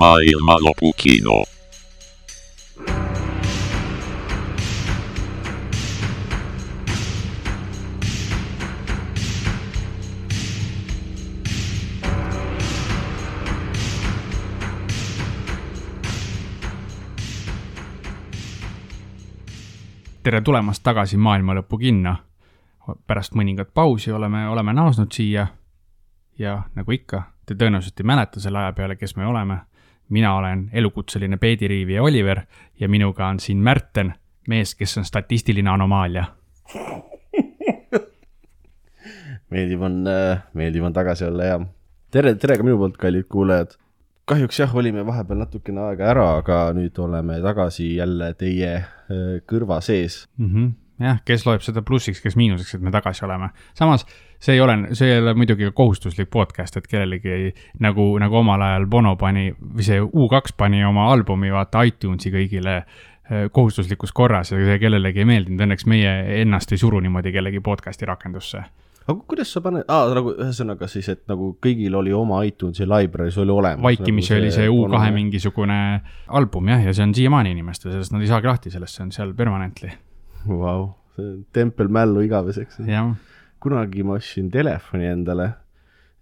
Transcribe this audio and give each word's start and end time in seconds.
Maailmanlopukino. 0.00 1.42
tere 20.22 20.40
tulemast 20.40 20.82
tagasi 20.82 21.16
Maailma 21.16 21.54
Lõpu 21.54 21.78
kinno. 21.78 22.16
pärast 23.06 23.34
mõningat 23.34 23.68
pausi 23.74 24.12
oleme, 24.12 24.48
oleme 24.48 24.72
naasnud 24.72 25.12
siia. 25.12 25.46
ja 26.38 26.62
nagu 26.74 26.92
ikka, 26.92 27.22
te 27.46 27.54
tõenäoliselt 27.54 28.00
ei 28.00 28.04
mäleta 28.04 28.40
selle 28.40 28.58
aja 28.58 28.72
peale, 28.72 28.96
kes 28.96 29.16
me 29.16 29.26
oleme. 29.26 29.69
Mina 30.10 30.34
olen 30.36 30.70
elukutseline 30.72 31.36
peediriivija 31.36 32.02
Oliver 32.02 32.40
ja 32.80 32.88
minuga 32.88 33.26
on 33.26 33.40
siin 33.40 33.58
Märten, 33.58 34.14
mees, 34.48 34.74
kes 34.74 34.98
on 34.98 35.04
statistiline 35.04 35.70
anomaalia. 35.70 36.24
meeldiv 39.50 39.82
on, 39.82 40.04
meeldiv 40.54 40.84
on 40.84 40.92
tagasi 40.92 41.24
olla 41.24 41.44
ja 41.44 41.60
tere, 42.14 42.34
tere 42.40 42.58
ka 42.58 42.66
minu 42.66 42.78
poolt, 42.80 42.98
kallid 43.00 43.28
kuulajad. 43.30 43.76
kahjuks 44.30 44.60
jah, 44.60 44.74
olime 44.78 45.02
vahepeal 45.06 45.40
natukene 45.42 45.80
aega 45.88 46.06
ära, 46.12 46.26
aga 46.38 46.58
nüüd 46.76 46.98
oleme 47.02 47.40
tagasi 47.42 47.88
jälle 47.96 48.32
teie 48.38 48.74
äh, 48.76 48.84
kõrva 49.50 49.80
sees. 49.82 50.26
mm. 50.38 50.50
-hmm. 50.54 50.72
jah, 51.06 51.22
kes 51.24 51.46
loeb 51.46 51.62
seda 51.66 51.82
plussiks, 51.82 52.20
kes 52.22 52.36
miinuseks, 52.36 52.74
et 52.74 52.82
me 52.82 52.90
tagasi 52.94 53.24
oleme. 53.26 53.50
samas 53.74 54.06
see 54.40 54.56
ei 54.56 54.60
ole, 54.60 54.76
see 54.96 55.12
ei 55.12 55.20
ole 55.20 55.34
muidugi 55.36 55.68
ka 55.68 55.74
kohustuslik 55.76 56.30
podcast, 56.32 56.78
et 56.80 56.88
kellelegi 56.88 57.32
ei, 57.34 57.52
nagu, 57.84 58.06
nagu 58.22 58.40
omal 58.40 58.64
ajal 58.64 58.86
Bono 58.90 59.14
pani 59.20 59.50
või 59.52 59.86
see 59.86 60.00
U2 60.00 60.56
pani 60.56 60.82
oma 60.86 61.10
albumi 61.12 61.52
vaata 61.52 61.84
iTunesi 61.88 62.32
kõigile 62.32 62.76
eh, 62.80 63.48
kohustuslikus 63.52 64.14
korras 64.16 64.54
ja 64.54 64.60
see 64.64 64.78
kellelegi 64.80 65.24
ei 65.24 65.28
meeldinud, 65.28 65.64
õnneks 65.66 65.88
meie 65.90 66.14
ennast 66.40 66.72
ei 66.72 66.80
suru 66.80 67.02
niimoodi 67.04 67.34
kellegi 67.36 67.60
podcast'i 67.64 68.08
rakendusse. 68.08 68.64
aga 69.06 69.18
kuidas 69.28 69.52
sa 69.52 69.60
paned 69.64 69.84
ah,, 69.92 70.08
nagu 70.16 70.32
ühesõnaga 70.32 70.88
siis, 70.88 71.08
et 71.12 71.26
nagu 71.28 71.52
kõigil 71.60 71.96
oli 72.00 72.12
oma 72.16 72.40
iTunesi 72.48 72.88
library, 72.88 73.34
see 73.34 73.44
oli 73.44 73.56
olemas. 73.58 73.84
vaikimisi 73.84 74.34
nagu 74.34 74.44
oli 74.46 74.54
see 74.56 74.68
U2 74.68 74.86
Bono- 74.88 75.16
mingisugune 75.18 75.80
album 76.28 76.72
jah, 76.72 76.86
ja 76.88 76.96
see 76.96 77.04
on 77.04 77.14
siiamaani 77.14 77.52
inimestel, 77.58 77.92
sellest 77.92 78.16
nad 78.16 78.24
ei 78.24 78.32
saagi 78.32 78.48
lahti 78.48 78.72
sellest, 78.72 78.96
see 78.96 79.04
on 79.04 79.12
seal 79.12 79.36
permanently. 79.36 79.92
Vau, 80.48 80.94
see 81.18 81.28
on 81.28 81.42
tempel 81.52 81.92
mällu 81.92 82.24
igaveseks. 82.24 82.80
jah, 82.88 83.12
kunagi 83.60 84.02
ma 84.06 84.16
ostsin 84.20 84.50
telefoni 84.50 85.06
endale. 85.10 85.50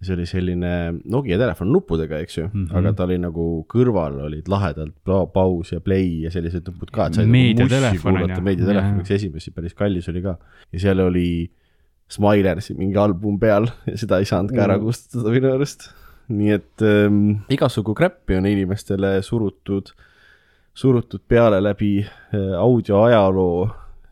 see 0.01 0.13
oli 0.15 0.23
selline 0.25 0.69
Nokia 1.11 1.35
telefon 1.37 1.73
nuppudega, 1.75 2.19
eks 2.23 2.37
ju 2.37 2.43
mm, 2.45 2.51
Mhm. 2.53 2.65
-hmm. 2.69 2.77
aga 2.79 2.93
ta 2.93 3.03
oli 3.03 3.17
nagu 3.19 3.65
kõrval 3.67 4.13
olid 4.25 4.47
lahedalt 4.47 4.93
paus 5.33 5.71
ja 5.73 5.79
play 5.83 6.21
ja 6.23 6.29
sellised 6.31 6.63
nupud 6.67 6.91
ka, 6.91 7.07
et 7.07 7.13
sai 7.15 7.25
nagu 7.25 7.33
mussi 7.91 7.99
kuulata, 8.03 8.41
meediatelefon, 8.41 8.99
üks 9.01 9.11
esimesi, 9.11 9.51
päris 9.51 9.73
kallis 9.73 10.07
oli 10.09 10.21
ka. 10.21 10.37
ja 10.73 10.79
seal 10.79 10.99
oli 10.99 11.51
Smilersi 12.09 12.73
mingi 12.73 12.95
album 12.97 13.37
peal 13.39 13.67
ja 13.85 13.97
seda 13.97 14.17
ei 14.19 14.25
saanud 14.25 14.49
ka 14.55 14.63
ära 14.63 14.77
Mm. 14.77 14.83
kustutada 14.85 15.29
minu 15.35 15.51
arust. 15.53 15.89
nii 16.29 16.51
et 16.53 16.81
ähm, 16.81 17.41
igasugu 17.49 17.93
crap'i 17.93 18.37
on 18.37 18.45
inimestele 18.45 19.21
surutud, 19.21 19.91
surutud 20.73 21.19
peale 21.27 21.59
läbi 21.61 22.05
äh, 22.33 22.53
audio 22.57 23.03
ajaloo 23.03 23.69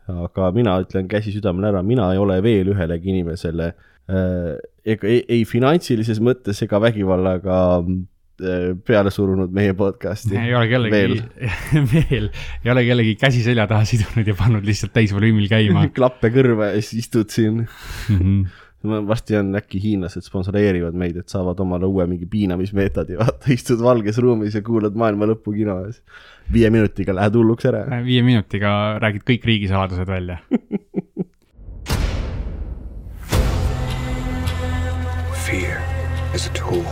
aga 0.08 0.50
mina 0.56 0.78
ütlen 0.82 1.08
käsi 1.10 1.32
südamel 1.34 1.70
ära, 1.72 1.82
mina 1.86 2.10
ei 2.14 2.20
ole 2.20 2.38
veel 2.44 2.72
ühelegi 2.72 3.12
inimesele 3.12 3.72
äh, 4.08 4.54
ega 4.88 5.08
ei, 5.08 5.24
ei 5.28 5.42
finantsilises 5.48 6.20
mõttes 6.24 6.62
ega 6.64 6.80
vägivallaga 6.82 7.58
äh, 7.82 8.70
peale 8.88 9.12
surunud 9.14 9.52
meie 9.54 9.74
podcast'i. 9.78 10.36
ei 10.38 10.54
ole 10.56 10.70
kellegi, 10.70 11.18
veel, 11.92 12.30
ei 12.64 12.72
ole 12.72 12.86
kellegi 12.88 13.18
käsi 13.20 13.44
selja 13.44 13.68
taha 13.70 13.88
sidunud 13.88 14.28
ja 14.28 14.36
pannud 14.38 14.64
lihtsalt 14.68 14.94
täisvolüümil 14.96 15.50
käima 15.50 15.86
klappe 15.98 16.32
kõrva 16.34 16.72
ja 16.72 16.80
siis 16.80 17.06
istud 17.06 17.34
siin. 17.34 17.66
mm. 17.66 18.16
-hmm. 18.18 18.64
Varsti 18.84 19.36
on 19.36 19.56
äkki 19.58 19.80
hiinlased 19.82 20.22
sponsoreerivad 20.22 20.94
meid, 20.94 21.16
et 21.18 21.28
saavad 21.28 21.58
omale 21.60 21.86
uue 21.86 22.06
mingi 22.06 22.26
piinamismeetodi, 22.30 23.18
vaata, 23.18 23.50
istud 23.52 23.82
valges 23.82 24.18
ruumis 24.22 24.54
ja 24.54 24.62
kuulad 24.62 24.94
maailma 24.94 25.26
lõpu 25.26 25.52
kino 25.56 25.80
ja 25.82 25.92
siis 25.92 26.04
viie 26.52 26.70
minutiga 26.70 27.14
lähed 27.14 27.34
hulluks 27.34 27.66
ära. 27.66 27.84
viie 28.04 28.22
minutiga 28.22 28.98
räägid 29.02 29.22
kõik 29.26 29.44
riigisaladused 29.50 30.06
välja. 30.08 30.38
Fear 35.48 35.80
is 36.34 36.46
a 36.46 36.50
tool. 36.52 36.84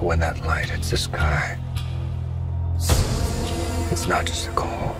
When 0.00 0.20
that 0.20 0.40
light 0.46 0.70
hits 0.70 0.90
the 0.90 0.96
sky, 0.96 1.58
it's 3.90 4.06
not 4.06 4.24
just 4.26 4.46
a 4.46 4.52
call, 4.52 4.94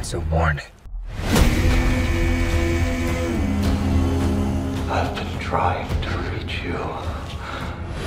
it's 0.00 0.14
a 0.14 0.20
warning. 0.32 0.79
I've 4.90 5.14
been 5.14 5.38
trying 5.38 5.86
to 6.02 6.10
reach 6.34 6.64
you. 6.64 6.74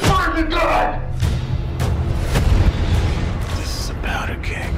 Find 0.03 0.35
the 0.35 0.43
God! 0.51 0.99
This 3.55 3.71
is 3.79 3.89
about 3.89 4.29
a 4.29 4.35
king, 4.43 4.75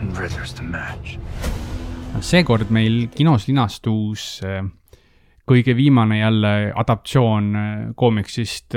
and 0.00 0.18
Rither's 0.18 0.52
the 0.54 0.64
match. 0.66 1.18
seekord 2.20 2.72
meil 2.74 3.06
kinos 3.14 3.46
linastus 3.46 4.42
äh, 4.42 4.64
kõige 5.46 5.76
viimane 5.78 6.18
jälle 6.18 6.54
adaptatsioon 6.74 7.50
äh, 7.54 7.88
koomiksist, 7.94 8.74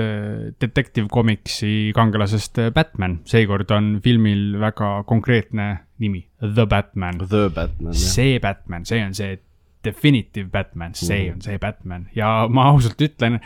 Detective 0.62 1.10
Comicsi 1.10 1.92
kangelasest 1.98 2.62
äh, 2.62 2.70
Batman. 2.72 3.24
seekord 3.26 3.72
on 3.74 3.96
filmil 4.04 4.60
väga 4.62 5.00
konkreetne 5.10 5.72
nimi, 5.98 6.28
The 6.38 6.68
Batman. 6.70 7.26
The 7.26 7.50
Batman, 7.50 7.96
jah. 7.96 8.12
see 8.14 8.40
Batman, 8.40 8.86
see 8.86 9.02
on 9.02 9.18
see 9.18 9.40
definitive 9.86 10.50
Batman, 10.54 10.96
see 10.98 11.32
on 11.32 11.42
see 11.44 11.58
Batman 11.62 12.08
ja 12.16 12.48
ma 12.50 12.70
ausalt 12.72 13.02
ütlen, 13.02 13.40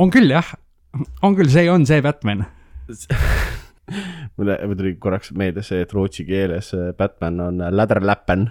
on 0.00 0.12
küll 0.14 0.30
jah, 0.32 0.54
on 1.22 1.36
küll, 1.38 1.50
see 1.52 1.68
on 1.72 1.86
see 1.88 2.02
Batman. 2.04 2.46
mulle 4.36 4.56
mul 4.66 4.78
tuli 4.78 4.94
korraks 5.00 5.32
meelde 5.38 5.62
see, 5.66 5.84
et 5.84 5.92
rootsi 5.94 6.26
keeles 6.26 6.72
äh, 6.74 6.90
Batman 6.98 7.40
on 7.44 7.64
läderläppen. 7.70 8.48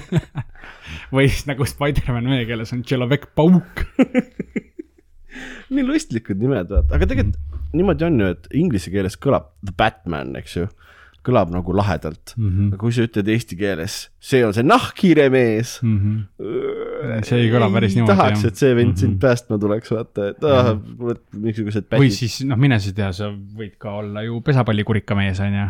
või 1.14 1.28
siis 1.30 1.46
nagu 1.48 1.66
Spider-man 1.68 2.28
meie 2.28 2.46
keeles 2.48 2.72
on 2.76 2.82
Tšelovek 2.84 3.30
Pauk. 3.38 3.84
nii 5.74 5.84
lustlikud 5.84 6.40
nimed, 6.40 6.70
vaata, 6.72 6.96
aga 6.96 7.08
tegelikult 7.10 7.72
niimoodi 7.76 8.06
on 8.06 8.20
ju, 8.20 8.32
et 8.36 8.50
inglise 8.56 8.92
keeles 8.92 9.18
kõlab 9.20 9.50
The 9.64 9.74
Batman, 9.76 10.36
eks 10.40 10.58
ju. 10.60 10.68
Kõlab 11.26 11.50
nagu 11.54 11.74
lahedalt 11.76 12.34
mm. 12.36 12.48
-hmm. 12.50 12.68
aga 12.72 12.80
kui 12.82 12.92
sa 12.96 13.04
ütled 13.08 13.28
eesti 13.34 13.56
keeles, 13.58 13.96
see 14.20 14.44
on 14.46 14.54
see 14.56 14.62
nahkhiire 14.66 15.28
mees 15.34 15.78
mm. 15.82 15.96
Mhm. 15.96 17.22
See 17.26 17.38
ei 17.44 17.50
kõla 17.52 17.68
päris 17.72 17.94
niimoodi, 17.96 18.14
tahaks, 18.16 18.44
et 18.48 18.56
see 18.60 18.74
vend 18.78 18.96
sind 18.96 19.16
Mhm. 19.16 19.20
päästma 19.24 19.58
tuleks, 19.60 19.90
vaata, 19.92 20.28
et 20.32 20.44
ah, 20.44 20.72
vot 20.98 21.20
mingisugused 21.34 21.88
või 21.92 22.10
siis 22.14 22.40
noh, 22.46 22.56
mine 22.58 22.78
sa 22.80 22.92
tea, 22.96 23.10
sa 23.12 23.30
võid 23.30 23.74
ka 23.78 23.90
olla 24.00 24.22
ju 24.26 24.40
pesapallikurika 24.40 25.14
mees, 25.18 25.40
on 25.40 25.54
ju. 25.54 25.66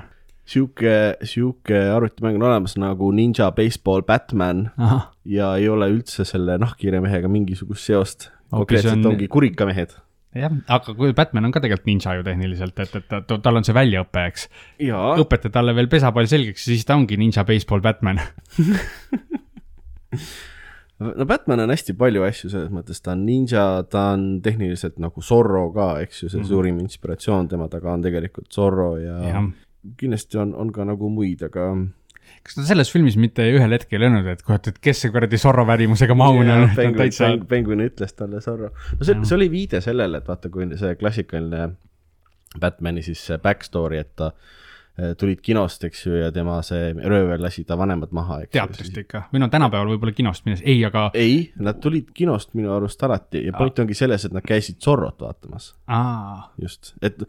sihuke, 0.46 1.16
sihuke 1.26 1.74
arvutimäng 1.96 2.36
on 2.38 2.42
olemas 2.46 2.76
nagu 2.78 3.10
Ninja 3.12 3.50
Baseball 3.52 4.02
Batman 4.06 4.70
ahah, 4.78 5.08
ja 5.24 5.56
ei 5.58 5.68
ole 5.68 5.88
üldse 5.90 6.24
selle 6.24 6.58
nahkhiire 6.62 7.00
mehega 7.02 7.28
mingisugust 7.28 7.84
seost. 7.84 8.30
Konkreetselt 8.50 8.92
on- 9.00 9.06
on... 9.06 9.12
ongi 9.16 9.26
kurikamehed. 9.28 9.96
jah, 10.40 10.52
aga 10.76 10.94
kui 10.98 11.12
Batman 11.16 11.48
on 11.48 11.52
ka 11.54 11.60
tegelikult 11.64 11.86
ninja 11.88 12.14
ju 12.18 12.22
tehniliselt, 12.26 12.78
et, 12.84 12.94
et 13.00 13.08
ta, 13.08 13.38
tal 13.42 13.56
on 13.60 13.64
see 13.66 13.74
väljaõpe, 13.76 14.24
eks. 14.30 14.48
õpeta 15.22 15.50
talle 15.54 15.74
veel 15.76 15.88
pesapall 15.92 16.28
selgeks 16.30 16.66
ja 16.68 16.74
siis 16.74 16.84
ta 16.88 16.96
ongi 16.98 17.16
ninja 17.20 17.44
baseball 17.48 17.80
Batman. 17.84 18.20
no 20.98 21.26
Batman 21.28 21.60
on 21.66 21.72
hästi 21.74 21.94
palju 21.98 22.24
asju 22.26 22.50
selles 22.52 22.70
mõttes, 22.72 23.02
ta 23.04 23.12
on 23.16 23.24
ninja, 23.28 23.64
ta 23.92 24.10
on 24.14 24.26
tehniliselt 24.44 24.98
nagu 25.02 25.22
Zorro 25.24 25.66
ka, 25.74 25.90
eks 26.04 26.22
ju, 26.22 26.28
see 26.32 26.40
Mhm. 26.40 26.48
suurim 26.48 26.78
inspiratsioon 26.80 27.48
tema 27.52 27.68
taga 27.68 27.92
on 27.92 28.02
tegelikult 28.06 28.48
Zorro 28.52 28.96
ja, 28.98 29.18
ja. 29.28 29.42
kindlasti 29.98 30.38
on, 30.40 30.54
on 30.54 30.72
ka 30.72 30.84
nagu 30.88 31.10
muid, 31.12 31.42
aga 31.42 31.68
kas 32.46 32.58
ta 32.58 32.66
selles 32.68 32.92
filmis 32.92 33.16
mitte 33.20 33.46
ühel 33.50 33.74
hetkel 33.74 34.02
ei 34.02 34.08
öelnud, 34.08 34.28
et 34.30 34.44
kurat, 34.46 34.70
et 34.70 34.78
kes 34.82 35.04
see 35.04 35.14
kuradi 35.14 35.40
Zorro 35.42 35.66
värimusega 35.68 36.14
maun 36.18 36.46
on, 36.52 36.68
Penguin, 37.50 37.82
ütles 37.88 38.14
talle 38.18 38.42
Zorro. 38.44 38.70
no 38.70 39.08
see, 39.08 39.18
see 39.22 39.38
oli 39.38 39.50
viide 39.52 39.82
sellele, 39.84 40.22
et 40.22 40.30
vaata, 40.30 40.52
kui 40.52 40.68
see 40.78 40.94
klassikaline 41.00 41.72
Batman'i 42.60 43.02
siis 43.04 43.24
see 43.28 43.40
backstory, 43.42 43.98
et 44.00 44.14
ta, 44.16 44.30
tulid 45.20 45.42
kinost, 45.44 45.84
eks 45.84 46.06
ju, 46.06 46.14
ja 46.22 46.30
tema 46.32 46.56
see 46.64 46.92
röövel 46.96 47.42
lasi 47.44 47.66
ta 47.68 47.76
vanemad 47.76 48.14
maha, 48.16 48.38
teatrist 48.52 48.96
ikka, 49.02 49.26
või 49.32 49.42
no 49.42 49.50
tänapäeval 49.52 49.90
võib-olla 49.92 50.14
kinost 50.16 50.46
minnes, 50.46 50.62
ei, 50.64 50.78
aga 50.88 51.10
ei, 51.18 51.50
nad 51.60 51.82
tulid 51.84 52.14
kinost 52.16 52.54
minu 52.56 52.72
arust 52.72 53.02
alati. 53.04 53.44
Ja 53.48 53.52
point 53.58 53.84
ongi 53.84 53.96
selles, 53.98 54.24
et 54.24 54.36
nad 54.36 54.46
käisid 54.46 54.80
Zorrot 54.84 55.20
vaatamas, 55.20 55.74
aa, 55.92 56.46
just, 56.62 56.94
et 57.04 57.20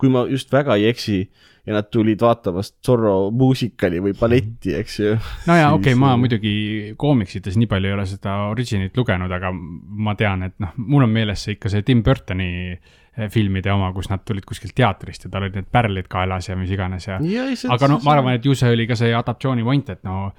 kui 0.00 0.10
ma 0.12 0.24
just 0.30 0.52
väga 0.52 0.78
ei 0.80 0.88
eksi 0.90 1.20
ja 1.66 1.76
nad 1.76 1.90
tulid 1.92 2.20
vaatamas 2.20 2.72
Zorro 2.86 3.30
muusikali 3.36 4.00
või 4.02 4.14
balletti, 4.18 4.74
eks 4.78 4.98
ju. 5.00 5.16
no 5.48 5.56
jaa, 5.58 5.72
okei 5.74 5.92
okay,, 5.92 5.98
ma 5.98 6.14
Siis, 6.14 6.22
muidugi 6.24 6.54
koomiksites 7.00 7.58
nii 7.60 7.68
palju 7.70 7.90
ei 7.90 7.96
ole 7.98 8.06
seda 8.08 8.36
originit 8.50 8.96
lugenud, 8.96 9.32
aga 9.32 9.52
ma 9.52 10.16
tean, 10.18 10.48
et 10.48 10.56
noh, 10.62 10.72
mul 10.80 11.06
on 11.06 11.12
meeles 11.14 11.44
see 11.44 11.58
ikka 11.58 11.72
see 11.72 11.84
Tim 11.86 12.02
Burtoni 12.06 12.50
eh, 12.72 13.28
filmide 13.32 13.72
oma, 13.74 13.92
kus 13.96 14.10
nad 14.12 14.24
tulid 14.26 14.46
kuskilt 14.48 14.74
teatrist 14.76 15.26
ja 15.26 15.32
tal 15.32 15.46
olid 15.46 15.60
need 15.60 15.68
pärlid 15.72 16.08
kaelas 16.10 16.48
ja 16.48 16.56
mis 16.58 16.72
iganes 16.72 17.10
ja 17.10 17.20
Ja 17.30 17.50
aga 17.76 17.92
noh, 17.92 18.00
ma 18.06 18.16
arvan, 18.16 18.40
et 18.40 18.48
ju 18.48 18.56
see 18.56 18.72
oli 18.72 18.88
ka 18.88 18.98
see 18.98 19.12
adaptatsiooni 19.12 19.66
point, 19.66 19.92
et 19.92 20.02
no 20.08 20.30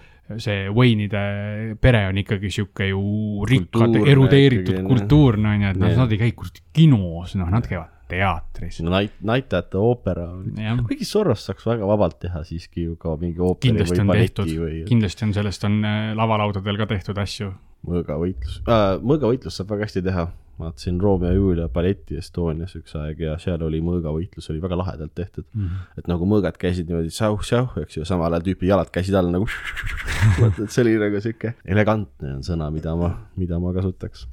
see 0.42 0.68
Wayne'ide 0.72 1.78
pere 1.82 2.06
on 2.08 2.20
ikkagi 2.22 2.52
sihuke 2.54 2.88
ju 2.88 3.02
rikkad, 3.50 3.98
erudeeritud 4.08 4.84
kultuurne 4.88 5.56
on 5.56 5.66
ju, 5.66 5.74
et 5.74 5.82
Jah., 5.82 5.98
nad 6.00 6.14
ei 6.14 6.22
käi 6.22 6.36
kuradi 6.38 6.64
kinos, 6.76 7.36
noh, 7.40 7.50
nad 7.52 7.68
käivad 7.68 8.01
teatris. 8.12 8.82
Night, 8.86 9.18
näitajate 9.26 9.80
oopera. 9.80 10.28
jah, 10.58 10.84
kuigi 10.88 11.08
Zorrost 11.08 11.50
saaks 11.50 11.66
väga 11.68 11.88
vabalt 11.90 12.20
teha 12.24 12.44
siiski 12.48 12.88
ju 12.90 12.98
ka 13.00 13.16
mingi 13.22 13.42
ooperi 13.42 13.72
kindlasti 13.72 14.02
või 14.02 14.12
balleti 14.12 14.60
või, 14.60 14.84
kindlasti 14.90 15.28
on 15.28 15.34
sellest 15.38 15.68
on 15.68 15.80
äh, 15.88 16.12
lavalaudadel 16.18 16.80
ka 16.82 16.90
tehtud 16.92 17.22
asju. 17.22 17.54
mõõgavõitlus 17.88 18.62
äh,. 18.68 18.94
mõõgavõitlust 19.02 19.62
saab 19.62 19.76
väga 19.76 19.88
hästi 19.90 20.04
teha. 20.10 20.28
vaatasin 20.62 21.00
Romeo 21.02 21.32
ja 21.32 21.38
Julia 21.38 21.70
balleti 21.74 22.20
Estonias 22.20 22.76
üks 22.78 22.94
aeg 23.00 23.24
ja 23.24 23.38
seal 23.42 23.64
oli 23.66 23.80
mõõgavõitlus 23.82 24.52
oli 24.54 24.62
väga 24.62 24.78
lahedalt 24.78 25.16
tehtud 25.18 25.48
mm. 25.54 25.64
-hmm. 25.64 26.02
et 26.02 26.12
nagu 26.12 26.28
mõõgad 26.30 26.60
käisid 26.62 26.92
niimoodi 26.92 27.10
säuh-säuh, 27.16 27.80
eks 27.82 27.98
ju, 27.98 28.06
samal 28.06 28.34
ajal 28.34 28.46
tüüpi 28.50 28.70
jalad 28.70 28.92
käisid 28.94 29.18
all 29.18 29.32
nagu. 29.34 29.48
et 30.52 30.70
see 30.70 30.84
oli 30.84 31.00
nagu 31.02 31.24
sihuke 31.24 31.56
elegantne 31.66 32.36
on 32.38 32.46
sõna, 32.46 32.70
mida 32.74 32.96
ma, 32.96 33.16
mida 33.38 33.60
ma 33.60 33.74
kasutaks. 33.74 34.28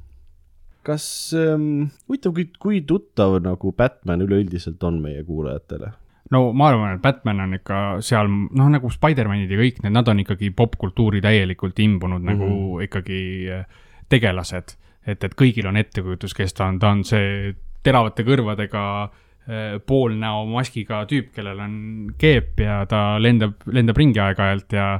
Kas 0.89 1.05
ähm,, 1.37 1.87
huvitav, 2.09 2.35
kui, 2.35 2.49
kui 2.59 2.83
tuttav 2.87 3.37
nagu 3.45 3.73
Batman 3.77 4.25
üleüldiselt 4.25 4.83
on 4.83 5.01
meie 5.03 5.23
kuulajatele? 5.27 5.93
no 6.33 6.41
ma 6.53 6.69
arvan, 6.69 6.97
et 6.97 7.03
Batman 7.03 7.43
on 7.45 7.55
ikka 7.57 7.77
seal, 8.05 8.29
noh 8.29 8.73
nagu 8.73 8.91
Spider-manid 8.93 9.51
ja 9.51 9.61
kõik 9.61 9.79
need, 9.83 9.95
nad 9.95 10.11
on 10.11 10.21
ikkagi 10.23 10.51
popkultuuri 10.57 11.21
täielikult 11.25 11.79
imbunud 11.81 12.21
mm 12.21 12.27
-hmm. 12.27 12.43
nagu 12.43 12.81
ikkagi 12.85 13.21
äh, 13.55 13.65
tegelased. 14.09 14.77
et, 15.07 15.23
et 15.23 15.33
kõigil 15.33 15.65
on 15.67 15.77
ettekujutus, 15.77 16.33
kes 16.37 16.53
ta 16.53 16.67
on, 16.69 16.79
ta 16.79 16.89
on 16.89 17.03
see 17.03 17.55
teravate 17.83 18.23
kõrvadega 18.23 18.83
äh, 19.03 19.79
poolnäo 19.85 20.45
maskiga 20.45 21.05
tüüp, 21.09 21.31
kellel 21.33 21.59
on 21.59 22.13
keep 22.17 22.59
ja 22.59 22.85
ta 22.85 23.17
lendab, 23.21 23.63
lendab 23.65 23.97
ringi 23.97 24.19
aeg-ajalt 24.19 24.73
ja 24.73 24.99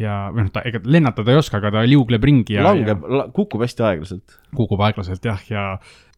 ja 0.00 0.16
või 0.32 0.46
noh, 0.46 0.52
ta 0.54 0.62
ega 0.68 0.80
lennatada 0.84 1.32
ei 1.32 1.40
oska, 1.40 1.60
aga 1.60 1.72
ta 1.78 1.84
liugleb 1.88 2.24
ringi 2.24 2.56
ja, 2.58 2.64
langeb, 2.66 3.04
kukub 3.36 3.64
hästi 3.64 3.86
aeglaselt. 3.90 4.36
kukub 4.56 4.82
aeglaselt 4.86 5.24
jah, 5.24 5.40
ja 5.50 5.64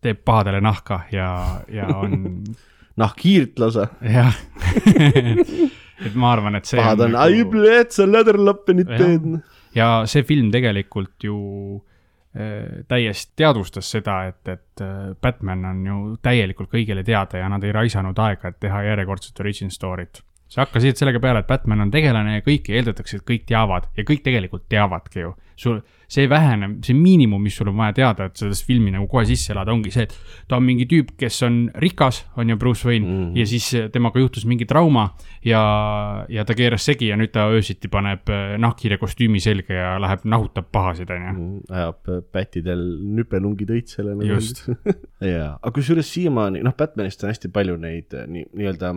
teeb 0.03 0.23
pahadele 0.27 0.61
nahka 0.65 1.03
ja, 1.15 1.31
ja 1.73 1.89
on 1.97 2.43
nahkhiirt 3.03 3.59
lausa. 3.63 3.89
jah 4.03 4.35
et 6.07 6.15
ma 6.15 6.33
arvan, 6.35 6.59
et 6.59 6.69
see 6.69 6.79
pahad 6.81 7.07
on, 7.07 7.15
nagu- 7.15 7.27
ai, 7.27 7.45
bled, 7.51 7.93
sa 7.95 8.07
läderlappenit 8.09 8.91
teed. 8.95 9.29
ja 9.77 9.91
see 10.11 10.27
film 10.27 10.51
tegelikult 10.55 11.27
ju 11.27 11.39
äh, 12.35 12.85
täiesti 12.91 13.39
teadvustas 13.43 13.91
seda, 13.97 14.21
et, 14.31 14.43
et 14.49 14.85
äh, 14.85 15.13
Batman 15.21 15.67
on 15.73 15.85
ju 15.87 15.99
täielikult 16.23 16.71
kõigile 16.75 17.05
teada 17.07 17.43
ja 17.43 17.51
nad 17.51 17.65
ei 17.67 17.75
raisanud 17.75 18.19
aega, 18.27 18.53
et 18.53 18.61
teha 18.63 18.85
järjekordset 18.91 19.45
origin 19.45 19.75
story't. 19.75 20.23
Sa 20.49 20.65
hakkasid 20.65 20.97
sellega 20.97 21.21
peale, 21.21 21.43
et 21.45 21.47
Batman 21.51 21.81
on 21.85 21.91
tegelane 21.93 22.39
ja 22.39 22.41
kõiki 22.47 22.73
eeldatakse, 22.79 23.19
et 23.21 23.25
kõik 23.29 23.45
teavad 23.47 23.91
ja 23.97 24.05
kõik 24.09 24.23
tegelikult 24.25 24.69
teavadki 24.69 25.21
ju. 25.21 25.35
sul, 25.59 25.81
see 26.09 26.29
vähene, 26.31 26.69
see 26.87 26.95
miinimum, 26.95 27.43
mis 27.43 27.57
sul 27.59 27.67
on 27.69 27.77
vaja 27.77 27.93
teada, 27.97 28.29
et 28.31 28.37
selles 28.39 28.61
filmi 28.65 28.93
nagu 28.95 29.09
kohe 29.11 29.25
sisse 29.27 29.51
elada, 29.53 29.73
ongi 29.75 29.91
see, 29.91 30.05
et 30.07 30.15
ta 30.49 30.57
on 30.57 30.63
mingi 30.63 30.87
tüüp, 30.87 31.11
kes 31.19 31.43
on 31.43 31.57
rikas, 31.83 32.21
on 32.39 32.49
ju 32.49 32.57
Bruce 32.57 32.87
Wayne 32.89 33.07
mm 33.07 33.11
Mhm. 33.19 33.33
-hmm. 33.33 33.39
ja 33.39 33.47
siis 33.47 33.67
temaga 33.93 34.21
juhtus 34.21 34.47
mingi 34.47 34.65
trauma 34.65 35.15
ja, 35.45 36.25
ja 36.29 36.45
ta 36.45 36.55
keeras 36.55 36.85
segi 36.85 37.09
ja 37.09 37.17
nüüd 37.17 37.33
ta 37.33 37.49
öösiti 37.51 37.89
paneb 37.89 38.29
äh, 38.31 38.57
nahkhiire 38.59 38.99
kostüümi 38.99 39.41
selga 39.41 39.75
ja 39.75 39.99
läheb 40.01 40.21
nahutab 40.25 40.71
pahasid, 40.73 41.11
on 41.11 41.23
ju. 41.23 41.61
ajab 41.75 42.09
äh, 42.09 42.23
pättidel 42.33 42.99
nüpelungid 43.03 43.69
õitsele 43.71 44.15
Just. 44.27 44.69
jaa, 45.21 45.59
aga 45.63 45.75
kusjuures 45.75 46.15
siiamaani, 46.15 46.63
noh, 46.63 46.73
Batmanist 46.79 47.25
on 47.25 47.31
hästi 47.31 47.49
palju 47.49 47.77
neid 47.77 48.15
nii, 48.27 48.47
nii-öelda 48.55 48.95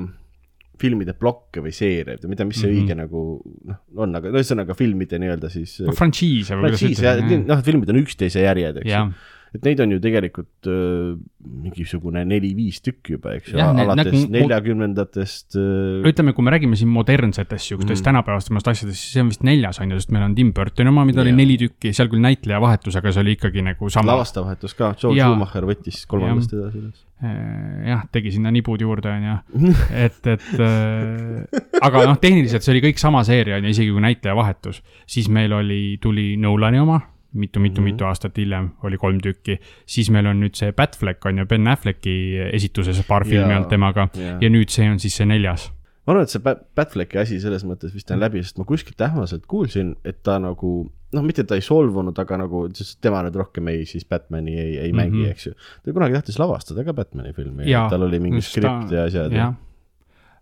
filmide 0.81 1.13
plokke 1.17 1.61
või 1.63 1.73
seeriaid 1.75 2.23
või 2.25 2.33
mida, 2.33 2.45
mis 2.49 2.59
see 2.61 2.71
Mhm. 2.71 2.79
õige 2.81 2.97
nagu 2.97 3.21
noh, 3.69 3.79
on, 4.05 4.15
aga 4.19 4.31
ühesõnaga 4.33 4.75
filmide 4.77 5.19
nii-öelda 5.21 5.49
siis 5.53 5.77
no 5.85 5.93
frantsiise 5.97 6.57
või 6.57 6.71
kuidas 6.73 6.81
ja 7.05 7.13
noh, 7.47 7.61
filmid 7.69 7.93
on 7.93 8.01
üksteise 8.01 8.41
järjed, 8.47 8.81
eks 8.83 8.89
ju 9.13 9.13
et 9.51 9.65
neid 9.67 9.81
on 9.83 9.91
ju 9.91 9.99
tegelikult 9.99 10.67
öö, 10.71 11.15
mingisugune 11.41 12.21
neli-viis 12.27 12.79
tükki 12.85 13.17
juba, 13.17 13.33
eks 13.35 13.51
ju, 13.51 13.59
alates 13.59 14.27
neljakümnendatest 14.31 15.57
öö, 15.59 16.01
ütleme, 16.07 16.31
kui 16.37 16.45
me 16.45 16.53
räägime 16.53 16.77
siin 16.79 16.91
modernsetest 16.93 17.71
siukestest 17.73 17.99
Mhm. 17.99 18.01
mm. 18.01 18.07
tänapäevastest 18.09 18.67
asjadest, 18.71 18.99
siis 19.01 19.13
see 19.17 19.21
on 19.25 19.29
vist 19.33 19.43
neljas 19.43 19.79
on 19.83 19.91
ju, 19.91 19.99
sest 19.99 20.11
meil 20.15 20.23
on 20.29 20.35
Tim 20.37 20.53
Burtoni 20.55 20.89
oma, 20.89 21.03
mida 21.05 21.21
oli 21.21 21.33
Jaa. 21.33 21.41
neli 21.41 21.57
tükki, 21.59 21.91
seal 21.93 22.07
küll 22.11 22.23
näitleja 22.23 22.61
vahetus, 22.63 22.95
aga 22.95 23.11
see 23.11 23.21
oli 23.25 23.35
ikkagi 23.35 23.61
nagu 23.65 23.89
sama. 23.89 24.13
lavastaja 24.13 24.45
vahetus 24.45 24.73
ka, 24.77 24.93
Joel 25.03 25.17
Jaa. 25.19 25.29
Schumacher 25.31 25.67
võttis 25.67 26.03
kolmandast 26.07 26.53
edasi 26.55 26.81
üles. 26.85 27.05
Äh, 27.21 27.85
jah, 27.91 28.05
tegi 28.11 28.31
sinna 28.33 28.49
nibud 28.49 28.81
juurde, 28.81 29.11
on 29.11 29.27
ju, 29.27 29.73
et, 30.07 30.25
et 30.25 30.47
äh, 30.57 31.61
aga 31.81 32.05
noh, 32.07 32.17
tehniliselt 32.21 32.63
see 32.65 32.73
oli 32.73 32.81
kõik 32.87 32.97
sama 33.03 33.21
seeria, 33.27 33.59
on 33.59 33.67
ju, 33.67 33.75
isegi 33.75 33.91
kui 33.93 34.01
näitleja 34.01 34.35
vahetus, 34.35 34.81
siis 35.05 35.27
meil 35.29 35.53
oli, 35.53 35.97
tuli 36.01 36.33
Nolani 36.41 36.79
oma 36.81 37.01
mitu-mitu-mitu 37.33 38.03
Mhm. 38.03 38.07
aastat 38.09 38.37
hiljem 38.37 38.69
oli 38.83 38.97
kolm 38.97 39.19
tükki, 39.23 39.59
siis 39.85 40.09
meil 40.11 40.25
on 40.27 40.39
nüüd 40.43 40.55
see 40.55 40.71
Batfleck 40.71 41.25
on 41.25 41.37
ju 41.37 41.45
Ben 41.45 41.67
Afflecki 41.67 42.37
esituses 42.53 43.03
paar 43.07 43.23
filmi 43.25 43.53
olnud 43.55 43.69
temaga 43.69 44.09
jaa. 44.15 44.37
ja 44.41 44.49
nüüd 44.49 44.69
see 44.69 44.89
on 44.89 44.99
siis 44.99 45.15
see 45.15 45.25
neljas. 45.25 45.71
ma 46.07 46.13
arvan, 46.13 46.23
et 46.23 46.29
see 46.29 46.41
Bat- 46.41 46.63
Batflecki 46.75 47.17
asi 47.17 47.39
selles 47.39 47.63
mõttes 47.63 47.93
vist 47.93 48.09
on 48.11 48.19
läbi, 48.19 48.41
sest 48.43 48.57
ma 48.57 48.63
kuskilt 48.65 48.97
ähmaselt 49.01 49.45
kuulsin, 49.47 49.95
et 50.03 50.23
ta 50.23 50.39
nagu 50.39 50.91
noh, 51.13 51.21
mitte 51.23 51.43
ta 51.43 51.55
ei 51.55 51.61
solvunud, 51.61 52.17
aga 52.19 52.37
nagu, 52.37 52.69
tema 53.01 53.21
nüüd 53.23 53.35
rohkem 53.35 53.67
ei, 53.67 53.85
siis 53.85 54.05
Batman'i 54.05 54.57
ei, 54.59 54.77
ei 54.77 54.91
mm 54.91 54.97
-hmm. 54.97 55.01
mängi, 55.01 55.21
Mhm. 55.23 55.31
eks 55.31 55.45
ju. 55.47 55.53
ta 55.85 55.91
kunagi 55.93 56.13
tahtis 56.13 56.39
lavastada 56.39 56.83
ka 56.83 56.93
Batman'i 56.93 57.33
filmi 57.33 57.63
tal 57.89 58.01
oli 58.03 58.19
mingi 58.19 58.37
just 58.37 58.55
ta- 58.55 58.61
skript 58.81 58.91
ja 58.91 59.03
asjad 59.03 59.31
ja 59.31 59.53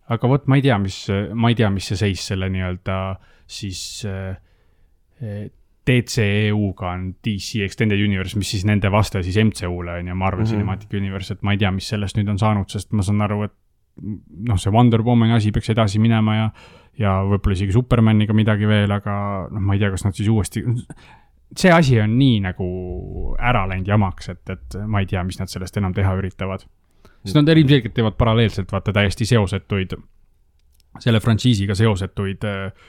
aga 0.09 0.27
vot 0.27 0.47
ma 0.47 0.55
ei 0.55 0.61
tea, 0.61 0.77
mis, 0.77 1.07
ma 1.33 1.49
ei 1.49 1.55
tea, 1.55 1.69
mis 1.69 1.85
see 1.87 1.97
seis 1.97 2.27
selle 2.27 2.49
nii-öelda 2.49 3.17
siis 3.47 4.05
äh, 4.05 4.37
DCEU-ga 5.89 6.91
on 6.93 7.07
DC 7.25 7.63
Extended 7.65 7.99
Universe, 7.99 8.37
mis 8.37 8.51
siis 8.53 8.65
nende 8.69 8.91
vaste 8.93 9.23
siis 9.25 9.39
MCU-le 9.41 9.99
on 9.99 10.11
ju, 10.11 10.15
Marvel 10.15 10.43
mm. 10.43 10.45
-hmm. 10.45 10.53
Cinematic 10.53 10.93
Universe, 10.93 11.33
et 11.33 11.41
ma 11.41 11.55
ei 11.55 11.57
tea, 11.57 11.71
mis 11.71 11.89
sellest 11.89 12.17
nüüd 12.17 12.29
on 12.29 12.39
saanud, 12.39 12.69
sest 12.69 12.93
ma 12.93 13.05
saan 13.05 13.21
aru, 13.25 13.43
et 13.49 13.55
noh, 14.47 14.57
see 14.57 14.71
Wonder 14.71 15.01
Womani 15.03 15.33
asi 15.33 15.51
peaks 15.51 15.69
edasi 15.69 15.99
minema 15.99 16.35
ja 16.35 16.51
ja 16.99 17.13
võib-olla 17.23 17.55
isegi 17.55 17.71
Supermaniga 17.71 18.33
midagi 18.35 18.67
veel, 18.67 18.91
aga 18.91 19.13
noh, 19.51 19.63
ma 19.63 19.75
ei 19.75 19.79
tea, 19.79 19.89
kas 19.93 20.03
nad 20.05 20.17
siis 20.17 20.29
uuesti 20.29 20.63
see 21.61 21.71
asi 21.73 21.99
on 22.01 22.17
nii 22.19 22.39
nagu 22.43 22.67
ära 23.39 23.65
läinud 23.69 23.87
jamaks, 23.89 24.29
et, 24.33 24.43
et 24.53 24.77
ma 24.85 25.01
ei 25.01 25.09
tea, 25.09 25.23
mis 25.25 25.39
nad 25.39 25.51
sellest 25.51 25.77
enam 25.81 25.95
teha 25.95 26.13
üritavad. 26.19 26.65
sest 27.23 27.35
nad 27.35 27.49
ilmselgelt 27.49 27.93
teevad 27.95 28.15
paralleelselt 28.19 28.71
vaata 28.71 28.93
täiesti 28.95 29.25
seosetuid, 29.25 29.95
selle 30.99 31.19
frantsiisiga 31.19 31.75
seosetuid 31.75 32.45
äh, 32.47 32.87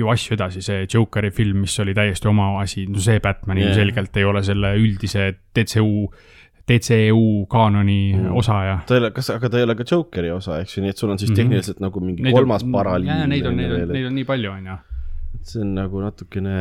ju 0.00 0.08
asju 0.12 0.34
edasi, 0.36 0.62
see 0.64 0.86
Jokeri 0.90 1.30
film, 1.34 1.62
mis 1.66 1.76
oli 1.82 1.94
täiesti 1.96 2.28
oma 2.30 2.50
asi, 2.62 2.86
no 2.90 2.98
see 3.04 3.20
Batman 3.24 3.58
ilmselgelt 3.62 4.16
ei 4.20 4.24
ole 4.28 4.42
selle 4.46 4.74
üldise 4.80 5.30
DCU, 5.56 6.08
DCEU 6.70 7.46
kaanoni 7.50 8.12
Mm. 8.14 8.24
mm. 8.28 8.36
osa 8.38 8.58
ja. 8.64 8.76
ta 8.86 8.94
ei 8.94 9.00
ole, 9.02 9.10
kas, 9.16 9.30
aga 9.34 9.48
ta 9.50 9.58
ei 9.58 9.64
ole 9.66 9.74
ka 9.78 9.84
Jokeri 9.90 10.30
osa, 10.30 10.60
eks 10.62 10.76
ju, 10.76 10.82
nii 10.84 10.92
et 10.94 11.00
sul 11.02 11.10
on 11.10 11.18
siis 11.18 11.30
Mhm. 11.30 11.36
tehniliselt 11.40 11.80
nagu 11.82 12.00
mingi 12.00 12.32
kolmas 12.32 12.62
paraliin. 12.72 13.28
Neid 13.28 13.46
on, 13.46 13.56
neid 13.56 13.72
on, 13.72 13.88
neid 13.92 14.06
on 14.06 14.14
nii 14.14 14.24
palju, 14.28 14.52
on 14.52 14.66
ju. 14.72 14.76
see 15.42 15.60
on 15.62 15.74
nagu 15.74 16.00
natukene 16.02 16.54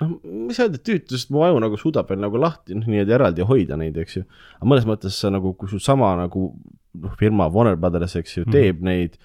noh, 0.00 0.14
mis 0.48 0.58
öelda, 0.62 0.78
tüütu, 0.82 1.14
sest 1.14 1.30
mu 1.34 1.44
aju 1.46 1.60
nagu 1.62 1.78
suudab 1.78 2.08
veel 2.10 2.20
nagu 2.22 2.38
lahti, 2.40 2.74
noh, 2.78 2.86
nii-öelda 2.90 3.14
eraldi 3.18 3.46
hoida 3.46 3.76
neid, 3.78 3.96
eks 4.00 4.16
ju. 4.18 4.24
aga 4.58 4.70
mõnes 4.72 4.86
mõttes 4.88 5.18
sa 5.22 5.30
nagu, 5.34 5.54
kui 5.58 5.70
sul 5.70 5.82
sama 5.82 6.14
nagu 6.18 6.48
noh, 6.94 7.14
firma 7.20 7.46
Warner 7.52 7.76
Brothers, 7.78 8.16
eks 8.16 8.36
ju 8.38 8.44
mm, 8.44 8.48
-hmm. 8.48 8.52
teeb 8.58 8.82
neid, 8.82 9.18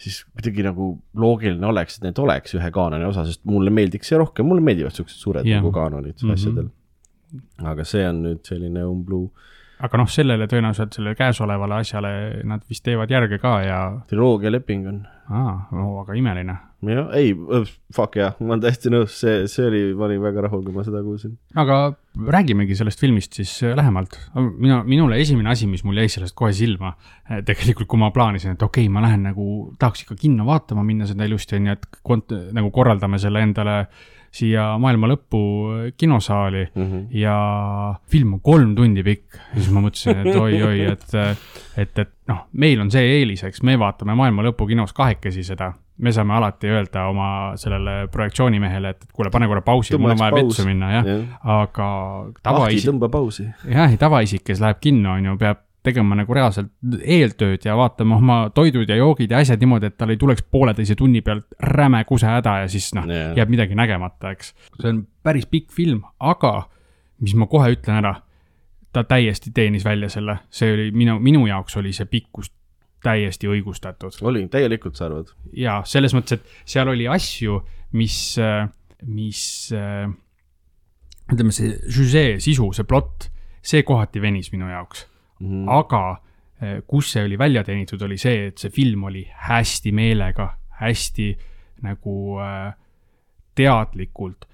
siis 0.00 0.22
kuidagi 0.32 0.64
nagu 0.64 0.90
loogiline 1.20 1.66
oleks, 1.68 1.98
et 1.98 2.08
need 2.08 2.18
oleks 2.22 2.56
ühe 2.56 2.72
kaanoni 2.74 3.06
osa, 3.08 3.26
sest 3.28 3.42
mulle 3.48 3.72
meeldiks 3.74 4.10
see 4.10 4.20
rohkem, 4.20 4.48
mulle 4.48 4.64
meeldivad 4.64 4.96
siuksed 4.96 5.20
suured 5.20 5.48
yeah. 5.48 5.60
nagu 5.60 5.72
kaanonid 5.76 6.16
mm. 6.16 6.28
-hmm. 6.28 6.38
asjadel. 6.38 6.70
aga 7.72 7.84
see 7.86 8.06
on 8.08 8.22
nüüd 8.26 8.40
selline 8.46 8.84
umbluu. 8.88 9.28
Aga 9.80 10.00
noh, 10.00 10.08
sellele 10.10 10.48
tõenäoliselt 10.50 10.96
sellele 10.96 11.16
käesolevale 11.18 11.80
asjale 11.80 12.10
nad 12.48 12.64
vist 12.68 12.84
teevad 12.86 13.10
järge 13.12 13.40
ka 13.42 13.54
ja, 13.64 13.78
triloogia 14.10 14.52
leping 14.52 14.88
on. 14.90 14.98
aa, 15.30 15.54
aga 16.02 16.16
imeline. 16.18 16.56
jah, 16.90 17.08
ei, 17.16 17.32
fuck 17.94 18.18
jah, 18.18 18.36
ma 18.40 18.54
olen 18.54 18.64
täiesti 18.64 18.92
nõus, 18.92 19.16
see, 19.22 19.44
see 19.50 19.66
oli, 19.68 19.82
ma 19.96 20.08
olin 20.08 20.22
väga 20.24 20.46
rahul, 20.46 20.62
kui 20.66 20.74
ma 20.74 20.84
seda 20.86 21.02
kuulsin. 21.06 21.36
aga 21.60 21.80
räägimegi 22.36 22.76
sellest 22.78 23.00
filmist 23.00 23.40
siis 23.40 23.54
äh, 23.64 23.74
lähemalt. 23.78 24.18
mina, 24.50 24.82
minule 24.84 25.20
esimene 25.22 25.52
asi, 25.54 25.68
mis 25.70 25.84
mul 25.86 26.00
jäi 26.02 26.12
sellest 26.12 26.36
kohe 26.36 26.52
silma, 26.56 26.94
tegelikult 27.48 27.88
kui 27.90 28.00
ma 28.00 28.12
plaanisin, 28.14 28.56
et 28.58 28.64
okei 28.68 28.86
okay,, 28.88 28.92
ma 28.92 29.04
lähen 29.06 29.28
nagu, 29.30 29.50
tahaks 29.80 30.06
ikka 30.06 30.18
kinno 30.20 30.48
vaatama 30.48 30.84
minna 30.86 31.08
seda 31.08 31.28
ilusti, 31.28 31.60
on 31.60 31.70
ju, 31.70 31.78
et 31.78 32.00
kont-, 32.06 32.40
nagu 32.56 32.72
korraldame 32.74 33.20
selle 33.22 33.44
endale 33.48 33.84
siia 34.30 34.64
maailma 34.78 35.08
lõppu 35.10 35.40
kinosaali 35.98 36.64
mm. 36.74 36.82
-hmm. 36.86 37.06
ja 37.18 37.36
film 38.10 38.34
on 38.38 38.40
kolm 38.40 38.74
tundi 38.78 39.02
pikk 39.02 39.34
ja 39.34 39.60
siis 39.60 39.70
ma 39.74 39.82
mõtlesin, 39.82 40.20
et 40.22 40.36
oi-oi, 40.36 40.80
et, 40.92 41.14
et, 41.76 41.98
et 41.98 42.12
noh, 42.30 42.44
meil 42.52 42.80
on 42.80 42.90
see 42.90 43.02
eelis, 43.18 43.42
eks 43.44 43.62
me 43.66 43.78
vaatame 43.78 44.14
maailma 44.14 44.44
lõpu 44.46 44.68
kinos 44.70 44.92
kahekesi 44.94 45.42
seda. 45.44 45.72
me 46.00 46.12
saame 46.12 46.32
alati 46.32 46.66
öelda 46.66 47.02
oma 47.10 47.56
sellele 47.60 48.08
projektsioonimehele, 48.08 48.88
et 48.88 49.02
kuule, 49.12 49.30
pane 49.30 49.46
korra 49.46 49.60
pausi, 49.60 49.98
mul 49.98 50.14
on 50.14 50.18
vaja 50.18 50.32
vetsu 50.38 50.64
minna, 50.64 50.92
jah 50.92 51.06
Jah. 51.06 51.26
aga 51.44 51.88
ahti, 52.20 52.40
tavaisik, 52.42 52.90
tõmba 52.90 53.10
pausi. 53.10 53.48
jah, 53.68 53.98
tavaisik, 53.98 54.44
kes 54.44 54.60
läheb 54.60 54.80
kinno, 54.80 55.18
on 55.18 55.24
ju, 55.24 55.36
peab 55.38 55.66
tegema 55.86 56.16
nagu 56.18 56.34
reaalselt 56.36 56.72
eeltööd 57.00 57.64
ja 57.64 57.76
vaatama 57.78 58.18
oma 58.20 58.38
toidud 58.54 58.88
ja 58.88 58.98
joogid 59.00 59.32
ja 59.32 59.40
asjad 59.40 59.62
niimoodi, 59.62 59.88
et 59.88 59.96
tal 60.00 60.12
ei 60.12 60.20
tuleks 60.20 60.44
pooleteise 60.52 60.96
tunni 60.98 61.22
pealt 61.24 61.46
räme 61.72 62.02
kusehäda 62.08 62.58
ja 62.64 62.68
siis 62.68 62.90
noh 62.96 63.08
Jaa. 63.08 63.32
jääb 63.38 63.52
midagi 63.52 63.78
nägemata, 63.78 64.34
eks. 64.34 64.52
see 64.80 64.92
on 64.92 65.04
päris 65.24 65.48
pikk 65.48 65.72
film, 65.72 66.02
aga 66.18 66.68
mis 67.24 67.34
ma 67.36 67.48
kohe 67.48 67.72
ütlen 67.74 68.00
ära, 68.02 68.14
ta 68.92 69.04
täiesti 69.08 69.52
teenis 69.56 69.84
välja 69.84 70.10
selle, 70.12 70.40
see 70.52 70.72
oli 70.74 70.88
minu, 70.92 71.18
minu 71.22 71.46
jaoks 71.48 71.76
oli 71.80 71.94
see 71.96 72.08
pikkus 72.10 72.52
täiesti 73.04 73.48
õigustatud 73.48 74.20
oli, 74.28 74.44
täielikult 74.52 74.98
sa 74.98 75.08
arvad? 75.08 75.32
ja 75.56 75.80
selles 75.88 76.12
mõttes, 76.16 76.40
et 76.40 76.68
seal 76.68 76.90
oli 76.92 77.08
asju, 77.08 77.62
mis, 77.96 78.18
mis 79.08 79.44
ütleme, 81.32 81.54
see 81.56 81.76
žüžee 81.88 82.34
sisu, 82.42 82.68
see 82.76 82.88
plott, 82.88 83.30
see 83.64 83.84
kohati 83.86 84.20
venis 84.20 84.52
minu 84.52 84.68
jaoks 84.68 85.06
mm.. 85.40 85.68
aga 85.68 86.02
eh, 86.62 86.82
kus 86.86 87.12
see 87.14 87.24
oli 87.24 87.38
välja 87.38 87.64
teenitud, 87.64 88.02
oli 88.02 88.18
see, 88.18 88.46
et 88.50 88.58
see 88.58 88.70
film 88.70 89.04
oli 89.10 89.24
hästi 89.48 89.92
meelega, 89.92 90.52
hästi 90.80 91.32
nagu 91.82 92.38
äh, 92.40 92.72
teadlikult 93.54 94.46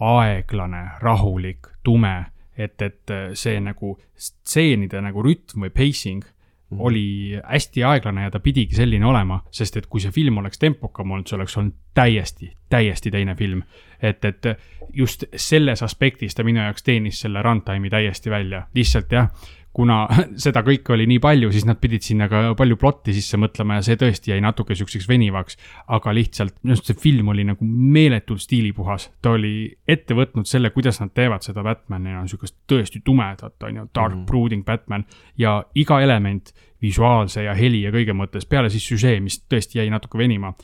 aeglane, 0.00 0.84
rahulik, 1.00 1.66
tume, 1.84 2.16
et, 2.56 2.82
et 2.82 3.12
äh, 3.12 3.30
see 3.34 3.60
nagu 3.60 3.96
stseenide 4.16 5.00
nagu 5.04 5.22
rütm 5.24 5.66
või 5.66 5.72
pacing 5.76 6.24
mm 6.24 6.78
-hmm. 6.78 6.80
oli 6.86 7.40
hästi 7.44 7.84
aeglane 7.84 8.22
ja 8.22 8.30
ta 8.30 8.40
pidigi 8.40 8.74
selline 8.74 9.06
olema, 9.06 9.42
sest 9.50 9.76
et 9.76 9.86
kui 9.86 10.00
see 10.00 10.10
film 10.10 10.38
oleks 10.38 10.58
tempokam 10.58 11.10
olnud, 11.10 11.26
see 11.26 11.36
oleks 11.36 11.56
olnud 11.56 11.74
täiesti, 11.94 12.52
täiesti 12.68 13.10
teine 13.10 13.34
film. 13.34 13.62
et, 14.02 14.24
et 14.24 14.44
just 14.92 15.24
selles 15.36 15.82
aspektis 15.82 16.34
ta 16.34 16.44
minu 16.44 16.60
jaoks 16.60 16.82
teenis 16.82 17.20
selle 17.20 17.42
runtime'i 17.42 17.90
täiesti 17.90 18.30
välja, 18.30 18.66
lihtsalt 18.74 19.12
jah 19.12 19.28
kuna 19.76 20.00
seda 20.44 20.62
kõike 20.66 20.94
oli 20.94 21.06
nii 21.10 21.20
palju, 21.22 21.50
siis 21.54 21.66
nad 21.68 21.78
pidid 21.82 22.04
sinna 22.04 22.28
ka 22.30 22.42
palju 22.58 22.78
plotti 22.80 23.14
sisse 23.16 23.38
mõtlema 23.40 23.78
ja 23.78 23.84
see 23.86 23.98
tõesti 24.00 24.32
jäi 24.32 24.40
natuke 24.42 24.74
siukseks 24.78 25.08
venivaks. 25.08 25.58
aga 25.88 26.14
lihtsalt 26.16 26.56
minu 26.62 26.74
arust 26.74 26.90
see 26.90 26.98
film 26.98 27.30
oli 27.32 27.44
nagu 27.46 27.64
meeletult 27.66 28.42
stiilipuhas, 28.42 29.10
ta 29.22 29.34
oli 29.36 29.70
ette 29.88 30.16
võtnud 30.16 30.48
selle, 30.50 30.72
kuidas 30.74 31.00
nad 31.00 31.14
teevad 31.14 31.46
seda 31.46 31.64
Batman'i, 31.66 32.14
no 32.14 32.26
siukest 32.30 32.56
tõesti 32.70 33.02
tumedat, 33.04 33.56
on 33.62 33.82
ju, 33.82 33.86
dark 33.94 34.16
mm. 34.16 34.26
brooding 34.26 34.66
Batman 34.66 35.06
ja 35.38 35.60
iga 35.74 36.00
element 36.02 36.54
visuaalse 36.82 37.44
ja 37.44 37.54
heli 37.54 37.84
ja 37.84 37.92
kõige 37.92 38.16
mõttes, 38.16 38.46
peale 38.48 38.70
siis 38.72 38.86
süžee, 38.88 39.20
mis 39.20 39.42
tõesti 39.50 39.78
jäi 39.78 39.90
natuke 39.92 40.18
venima, 40.18 40.54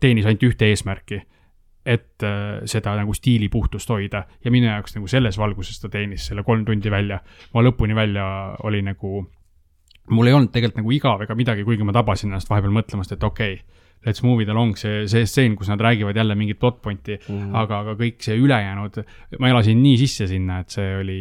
teenis 0.00 0.26
ainult 0.26 0.42
ühte 0.50 0.68
eesmärki 0.68 1.22
et 1.84 2.24
äh, 2.24 2.64
seda 2.70 2.94
nagu 2.96 3.14
stiili 3.14 3.50
puhtust 3.52 3.90
hoida 3.92 4.24
ja 4.44 4.52
minu 4.52 4.70
jaoks 4.70 4.96
nagu 4.96 5.08
selles 5.10 5.38
valguses 5.38 5.80
ta 5.82 5.90
teenis 5.92 6.30
selle 6.30 6.42
kolm 6.42 6.64
tundi 6.64 6.90
välja. 6.90 7.20
ma 7.54 7.62
lõpuni 7.64 7.94
välja 7.94 8.26
oli 8.64 8.82
nagu, 8.82 9.20
mul 10.10 10.30
ei 10.30 10.36
olnud 10.36 10.52
tegelikult 10.52 10.80
nagu 10.80 10.96
igav 10.96 11.24
ega 11.26 11.36
midagi, 11.36 11.64
kuigi 11.64 11.84
ma 11.84 11.92
tabasin 11.92 12.32
ennast 12.32 12.50
vahepeal 12.50 12.72
mõtlemast, 12.72 13.12
et 13.12 13.24
okei 13.24 13.58
okay,, 13.58 13.84
let's 14.06 14.22
move 14.22 14.42
it 14.42 14.48
along, 14.48 14.76
see, 14.76 15.04
see 15.08 15.28
stseen, 15.28 15.56
kus 15.56 15.68
nad 15.72 15.80
räägivad 15.80 16.16
jälle 16.16 16.34
mingit 16.34 16.58
plot 16.60 16.80
point'i 16.82 17.16
mm, 17.16 17.38
-hmm. 17.38 17.56
aga, 17.56 17.78
aga 17.84 17.94
kõik 18.00 18.20
see 18.24 18.36
ülejäänud, 18.36 19.00
ma 19.40 19.48
elasin 19.48 19.80
nii 19.82 19.96
sisse 20.00 20.26
sinna, 20.28 20.60
et 20.60 20.70
see 20.72 20.90
oli, 21.00 21.20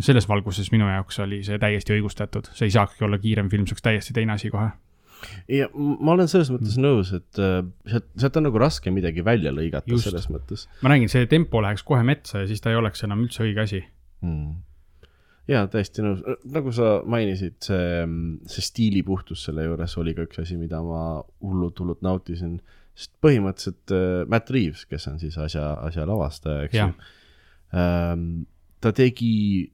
selles 0.00 0.28
valguses 0.28 0.72
minu 0.72 0.88
jaoks 0.88 1.20
oli 1.24 1.42
see 1.44 1.58
täiesti 1.58 1.96
õigustatud, 1.96 2.48
see 2.52 2.68
ei 2.68 2.76
saakski 2.76 3.04
olla 3.04 3.18
kiirem 3.18 3.50
film, 3.52 3.66
see 3.66 3.76
oleks 3.76 3.88
täiesti 3.88 4.16
teine 4.16 4.36
asi 4.36 4.50
kohe. 4.50 4.70
Ja 5.50 5.68
ma 5.74 6.14
olen 6.14 6.30
selles 6.30 6.50
mõttes 6.52 6.76
mm. 6.78 6.84
nõus, 6.84 7.12
et 7.16 7.40
äh, 7.42 7.60
sealt, 7.88 8.10
sealt 8.18 8.36
on 8.40 8.46
nagu 8.48 8.60
raske 8.62 8.92
midagi 8.94 9.24
välja 9.26 9.52
lõigata 9.54 9.90
Just. 9.90 10.08
Selles 10.08 10.28
mõttes 10.32 10.66
ma 10.82 10.92
räägin, 10.92 11.10
see 11.12 11.28
tempo 11.30 11.62
läheks 11.64 11.84
kohe 11.86 12.02
metsa 12.06 12.42
ja 12.42 12.50
siis 12.50 12.62
ta 12.62 12.72
ei 12.72 12.78
oleks 12.80 13.04
enam 13.06 13.24
üldse 13.24 13.44
õige 13.46 13.64
asi 13.64 13.80
mm.. 14.24 14.52
jaa, 15.52 15.64
täiesti 15.72 16.04
nõus, 16.04 16.22
nagu 16.54 16.74
sa 16.74 16.92
mainisid, 17.08 17.58
see, 17.64 18.04
see 18.50 18.68
stiilipuhtus 18.68 19.46
selle 19.48 19.66
juures 19.68 19.98
oli 20.02 20.16
ka 20.16 20.26
üks 20.28 20.42
asi, 20.44 20.58
mida 20.60 20.82
ma 20.86 21.02
hullult, 21.42 21.82
hullult 21.82 22.04
nautisin. 22.06 22.60
sest 22.94 23.14
põhimõtteliselt 23.24 23.96
äh, 23.96 24.22
Matt 24.30 24.54
Reaves, 24.54 24.86
kes 24.90 25.08
on 25.12 25.20
siis 25.22 25.38
asja, 25.40 25.74
asja 25.88 26.06
lavastaja, 26.08 26.68
eks 26.68 26.80
ju 26.80 26.88
ähm,, 27.78 28.26
ta 28.82 28.90
tegi 28.94 29.70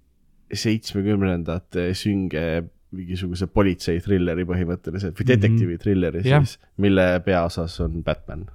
seitsmekümnendate 0.54 1.90
sünge 1.96 2.44
mingisuguse 2.96 3.48
politseitrilleri 3.52 4.46
põhimõtteliselt 4.48 5.18
või 5.18 5.26
detektiivi 5.28 5.76
trilleri 5.82 6.22
Jah. 6.24 6.44
siis, 6.44 6.56
mille 6.80 7.04
peaosas 7.24 7.76
on 7.84 8.00
Batman 8.04 8.46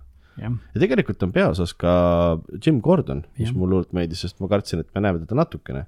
jah, 0.41 0.55
ja 0.73 0.81
tegelikult 0.81 1.21
on 1.25 1.33
peaosas 1.35 1.75
ka 1.77 1.93
Jim 2.57 2.81
Gordon, 2.81 3.23
mis 3.37 3.51
Jah. 3.51 3.57
mulle 3.57 3.77
hullult 3.77 3.93
meeldis, 3.93 4.23
sest 4.25 4.41
ma 4.41 4.49
kartsin, 4.51 4.81
et 4.81 4.89
me 4.95 5.05
näeme 5.05 5.21
teda 5.21 5.37
natukene. 5.43 5.85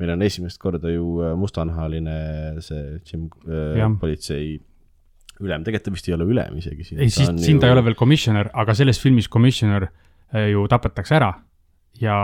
meil 0.00 0.12
on 0.12 0.22
esimest 0.22 0.60
korda 0.60 0.90
ju 0.92 1.20
äh, 1.24 1.36
mustanahaline 1.40 2.16
see 2.60 3.00
Jim 3.08 3.30
äh, 3.48 3.86
politsei 4.00 4.58
ülem, 5.40 5.64
tegelikult 5.64 5.88
ta 5.88 5.94
vist 5.94 6.08
ei 6.08 6.14
ole 6.16 6.28
ülem 6.28 6.60
isegi 6.60 6.84
siin. 6.84 7.00
ei 7.00 7.12
siis 7.12 7.32
siin 7.44 7.60
ta 7.60 7.68
ei 7.68 7.76
ole 7.76 7.84
veel 7.84 7.96
commissioner, 7.98 8.50
aga 8.52 8.74
selles 8.76 9.00
filmis 9.00 9.28
commissioner 9.28 9.88
eh, 9.88 10.50
ju 10.52 10.64
tapetakse 10.70 11.16
ära 11.18 11.32
ja, 12.00 12.16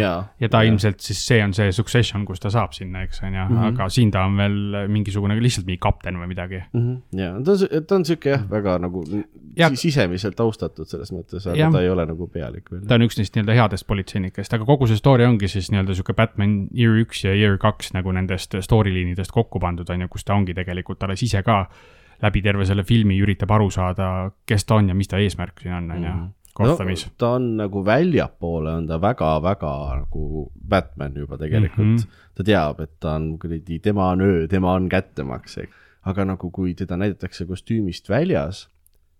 Jaa. 0.00 0.24
ja 0.40 0.48
ta 0.48 0.62
Jaa. 0.62 0.70
ilmselt 0.70 1.00
siis 1.00 1.20
see 1.26 1.42
on 1.44 1.52
see 1.54 1.72
succession, 1.72 2.24
kus 2.26 2.40
ta 2.40 2.50
saab 2.50 2.72
sinna, 2.72 3.02
eks 3.02 3.22
on 3.22 3.34
ju, 3.34 3.44
Mhm. 3.48 3.64
aga 3.72 3.88
siin 3.88 4.10
ta 4.10 4.24
on 4.24 4.36
veel 4.36 4.88
mingisugune 4.88 5.36
lihtsalt 5.40 5.66
mingi 5.66 5.78
kapten 5.82 6.16
või 6.20 6.28
midagi. 6.28 6.62
ja 7.12 7.32
ta 7.44 7.52
on, 7.52 7.84
ta 7.86 7.94
on 7.94 8.04
sihuke 8.04 8.30
jah, 8.30 8.44
väga 8.50 8.78
nagu 8.78 9.04
Ja- 9.56 9.70
si- 9.70 9.76
sisemiselt 9.88 10.38
austatud 10.40 10.84
selles 10.86 11.10
mõttes, 11.12 11.46
aga 11.46 11.56
Jah. 11.56 11.72
ta 11.72 11.80
ei 11.80 11.88
ole 11.88 12.04
nagu 12.06 12.26
pealik 12.28 12.70
veel. 12.70 12.82
ta 12.86 12.94
on 12.94 13.00
üks 13.02 13.16
neist 13.16 13.34
nii-öelda 13.34 13.54
headest 13.54 13.86
politseinikest, 13.86 14.52
aga 14.54 14.64
kogu 14.64 14.86
see 14.86 14.96
story 14.96 15.24
ongi 15.24 15.48
siis 15.48 15.70
nii-öelda 15.70 15.94
sihuke 15.96 16.12
Batman 16.14 16.68
year 16.74 16.92
üks 17.02 17.24
ja 17.24 17.32
year 17.34 17.56
kaks 17.58 17.92
nagu 17.94 18.12
nendest 18.12 18.54
story 18.60 18.92
liinidest 18.92 19.32
kokku 19.32 19.58
pandud 19.58 19.88
on 19.90 20.00
ju, 20.00 20.08
kus 20.08 20.24
ta 20.24 20.34
ongi 20.34 20.52
tegelikult 20.54 21.02
alles 21.02 21.22
ise 21.22 21.42
ka 21.42 21.66
läbi 22.22 22.42
terve 22.42 22.64
selle 22.66 22.82
filmi 22.84 23.18
üritab 23.20 23.50
aru 23.50 23.70
saada, 23.70 24.30
kes 24.46 24.64
ta 24.64 24.74
on 24.76 24.88
ja 24.88 24.94
mis 24.94 25.08
ta 25.08 25.16
eesmärk 25.16 25.60
siin 25.60 25.74
on, 25.74 25.90
on 25.90 26.02
ju, 26.02 26.12
Gothamis 26.56 27.06
no,. 27.06 27.12
ta 27.18 27.30
on 27.36 27.48
nagu 27.60 27.82
väljapoole 27.84 28.72
on 28.80 28.86
ta 28.88 28.98
väga-väga 29.02 29.72
nagu 30.02 30.46
Batman 30.68 31.16
juba 31.16 31.38
tegelikult 31.38 31.86
mm. 31.86 31.96
-hmm. 31.96 32.22
ta 32.34 32.44
teab, 32.44 32.80
et 32.80 32.94
ta 33.00 33.16
on 33.16 33.38
kuradi, 33.38 33.78
tema 33.82 34.10
on 34.14 34.20
öö, 34.20 34.46
tema 34.48 34.72
on 34.72 34.88
kättemaks, 34.88 35.58
aga 36.06 36.24
nagu, 36.24 36.50
kui 36.50 36.74
teda 36.74 36.96
näidatakse 36.96 37.46
kostüümist 37.46 38.08
väljas, 38.08 38.68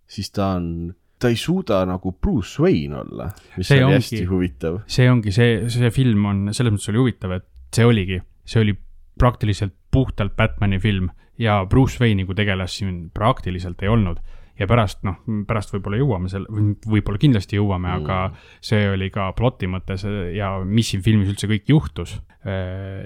siis 0.07 0.31
ta 0.31 0.53
on, 0.55 0.95
ta 1.19 1.27
ei 1.29 1.35
suuda 1.35 1.83
nagu 1.85 2.11
Bruce 2.11 2.63
Wayne 2.63 2.95
olla, 2.95 3.31
mis 3.57 3.67
See 3.67 3.77
see 3.77 3.83
on 3.83 3.91
ongi- 3.91 3.95
hästi 4.01 4.25
huvitav. 4.25 4.81
see 4.87 5.11
ongi 5.11 5.31
see, 5.31 5.69
see 5.69 5.89
film 5.89 6.25
on 6.25 6.49
selles 6.53 6.73
mõttes 6.73 6.89
oli 6.89 7.03
huvitav, 7.03 7.31
et 7.31 7.47
see 7.75 7.85
oligi, 7.85 8.21
see 8.45 8.61
oli 8.61 8.77
praktiliselt 9.19 9.73
puhtalt 9.91 10.35
Batman'i 10.37 10.79
film 10.79 11.09
ja 11.37 11.65
Bruce 11.69 11.99
Wayne'i 12.01 12.25
kui 12.25 12.35
tegelast 12.37 12.79
siin 12.81 13.09
praktiliselt 13.13 13.81
ei 13.83 13.89
olnud. 13.91 14.19
Ja 14.59 14.67
pärast 14.69 15.03
noh, 15.07 15.19
pärast 15.47 15.73
võib-olla 15.75 15.99
jõuame 16.01 16.31
selle, 16.31 16.49
võib-olla 16.87 17.21
kindlasti 17.21 17.59
jõuame 17.59 17.89
mm., 17.89 18.05
aga 18.05 18.63
see 18.63 18.87
oli 18.93 19.09
ka 19.13 19.29
ploti 19.37 19.69
mõttes 19.71 20.05
ja 20.35 20.55
mis 20.65 20.93
siin 20.93 21.03
filmis 21.05 21.29
üldse 21.33 21.49
kõik 21.49 21.69
juhtus, 21.71 22.17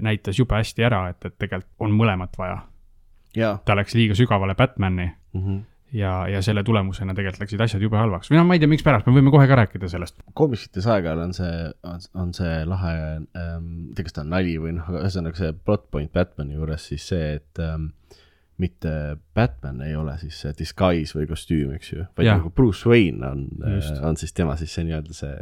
näitas 0.05 0.39
jube 0.39 0.58
hästi 0.58 0.88
ära, 0.88 1.08
et, 1.12 1.20
et 1.27 1.36
tegelikult 1.41 1.88
on 1.88 1.98
mõlemat 1.98 2.38
vaja. 2.39 2.62
ta 3.65 3.75
läks 3.77 3.96
liiga 3.98 4.15
sügavale 4.17 4.55
Batman'i 4.60 5.08
mm 5.08 5.41
-hmm. 5.41 5.60
ja, 5.98 6.27
ja 6.27 6.41
selle 6.41 6.63
tulemusena 6.63 7.13
tegelikult 7.13 7.46
läksid 7.46 7.62
asjad 7.62 7.81
jube 7.81 7.98
halvaks 7.98 8.31
või 8.31 8.39
noh, 8.39 8.48
ma 8.48 8.55
ei 8.55 8.63
tea, 8.63 8.72
mikspärast, 8.72 9.08
me 9.08 9.20
võime 9.20 9.31
kohe 9.31 9.48
ka 9.48 9.55
rääkida 9.55 9.88
sellest. 9.89 10.20
komiksites 10.34 10.88
aeg-ajalt 10.88 11.24
on 11.24 11.34
see, 11.34 11.72
on 12.13 12.34
see 12.34 12.65
lahe 12.65 12.96
ähm,, 13.15 13.63
ma 13.63 13.88
ei 13.89 13.96
tea, 13.96 14.03
kas 14.03 14.13
ta 14.13 14.22
on 14.22 14.29
nali 14.36 14.58
või 14.58 14.75
noh, 14.79 14.89
aga 14.89 15.03
ühesõnaga 15.05 15.36
see 15.36 15.53
plot 15.53 15.89
point 15.91 16.12
Batman'i 16.12 16.60
juures 16.60 16.88
siis 16.88 17.08
see, 17.08 17.34
et 17.39 17.60
ähm, 17.60 17.91
mitte 18.62 18.94
Batman 19.36 19.82
ei 19.88 19.96
ole 19.98 20.13
siis 20.22 20.38
see 20.46 20.53
disguise 20.60 21.18
või 21.18 21.27
kostüüm, 21.30 21.74
eks 21.75 21.94
ju, 21.96 22.06
vaid 22.18 22.27
Jah. 22.30 22.38
nagu 22.39 22.50
Bruce 22.53 22.88
Wayne 22.89 23.25
on 23.27 23.48
Just., 23.75 23.98
on 24.06 24.18
siis 24.22 24.34
tema 24.38 24.56
siis 24.60 24.74
see 24.77 24.86
nii-öelda 24.88 25.13
see 25.18 25.36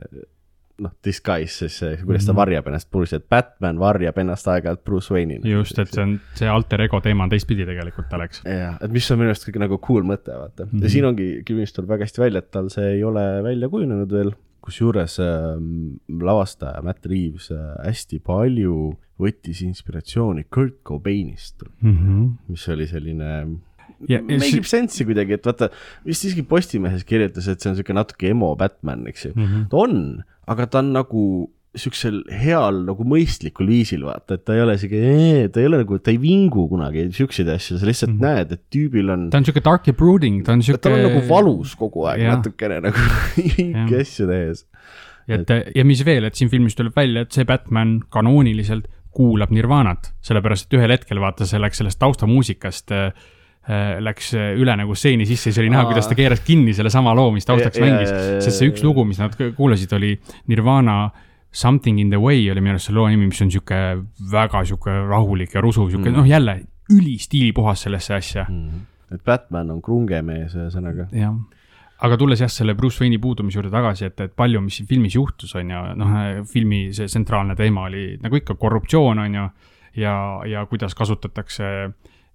noh, 0.79 0.93
disguise 1.03 1.51
siis 1.65 1.73
see, 1.81 1.97
kuidas 2.07 2.23
ta 2.23 2.31
Mhm. 2.31 2.37
varjab 2.39 2.67
ennast 2.71 2.87
Bruce'i, 2.91 3.17
et 3.19 3.25
Batman 3.29 3.79
varjab 3.81 4.17
ennast 4.23 4.47
aeg-ajalt 4.47 4.83
Bruce 4.87 5.11
Wayne'ina. 5.11 5.43
just, 5.51 5.75
et 5.79 5.91
see 5.91 6.01
on, 6.05 6.13
see 6.39 6.47
alter 6.47 6.79
ego 6.85 7.01
teema 7.03 7.25
on 7.27 7.29
teistpidi 7.33 7.65
tegelikult, 7.67 8.13
Alex. 8.15 8.39
jah, 8.47 8.77
et 8.81 8.91
mis 8.95 9.11
on 9.11 9.19
minu 9.19 9.33
arust 9.33 9.43
kõige 9.49 9.59
nagu 9.59 9.77
cool 9.83 10.03
mõte, 10.07 10.31
vaata 10.31 10.63
mm. 10.65 10.69
-hmm. 10.69 10.73
Mhm. 10.79 10.83
ja 10.83 10.89
siin 10.89 11.05
ongi, 11.09 11.27
Kivimist 11.45 11.75
tuleb 11.75 11.89
väga 11.89 12.07
hästi 12.07 12.21
välja, 12.23 12.37
et 12.45 12.51
tal 12.51 12.69
see 12.71 12.93
ei 12.95 13.03
ole 13.03 13.25
välja 13.43 13.67
kujunenud 13.69 14.09
veel, 14.11 14.31
kusjuures 14.69 15.17
äh, 15.23 15.57
lavastaja 16.21 16.83
Matt 16.85 17.09
Reaves 17.09 17.49
äh, 17.51 17.73
hästi 17.83 18.21
palju 18.25 18.93
võttis 19.19 19.63
inspiratsiooni 19.65 20.45
Kurt 20.47 20.79
Cobainist, 20.87 21.65
mis 22.47 22.67
oli 22.71 22.87
selline 22.87 23.33
ja 24.07 24.21
make 24.23 24.63
sense'i 24.69 25.07
kuidagi, 25.07 25.35
et 25.35 25.47
vaata, 25.47 25.69
vist 26.05 26.23
isegi 26.27 26.45
Postimehes 26.47 27.03
kirjutas, 27.07 27.49
et 27.51 27.59
see 27.59 27.71
on 27.71 27.75
niisugune 27.75 27.99
natuke 27.99 28.29
emo 28.31 28.53
Batman, 28.59 29.07
eks 29.11 29.25
ju 29.25 29.31
mm. 29.35 29.45
-hmm. 29.45 29.65
ta 29.71 29.77
on, 29.83 30.23
aga 30.47 30.67
ta 30.67 30.79
on 30.79 30.93
nagu 30.95 31.23
siuksel 31.81 32.19
heal 32.31 32.83
nagu 32.87 33.05
mõistlikul 33.07 33.69
viisil 33.71 34.03
vaata, 34.07 34.37
et 34.37 34.43
ta 34.47 34.55
ei 34.57 34.61
ole 34.65 34.75
siuke, 34.81 34.99
ta 35.53 35.61
ei 35.63 35.69
ole 35.69 35.81
nagu, 35.83 35.99
ta 36.03 36.11
ei 36.13 36.19
vingu 36.21 36.67
kunagi 36.71 37.07
siukseid 37.15 37.49
asju, 37.55 37.79
sa 37.79 37.89
lihtsalt 37.89 38.13
mm 38.13 38.19
-hmm. 38.19 38.27
näed, 38.27 38.51
et 38.57 38.63
tüübil 38.75 39.09
on 39.15 39.29
ta 39.33 39.41
on 39.41 39.47
sihuke 39.47 39.63
dark 39.65 39.87
ja 39.87 39.93
brooding, 39.93 40.43
ta 40.45 40.53
on 40.53 40.63
sihuke. 40.63 40.81
tal 40.83 40.97
on 40.99 41.03
nagu 41.07 41.23
valus 41.29 41.75
kogu 41.79 42.05
aeg 42.11 42.21
Jah. 42.25 42.37
natukene 42.37 42.79
nagu 42.85 43.09
hinge 43.57 44.01
asju 44.03 44.27
tehes. 44.27 44.65
et 45.27 45.49
ja 45.75 45.85
mis 45.85 46.05
veel, 46.05 46.25
et 46.25 46.35
siin 46.35 46.49
filmis 46.49 46.75
tuleb 46.75 46.95
välja, 46.95 47.21
et 47.21 47.31
see 47.31 47.45
Batman 47.45 47.99
kanooniliselt 48.09 48.87
kuulab 49.15 49.51
Nirvanat, 49.51 50.13
sellepärast 50.21 50.67
et 50.69 50.77
ühel 50.77 50.91
hetkel 50.93 51.19
vaata, 51.21 51.45
see 51.49 51.59
läks 51.59 51.81
sellest 51.81 51.99
taustamuusikast 51.99 52.91
äh, 52.93 53.05
äh, 53.69 53.97
Läks 54.01 54.33
äh, 54.37 54.53
üle 54.57 54.75
nagu 54.77 54.95
stseeni 54.95 55.25
sisse, 55.25 55.49
siis 55.49 55.57
oli 55.61 55.69
näha, 55.73 55.85
kuidas 55.89 56.07
ta 56.09 56.15
keeras 56.17 56.43
kinni 56.45 56.73
sellesama 56.77 57.13
loo, 57.17 57.31
mis 57.31 57.45
taustaks 57.45 57.77
Ja- 57.77 57.85
ja- 57.85 57.91
mängis 57.91 58.09
ja- 58.11 58.19
ja-, 58.19 58.35
ja- 58.37 58.41
sest 58.45 58.61
see 58.61 58.69
üks 58.69 58.83
lugu, 58.85 59.05
mis 59.05 59.19
nad 59.19 59.35
kuulasid, 59.57 59.93
oli 59.97 60.19
Nirvana 60.47 61.09
Something 61.51 61.99
in 61.99 62.11
the 62.13 62.19
way 62.21 62.43
oli 62.51 62.61
minu 62.61 62.75
arust 62.75 62.91
selle 62.91 62.99
loo 62.99 63.07
nimi, 63.09 63.25
mis 63.31 63.41
on 63.41 63.49
sihuke 63.49 63.79
väga 64.31 64.61
sihuke 64.69 64.93
rahulik 65.09 65.55
ja 65.55 65.63
rusuv, 65.65 65.89
sihuke 65.89 66.11
mm. 66.11 66.19
noh, 66.19 66.27
jälle 66.29 66.59
ülistiilipuhas 66.93 67.87
sellesse 67.87 68.13
asja 68.17 68.45
et 69.13 69.23
Batman 69.25 69.71
on 69.73 69.81
krungemees 69.83 70.55
ühesõnaga. 70.57 71.07
jah, 71.15 71.33
aga 72.05 72.17
tulles 72.19 72.43
jah, 72.43 72.51
selle 72.51 72.75
Bruce 72.77 73.01
Wayne'i 73.01 73.19
puudumise 73.21 73.59
juurde 73.59 73.71
tagasi, 73.73 74.09
et, 74.09 74.21
et 74.25 74.35
palju, 74.35 74.61
mis 74.65 74.79
siin 74.79 74.89
filmis 74.89 75.17
juhtus, 75.17 75.55
on 75.59 75.73
ju, 75.73 75.81
noh, 75.99 76.15
filmi 76.49 76.87
see 76.95 77.09
tsentraalne 77.09 77.57
teema 77.59 77.87
oli 77.89 78.05
nagu 78.21 78.39
ikka 78.39 78.55
korruptsioon, 78.59 79.25
on 79.25 79.39
ju, 79.39 79.47
ja, 80.03 80.15
ja 80.49 80.65
kuidas 80.69 80.95
kasutatakse 80.97 81.71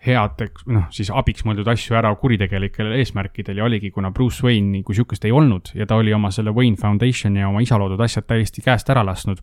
head, 0.07 0.43
noh, 0.73 0.87
siis 0.93 1.11
abiks 1.15 1.45
mõeldud 1.47 1.69
asju 1.73 1.97
ära 1.97 2.11
kuritegelikel 2.21 2.93
eesmärkidel 2.99 3.61
ja 3.61 3.69
oligi, 3.69 3.91
kuna 3.95 4.11
Bruce 4.15 4.45
Wayne'i 4.45 4.83
kui 4.85 4.97
sihukest 4.97 5.25
ei 5.25 5.33
olnud 5.33 5.73
ja 5.75 5.87
ta 5.89 5.97
oli 6.01 6.13
oma 6.15 6.31
selle 6.35 6.53
Wayne 6.55 6.77
Foundationi 6.81 7.41
ja 7.41 7.49
oma 7.49 7.63
isa 7.65 7.79
loodud 7.81 8.01
asjad 8.05 8.27
täiesti 8.29 8.65
käest 8.65 8.91
ära 8.93 9.05
lasknud, 9.07 9.41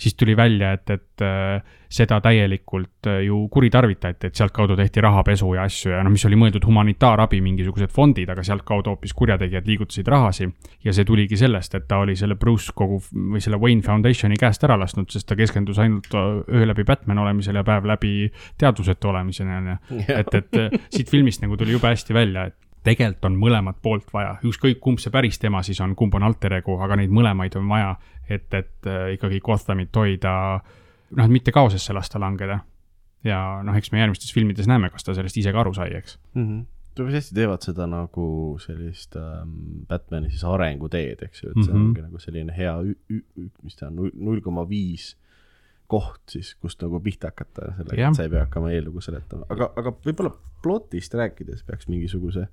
siis 0.00 0.14
tuli 0.14 0.36
välja, 0.36 0.72
et, 0.72 0.90
et 0.90 1.24
äh, 1.24 1.60
seda 1.90 2.20
täielikult 2.22 3.08
äh, 3.10 3.20
ju 3.26 3.42
kuritarvitati, 3.52 4.30
et 4.30 4.38
sealtkaudu 4.38 4.76
tehti 4.78 5.02
rahapesu 5.04 5.52
ja 5.56 5.66
asju 5.68 5.92
ja 5.92 6.02
noh, 6.06 6.14
mis 6.14 6.24
oli 6.28 6.38
mõeldud 6.40 6.64
humanitaarabi, 6.66 7.40
mingisugused 7.44 7.92
fondid, 7.94 8.30
aga 8.32 8.44
sealtkaudu 8.46 8.94
hoopis 8.94 9.14
kurjategijad 9.18 9.68
liigutasid 9.68 10.08
rahasi. 10.08 10.48
ja 10.84 10.94
see 10.96 11.04
tuligi 11.04 11.36
sellest, 11.36 11.74
et 11.74 11.88
ta 11.88 12.00
oli 12.04 12.16
selle 12.16 12.38
Bruce 12.40 12.72
kogu 12.74 13.00
või 13.12 13.42
selle 13.44 13.58
Wayne 13.60 13.82
Foundationi 13.82 14.38
käest 14.40 14.64
ära 14.64 14.78
lasknud, 14.80 15.10
sest 15.10 15.28
ta 15.28 15.36
keskendus 15.36 15.78
ainult 15.78 16.14
äh, 16.14 16.30
öö 16.48 16.66
läbi 16.66 16.84
Batman 16.84 17.18
olemisele 17.18 17.60
ja 17.60 17.66
päev 17.66 17.86
läbi 17.90 18.30
teadvusetu 18.58 19.12
olemisele, 19.12 19.60
on 19.60 19.70
ju. 19.74 20.04
et, 20.08 20.34
et 20.34 20.82
siit 20.88 21.10
filmist 21.10 21.42
nagu 21.44 21.58
tuli 21.60 21.76
jube 21.76 21.90
hästi 21.90 22.14
välja, 22.14 22.48
et 22.50 22.69
tegelikult 22.86 23.24
on 23.28 23.36
mõlemat 23.36 23.76
poolt 23.82 24.08
vaja, 24.12 24.36
ükskõik 24.46 24.78
kumb 24.80 24.98
see 25.02 25.10
päris 25.12 25.38
tema 25.38 25.62
siis 25.62 25.80
on, 25.80 25.94
kumb 25.94 26.14
on 26.14 26.22
alter 26.22 26.52
ego, 26.60 26.78
aga 26.82 26.96
neid 26.96 27.10
mõlemaid 27.12 27.56
on 27.60 27.68
vaja, 27.68 27.94
et, 28.28 28.46
et 28.54 28.86
äh, 28.88 29.12
ikkagi 29.16 29.40
Gothamit 29.44 29.96
hoida, 29.96 30.34
noh, 31.10 31.24
et 31.24 31.30
mitte 31.30 31.52
kaosesse 31.52 31.92
lasta 31.92 32.18
langeda. 32.20 32.60
ja 33.24 33.60
noh, 33.62 33.74
eks 33.76 33.92
me 33.92 33.98
järgmistes 34.00 34.32
filmides 34.32 34.66
näeme, 34.66 34.88
kas 34.90 35.04
ta 35.04 35.12
sellest 35.14 35.36
ise 35.36 35.52
ka 35.52 35.60
aru 35.60 35.74
sai, 35.76 35.90
eks. 35.98 36.18
päris 36.34 37.14
hästi 37.14 37.34
teevad 37.36 37.62
seda 37.64 37.86
nagu 37.86 38.56
sellist 38.60 39.14
ähm, 39.16 39.84
Batman'i 39.88 40.30
siis 40.30 40.42
arenguteed, 40.44 41.22
eks 41.22 41.42
ju, 41.44 41.50
et 41.50 41.64
see 41.64 41.72
Mhm. 41.74 41.84
ongi 41.90 42.02
nagu 42.02 42.18
selline 42.18 42.52
hea, 42.56 42.74
mis 43.62 43.76
ta 43.76 43.86
on, 43.88 44.10
null 44.14 44.40
koma 44.40 44.64
viis 44.68 45.14
koht 45.90 46.22
siis, 46.36 46.54
kust 46.62 46.82
nagu 46.84 47.00
pihta 47.04 47.32
hakata 47.32 47.72
sellega, 47.80 48.08
et 48.12 48.18
sa 48.20 48.26
ei 48.26 48.32
pea 48.32 48.44
hakkama 48.46 48.70
eellugu 48.76 49.02
seletama, 49.04 49.48
aga, 49.50 49.70
aga 49.80 49.92
võib-olla 50.06 50.32
plotist 50.62 51.14
rääkides 51.18 51.64
peaks 51.66 51.88
mingisuguse 51.90 52.46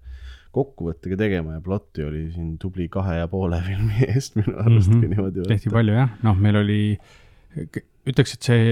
kokkuvõttega 0.55 1.17
tegema 1.19 1.57
ja 1.57 1.61
plotti 1.61 2.05
oli 2.07 2.23
siin 2.33 2.53
tubli 2.61 2.87
kahe 2.89 3.17
ja 3.19 3.27
poole 3.31 3.59
filmi 3.65 4.05
eest 4.13 4.37
minu 4.39 4.55
arust 4.63 4.89
mm 4.93 5.01
-hmm. 5.01 5.09
niimoodi 5.13 5.47
tehti 5.51 5.69
palju 5.73 5.93
jah, 5.97 6.15
noh, 6.23 6.37
meil 6.39 6.55
oli, 6.63 6.79
ütleks, 8.07 8.33
et 8.37 8.47
see 8.49 8.63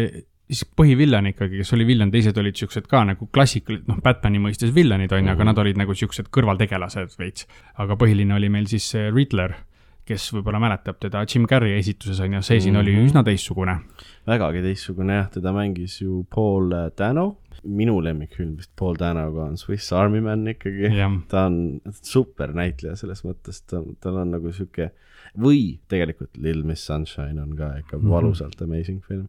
siis 0.46 0.62
põhivillan 0.78 1.26
ikkagi, 1.32 1.58
kes 1.58 1.74
oli 1.74 1.88
villan, 1.90 2.12
teised 2.14 2.38
olid 2.38 2.56
siuksed 2.60 2.86
ka 2.90 3.00
nagu 3.10 3.28
klassikalised, 3.34 3.88
noh, 3.90 3.98
Batman'i 4.06 4.38
mõistes 4.42 4.74
villanid 4.76 5.12
on 5.12 5.24
ju, 5.26 5.32
aga 5.32 5.42
Mhm. 5.42 5.48
nad 5.50 5.58
olid 5.64 5.78
nagu 5.82 5.94
siuksed 5.94 6.30
kõrvaltegelased 6.30 7.16
veits. 7.18 7.48
aga 7.78 7.96
põhiline 7.96 8.34
oli 8.36 8.50
meil 8.50 8.68
siis 8.70 8.90
see 8.92 9.10
Riddler, 9.12 9.56
kes 10.06 10.28
võib-olla 10.36 10.60
mäletab 10.62 11.00
teda 11.02 11.24
Jim 11.26 11.48
Carrey 11.50 11.80
esituses 11.80 12.20
on 12.22 12.34
ju, 12.38 12.42
see 12.46 12.60
siin 12.62 12.76
oli 12.78 12.94
Mhm. 12.96 13.08
üsna 13.10 13.24
teistsugune. 13.26 13.80
vägagi 14.28 14.62
teistsugune 14.62 15.14
jah, 15.18 15.30
teda 15.34 15.52
mängis 15.54 16.00
ju 16.02 16.26
Paul 16.30 16.72
äh, 16.74 16.92
Dano, 16.98 17.38
minu 17.66 18.00
lemmikfilm 18.02 18.56
vist 18.58 18.70
Paul 18.78 18.96
Danoga 19.00 19.46
on 19.50 19.58
Swiss 19.58 19.92
Army 19.94 20.20
Man 20.22 20.46
ikkagi 20.48 20.92
ta 21.28 21.46
on 21.48 21.82
super 22.02 22.54
näitleja 22.54 22.96
selles 22.96 23.24
mõttes, 23.26 23.64
ta, 23.66 23.82
tal 24.02 24.18
on 24.22 24.32
nagu 24.32 24.52
sihuke 24.54 24.92
või 25.38 25.80
tegelikult 25.90 26.38
Little 26.38 26.64
Miss 26.64 26.86
Sunshine 26.86 27.42
on 27.42 27.56
ka 27.58 27.74
ikka 27.82 27.98
Mhm. 27.98 28.10
valusalt 28.10 28.62
amazing 28.62 29.02
film. 29.08 29.28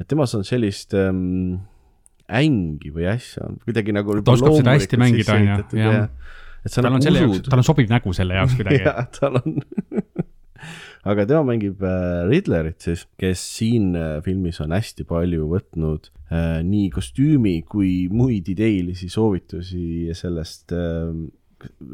et 0.00 0.08
temas 0.08 0.34
on 0.34 0.42
sellist 0.44 0.92
ähm, 0.94 1.60
ängi 2.28 2.90
või 2.92 3.06
asja 3.08 3.46
kuidagi 3.64 3.92
nagu 3.94 4.20
Ta 4.22 4.32
oskab 4.34 4.56
seda 4.58 4.74
hästi 4.74 4.96
mängida, 4.98 5.32
on 5.36 5.46
ju, 5.46 5.78
jah. 5.78 5.92
jah. 5.94 6.08
et 6.66 6.72
sa 6.72 6.82
tal 6.82 6.90
on 6.90 6.98
nagu 6.98 7.04
selle 7.06 7.20
jaoks, 7.22 7.38
usud 7.38 7.50
tal 7.50 7.58
on 7.62 7.64
sobiv 7.68 7.88
nägu 7.88 8.12
selle 8.18 8.34
jaoks 8.34 8.54
kuidagi. 8.58 8.82
jah, 8.82 9.06
tal 9.20 9.36
on 9.38 9.60
aga 11.06 11.26
tema 11.28 11.44
mängib 11.52 11.82
äh, 11.86 12.26
Riddlerit 12.28 12.82
siis, 12.86 13.06
kes 13.20 13.42
siin 13.58 13.94
äh, 13.98 14.18
filmis 14.26 14.60
on 14.64 14.74
hästi 14.74 15.06
palju 15.08 15.48
võtnud 15.52 16.10
äh, 16.30 16.60
nii 16.66 16.90
kostüümi 16.94 17.60
kui 17.68 18.06
muid 18.12 18.48
ideelisi 18.52 19.10
soovitusi 19.12 20.14
sellest 20.16 20.74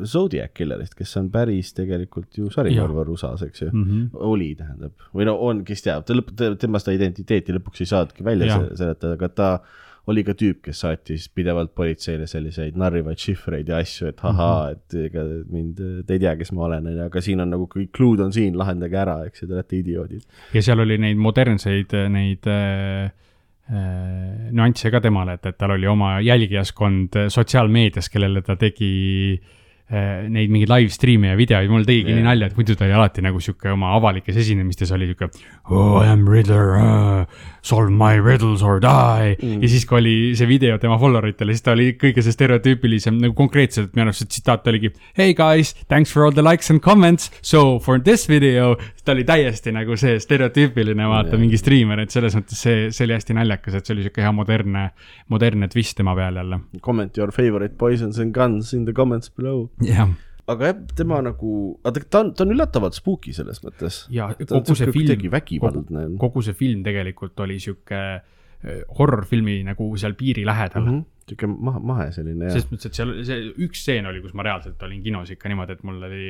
Zodiac 0.09 0.51
Killerist, 0.57 0.97
kes 0.99 1.13
on 1.21 1.29
päris 1.33 1.71
tegelikult 1.77 2.35
ju 2.37 2.49
sarimõrvar 2.53 3.09
USA-s, 3.13 3.45
eks 3.47 3.63
ju 3.63 3.69
mm. 3.71 3.85
Mhm. 3.85 4.25
oli, 4.33 4.51
tähendab, 4.59 5.07
või 5.15 5.29
no 5.29 5.37
on, 5.47 5.63
kes 5.67 5.85
teab, 5.87 6.05
ta 6.09 6.17
lõpp, 6.17 6.35
tema 6.61 6.81
seda 6.83 6.97
identiteeti 6.99 7.55
lõpuks 7.55 7.85
ei 7.85 7.93
saanudki 7.93 8.27
välja 8.27 8.59
seletada, 8.75 9.15
aga 9.15 9.31
ta 9.31 9.51
oli 10.11 10.25
ka 10.27 10.35
tüüp, 10.39 10.59
kes 10.67 10.83
saatis 10.83 11.29
pidevalt 11.35 11.75
politseile 11.79 12.27
selliseid 12.31 12.79
narrivaid 12.81 13.21
šifreid 13.23 13.71
ja 13.71 13.79
asju, 13.83 14.11
et 14.11 14.23
ahaa, 14.27 14.73
et 14.75 14.97
ega 15.07 15.23
mind, 15.53 15.79
te 16.07 16.17
ei 16.17 16.23
tea, 16.25 16.35
kes 16.41 16.51
ma 16.57 16.67
olen, 16.67 16.91
onju, 16.91 17.07
aga 17.07 17.23
siin 17.23 17.45
on 17.45 17.53
nagu 17.55 17.69
kõik 17.71 17.93
clue'd 17.95 18.25
on 18.25 18.35
siin, 18.35 18.59
lahendage 18.59 18.99
ära, 18.99 19.21
eks 19.29 19.45
ju, 19.45 19.49
te 19.51 19.59
olete 19.59 19.79
idioodid. 19.79 20.27
ja 20.57 20.65
seal 20.67 20.83
oli 20.83 20.99
neid 21.03 21.23
modernseid 21.23 21.95
neid 22.11 22.51
äh, 22.51 23.15
äh, 23.71 24.51
nüansse 24.51 24.91
ka 24.91 25.03
temale, 25.05 25.39
et, 25.39 25.51
et 25.53 25.59
tal 25.61 25.77
oli 25.77 25.87
oma 25.91 26.17
jälgijaskond 26.25 27.23
sotsiaalmeedias, 27.31 28.11
kellele 28.11 28.43
ta 28.43 28.59
tegi 28.59 28.93
äh, 29.39 29.59
neid 29.93 30.53
mingeid 30.53 30.71
live 30.71 30.93
stream'e 30.95 31.33
ja 31.33 31.37
videoid, 31.37 31.69
mul 31.69 31.83
tegigi 31.85 32.09
yeah. 32.09 32.21
nii 32.21 32.25
nalja, 32.25 32.49
et 32.49 32.57
muidu 32.57 32.77
ta 32.79 32.87
oli 32.87 32.95
alati 32.97 33.25
nagu 33.25 33.41
sihuke 33.43 33.69
oma 33.75 33.91
avalikes 33.99 34.39
esinemistes 34.41 34.93
oli 34.97 35.11
sihuke 35.11 35.29
oh 35.69 35.99
I 36.01 36.09
am 36.09 36.23
Riddler 36.29 36.79
uh,, 36.79 37.27
solve 37.63 37.93
my 37.93 38.17
riddles 38.17 38.63
or 38.63 38.81
die 38.83 39.37
mm.. 39.37 39.61
ja 39.63 39.69
siis, 39.69 39.85
kui 39.89 39.99
oli 40.01 40.15
see 40.39 40.49
video 40.49 40.79
tema 40.81 40.97
follower 41.01 41.29
itele, 41.29 41.53
siis 41.53 41.67
ta 41.67 41.75
oli 41.77 41.91
kõige 42.01 42.25
see 42.25 42.35
stereotüüpilisem 42.35 43.21
nagu 43.21 43.37
konkreetselt, 43.37 43.93
minu 43.93 44.09
arust 44.09 44.25
see 44.25 44.33
tsitaat 44.33 44.71
oligi 44.73 44.93
Hey 45.19 45.37
guys, 45.37 45.75
thanks 45.93 46.13
for 46.15 46.25
all 46.25 46.35
the 46.35 46.45
likes 46.45 46.73
and 46.73 46.81
comments, 46.85 47.29
so 47.45 47.79
for 47.83 48.01
this 48.01 48.25
video, 48.31 48.77
ta 49.05 49.13
oli 49.13 49.27
täiesti 49.29 49.75
nagu 49.77 49.97
see 50.01 50.17
stereotüüpiline 50.23 51.09
vaata 51.11 51.35
Jah. 51.35 51.43
mingi 51.43 51.61
striimer, 51.61 52.01
et 52.03 52.15
selles 52.15 52.37
mõttes 52.39 52.65
see, 52.65 52.89
see 52.95 53.07
oli 53.07 53.19
hästi 53.19 53.37
naljakas, 53.37 53.77
et 53.77 53.87
see 53.87 53.97
oli 53.97 54.07
sihuke 54.07 54.25
hea 54.25 54.33
modernne, 54.35 54.89
modernne 55.33 55.69
twist 55.73 55.99
tema 55.99 56.17
peal 56.19 56.41
jälle. 56.41 56.63
Comment 56.81 57.19
your 57.19 57.35
favorite 57.35 57.77
poisons 57.79 58.19
and 58.23 58.35
guns 58.35 58.73
in 58.73 58.87
the 58.89 58.97
comments 58.97 59.31
below. 59.31 59.69
jah, 59.87 60.13
aga 60.53 60.73
jah, 60.73 60.83
tema 60.99 61.21
nagu, 61.25 61.55
aga 61.87 62.05
ta 62.05 62.23
on, 62.25 62.33
ta 62.37 62.45
on 62.47 62.55
üllatavalt 62.55 62.99
spooky 62.99 63.35
selles 63.37 63.63
mõttes. 63.65 64.05
ja 64.13 64.31
kogu 64.39 64.77
see 64.79 64.93
film, 64.95 65.37
on. 65.69 66.17
kogu 66.21 66.45
see 66.45 66.57
film 66.59 66.85
tegelikult 66.87 67.41
oli 67.45 67.59
sihuke 67.63 68.01
äh, 68.03 68.83
horror-filmi 68.99 69.61
nagu 69.67 69.89
seal 70.01 70.17
piiri 70.19 70.45
lähedal 70.49 70.85
mm. 70.85 70.99
-hmm. 70.99 71.29
sihuke 71.29 71.51
mahe, 71.53 71.85
mahe 71.93 72.11
selline 72.15 72.51
selles 72.51 72.69
mõttes, 72.73 72.91
et 72.91 73.01
seal 73.01 73.15
see 73.29 73.53
üks 73.67 73.85
stseen 73.85 74.11
oli, 74.11 74.23
kus 74.25 74.35
ma 74.39 74.47
reaalselt 74.47 74.83
olin 74.83 75.03
kinos 75.03 75.31
ikka 75.35 75.53
niimoodi, 75.53 75.79
et 75.79 75.87
mul 75.89 76.03
oli, 76.11 76.27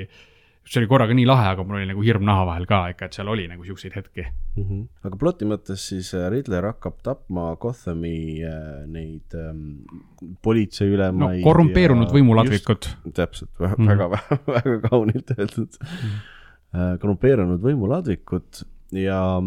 see 0.62 0.81
oli 0.81 0.88
korraga 0.90 1.14
nii 1.16 1.27
lahe, 1.27 1.46
aga 1.53 1.64
mul 1.66 1.81
oli 1.81 1.88
nagu 1.90 2.05
hirm 2.07 2.25
naha 2.27 2.44
vahel 2.46 2.66
ka 2.70 2.79
ikka, 2.92 3.09
et 3.09 3.16
seal 3.18 3.31
oli 3.33 3.46
nagu 3.51 3.64
siukseid 3.66 3.96
hetki. 3.98 4.25
mm. 4.57 4.64
-hmm. 4.64 4.83
aga 5.09 5.18
ploti 5.18 5.48
mõttes 5.48 5.87
siis 5.90 6.12
äh, 6.14 6.29
Riddler 6.31 6.68
hakkab 6.70 7.01
tapma 7.03 7.57
Gothami 7.61 8.42
äh, 8.46 8.87
neid 8.87 9.35
ähm, 9.35 9.83
no 10.22 10.37
politseiülemaid. 10.42 11.42
korrumpeerunud 11.44 12.14
võimuladvikud. 12.14 12.88
täpselt, 13.14 13.51
väga 13.59 13.77
Mhm. 13.79 13.88
väga, 13.88 14.09
väga 14.46 14.79
kaunilt 14.88 15.35
öeldud 15.38 15.79
mm. 15.81 15.96
-hmm. 15.98 16.98
korrumpeerunud 16.98 17.61
võimuladvikut 17.61 18.64
ja 18.92 19.42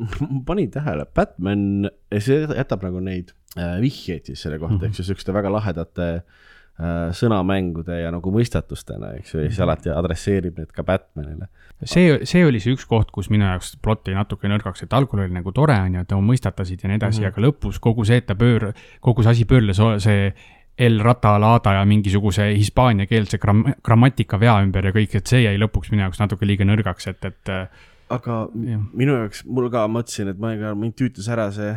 panin 0.48 0.70
tähele, 0.70 1.04
Batman, 1.14 1.90
see 2.18 2.46
jätab 2.46 2.82
nagu 2.82 3.00
neid 3.00 3.34
vihjeid 3.56 4.24
siis 4.24 4.42
selle 4.42 4.58
kohta 4.58 4.74
mm, 4.74 4.80
-hmm. 4.80 4.88
eks 4.88 4.98
ju, 4.98 5.04
siukeste 5.04 5.32
väga 5.34 5.52
lahedate 5.52 6.14
äh, 6.14 6.22
sõnamängude 7.16 7.98
ja 8.00 8.12
nagu 8.14 8.32
mõistatustena, 8.32 9.14
eks 9.18 9.34
ju, 9.34 9.42
ja 9.44 9.50
siis 9.50 9.60
alati 9.64 9.90
adresseerib 9.92 10.60
need 10.60 10.70
ka 10.72 10.84
Batmanile. 10.86 11.50
see, 11.84 12.20
see 12.28 12.44
oli 12.46 12.60
see 12.60 12.76
üks 12.76 12.86
koht, 12.88 13.10
kus 13.12 13.30
minu 13.32 13.44
jaoks 13.44 13.74
plott 13.82 14.08
jäi 14.08 14.16
natuke 14.16 14.48
nõrgaks, 14.48 14.84
et 14.84 14.96
algul 14.96 15.24
oli 15.24 15.34
nagu 15.34 15.52
tore, 15.52 15.76
on 15.80 15.98
ju, 15.98 16.06
et 16.06 16.14
mõistatasid 16.30 16.84
ja 16.84 16.88
nii 16.92 17.00
edasi 17.00 17.20
mm, 17.20 17.26
-hmm. 17.26 17.34
aga 17.34 17.46
lõpus 17.46 17.80
kogu 17.80 18.04
see, 18.08 18.20
et 18.22 18.26
ta 18.26 18.38
pöör-, 18.38 18.72
kogu 19.00 19.22
see 19.22 19.36
asi 19.36 19.44
pöörles, 19.44 19.82
see 20.02 20.32
El 20.80 21.00
Rata 21.04 21.34
Laada 21.40 21.74
ja 21.76 21.84
mingisuguse 21.84 22.54
hispaaniakeelse 22.56 23.36
gram-, 23.38 23.74
grammatikavea 23.84 24.62
ümber 24.64 24.86
ja 24.86 24.92
kõik, 24.96 25.16
et 25.18 25.26
see 25.26 25.42
jäi 25.42 25.58
lõpuks 25.60 25.90
minu 25.92 26.06
jaoks 26.06 26.20
natuke 26.22 26.46
liiga 26.48 26.64
nõrgaks, 26.64 27.10
et, 27.10 27.24
et 27.24 27.52
äh, 27.52 27.66
aga 28.10 28.46
Jah. 28.54 28.80
minu 28.96 29.18
jaoks, 29.18 29.44
mul 29.44 29.68
ka 29.72 29.84
mõtlesin, 29.90 30.32
et 30.32 30.40
ma 30.40 30.54
ei 30.54 30.62
tea, 30.62 30.72
mind 30.78 30.96
tüütas 30.98 31.28
ära 31.28 31.50
see, 31.52 31.74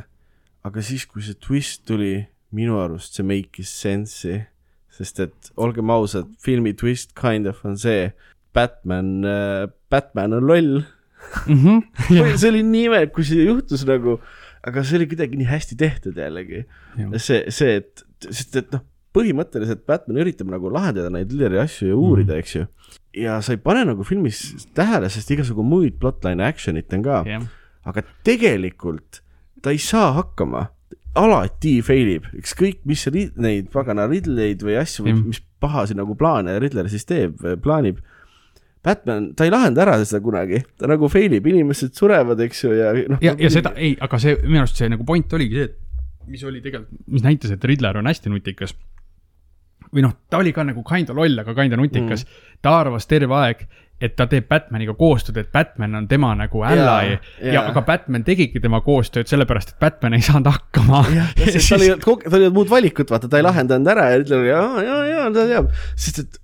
aga 0.64 0.86
siis, 0.86 1.06
kui 1.10 1.26
see 1.26 1.36
twist 1.36 1.84
tuli, 1.90 2.16
minu 2.56 2.80
arust 2.80 3.18
see 3.18 3.28
make'is 3.28 3.74
sense'i, 3.82 4.40
sest 4.94 5.20
et 5.24 5.52
olgem 5.58 5.90
ausad, 5.94 6.30
filmi 6.44 6.76
twist 6.78 7.16
kind 7.18 7.50
of 7.50 7.64
on 7.66 7.78
see, 7.80 8.12
Batman 8.54 9.26
äh,, 9.26 9.68
Batman 9.90 10.38
on 10.38 10.48
loll. 10.48 10.84
mm 11.48 11.60
-hmm. 11.60 12.38
see 12.38 12.50
oli 12.50 12.64
nii 12.64 12.88
imelik, 12.92 13.14
kui 13.16 13.26
see 13.26 13.46
juhtus 13.48 13.86
nagu, 13.90 14.20
aga 14.64 14.84
see 14.84 15.00
oli 15.00 15.08
kuidagi 15.12 15.40
nii 15.40 15.50
hästi 15.50 15.76
tehtud 15.80 16.18
jällegi. 16.18 16.66
See, 17.18 17.46
see, 17.50 17.78
et, 17.82 18.04
sest 18.30 18.56
et 18.60 18.72
noh, 18.76 18.84
põhimõtteliselt 19.14 19.86
Batman 19.90 20.22
üritab 20.24 20.50
nagu 20.52 20.72
lahendada 20.74 21.12
neid 21.14 21.32
Hilleri 21.32 21.60
asju 21.62 21.92
ja 21.92 21.98
uurida 21.98 22.34
mm., 22.34 22.44
eks 22.44 22.56
ju. 22.56 22.66
ja 23.24 23.38
sa 23.46 23.54
ei 23.54 23.62
pane 23.62 23.84
nagu 23.86 24.06
filmis 24.08 24.68
tähele, 24.78 25.10
sest 25.14 25.30
igasugu 25.36 25.66
muid 25.66 26.00
plotline 26.02 26.46
action'it 26.46 26.94
on 26.98 27.06
ka 27.06 27.20
jah, 27.28 27.46
aga 27.90 28.04
tegelikult 28.26 29.22
ta 29.64 29.74
ei 29.74 29.82
saa 29.82 30.12
hakkama, 30.18 30.68
alati 31.20 31.78
fail 31.86 32.16
ib, 32.16 32.26
ükskõik 32.40 32.82
mis 32.90 33.06
rid- 33.14 33.38
neid 33.42 33.70
pagana 33.74 34.08
Ridleid 34.10 34.64
või 34.66 34.80
asju, 34.82 35.06
Jah. 35.10 35.20
mis 35.22 35.42
pahasid 35.62 36.00
nagu 36.00 36.16
plaane 36.18 36.58
Ridler 36.62 36.90
siis 36.92 37.06
teeb, 37.10 37.38
plaanib. 37.64 38.02
Batman, 38.84 39.30
ta 39.38 39.46
ei 39.46 39.52
lahenda 39.54 39.86
ära 39.86 39.96
seda 40.02 40.20
kunagi, 40.20 40.60
ta 40.76 40.90
nagu 40.92 41.08
fail 41.08 41.32
ib, 41.38 41.46
inimesed 41.48 41.94
surevad, 41.96 42.42
eks 42.44 42.66
ju, 42.66 42.74
ja 42.76 42.90
noh. 43.14 43.22
ja, 43.24 43.32
ja 43.40 43.52
seda, 43.54 43.72
ei, 43.80 43.94
aga 44.04 44.20
see 44.20 44.36
minu 44.42 44.60
arust 44.66 44.82
see 44.82 44.90
nagu 44.92 45.06
point 45.08 45.36
oligi 45.38 45.56
see, 45.56 45.70
et 45.70 46.32
mis 46.34 46.44
oli 46.44 46.60
tegelikult, 46.64 47.06
mis 47.14 47.24
näitas, 47.24 47.54
et 47.54 47.64
Riddler 47.64 48.02
on 48.02 48.10
hästi 48.12 48.32
nutikas. 48.34 48.76
või 49.94 50.04
noh, 50.04 50.16
ta 50.28 50.42
oli 50.42 50.52
ka 50.52 50.66
nagu 50.66 50.84
kinda 50.84 51.16
loll, 51.16 51.40
aga 51.40 51.56
kinda 51.56 51.78
nutikas 51.80 52.26
mm.. 52.26 52.60
ta 52.66 52.76
arvas 52.82 53.08
terve 53.08 53.36
aeg, 53.38 53.64
et 54.04 54.16
ta 54.20 54.28
teeb 54.30 54.50
Batmaniga 54.52 54.96
koostööd, 55.00 55.40
et 55.42 55.52
Batman 55.54 56.02
on 56.02 56.08
tema 56.12 56.34
nagu 56.38 56.64
ally 56.68 56.84
ja, 56.84 57.00
jaa. 57.08 57.54
ja 57.56 57.66
aga 57.72 57.84
Batman 57.88 58.26
tegigi 58.28 58.62
tema 58.64 58.82
koostööd 58.86 59.32
sellepärast, 59.32 59.76
et 59.76 59.82
Batman 59.84 60.18
ei 60.18 60.26
saanud 60.26 60.52
hakkama. 60.52 61.04
sest 61.40 61.72
tal 61.72 61.86
ei 61.86 61.94
olnud, 61.96 62.28
tal 62.28 62.40
ei 62.40 62.48
olnud 62.48 62.60
muud 62.60 62.72
valikut, 62.74 63.14
vaata, 63.14 63.32
ta 63.32 63.40
ei 63.40 63.48
lahendanud 63.48 63.94
ära 63.96 64.10
ja 64.12 64.22
oli 64.24 64.50
ja, 64.50 64.64
ja, 64.84 65.02
ja 65.10 65.28
ta 65.34 65.50
teab, 65.50 65.74
sest 65.96 66.24
et 66.26 66.43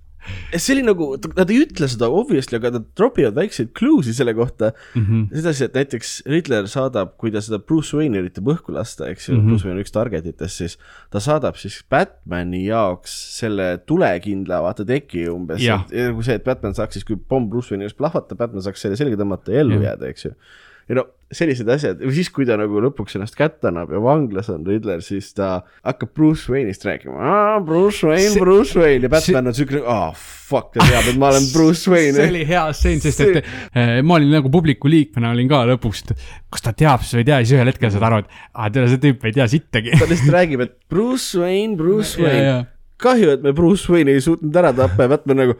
see 0.56 0.74
oli 0.74 0.84
nagu, 0.86 1.08
nad 1.36 1.50
ei 1.52 1.62
ütle 1.64 1.88
seda 1.90 2.10
obviously, 2.12 2.58
aga 2.58 2.72
nad 2.76 2.86
tropivad 2.98 3.36
väikseid 3.38 3.72
clue'si 3.76 4.14
selle 4.16 4.34
kohta 4.36 4.72
mm. 4.94 5.04
-hmm. 5.04 5.26
sedasi, 5.34 5.64
et 5.68 5.78
näiteks 5.78 6.12
Ridler 6.30 6.68
saadab, 6.70 7.16
kui 7.20 7.32
ta 7.34 7.42
seda 7.44 7.58
Bruce 7.58 7.96
Wayne'i 7.96 8.22
üritab 8.22 8.50
õhku 8.54 8.74
lasta, 8.76 9.08
eks 9.08 9.28
ju 9.28 9.34
mm. 9.34 9.40
-hmm. 9.40 9.48
Bruce 9.48 9.66
Wayne 9.66 9.78
on 9.78 9.84
üks 9.84 9.94
target 9.96 10.26
itest, 10.26 10.56
siis 10.62 10.78
ta 11.10 11.20
saadab 11.20 11.56
siis 11.56 11.80
Batman'i 11.90 12.64
jaoks 12.66 13.14
selle 13.38 13.78
tulekindla, 13.86 14.62
vaata 14.62 14.84
teki 14.84 15.28
umbes. 15.32 15.62
Nagu 15.90 16.22
see, 16.22 16.34
et 16.34 16.44
Batman 16.44 16.74
saaks 16.74 16.98
siis, 16.98 17.04
kui 17.04 17.16
pomm 17.16 17.50
Bruce 17.50 17.72
Wayne'i 17.72 17.88
just 17.88 17.96
plahvatab, 17.96 18.38
Batman 18.38 18.62
saaks 18.62 18.80
selle 18.80 18.96
selga 18.96 19.16
tõmmata 19.16 19.54
ja 19.54 19.64
ellu 19.64 19.80
jääda, 19.82 20.10
eks 20.10 20.24
ju 20.28 20.34
ja 20.90 20.98
no 20.98 21.06
sellised 21.30 21.68
asjad, 21.70 22.00
või 22.02 22.14
siis, 22.16 22.28
kui 22.34 22.42
ta 22.48 22.56
nagu 22.58 22.80
lõpuks 22.82 23.14
ennast 23.14 23.36
kätte 23.38 23.68
annab 23.70 23.92
ja 23.94 24.00
vanglas 24.02 24.48
on 24.50 24.64
Riddler, 24.66 24.98
siis 25.06 25.28
ta 25.36 25.60
hakkab 25.86 26.10
Bruce 26.16 26.50
Wayne'ist 26.50 26.82
rääkima. 26.88 27.60
Bruce 27.68 28.02
Wayne, 28.08 28.32
See- 28.34 28.40
Bruce 28.42 28.74
Wayne 28.80 29.06
ja 29.06 29.20
see- 29.20 29.34
Batman 29.36 29.52
on 29.52 29.54
siuke, 29.54 29.82
ah 29.86 30.10
fuck, 30.16 30.72
ta 30.74 30.82
teab, 30.88 31.06
et 31.12 31.20
ma 31.22 31.28
olen 31.30 31.46
Bruce 31.54 31.86
Wayne. 31.92 32.16
see 32.18 32.26
oli 32.32 32.42
hea 32.48 32.64
stseen, 32.74 32.98
sest 33.04 33.22
See- 33.22 33.38
et 33.38 33.46
äh, 33.78 34.00
ma 34.02 34.18
olin 34.18 34.34
nagu 34.34 34.50
publiku 34.50 34.90
liikmena 34.90 35.30
olin 35.36 35.48
ka 35.52 35.62
lõpuks, 35.70 36.02
et 36.10 36.26
kas 36.50 36.66
ta 36.66 36.74
teab 36.74 37.06
siis 37.06 37.14
või 37.20 37.22
ei 37.22 37.30
tea, 37.30 37.38
siis 37.44 37.54
ühel 37.60 37.70
hetkel 37.70 37.94
saad 37.94 38.08
aru, 38.10 38.22
et 38.24 38.34
aa, 38.50 38.70
tere, 38.74 38.90
see 38.90 39.02
tüüp 39.06 39.24
ei 39.30 39.36
tea 39.38 39.46
sittagi. 39.54 39.94
ta 40.02 40.10
lihtsalt 40.10 40.34
räägib, 40.34 40.66
et 40.66 40.74
Bruce 40.90 41.38
Wayne, 41.38 41.76
Bruce 41.78 42.18
Wayne 42.18 42.64
kahju, 43.00 43.30
et 43.38 43.46
me 43.46 43.54
Bruce 43.56 43.86
Wayne'i 43.86 44.18
ei 44.18 44.26
suutnud 44.26 44.56
ära 44.60 44.74
tappa 44.76 45.06
ja 45.06 45.14
Batman 45.14 45.44
nagu. 45.46 45.54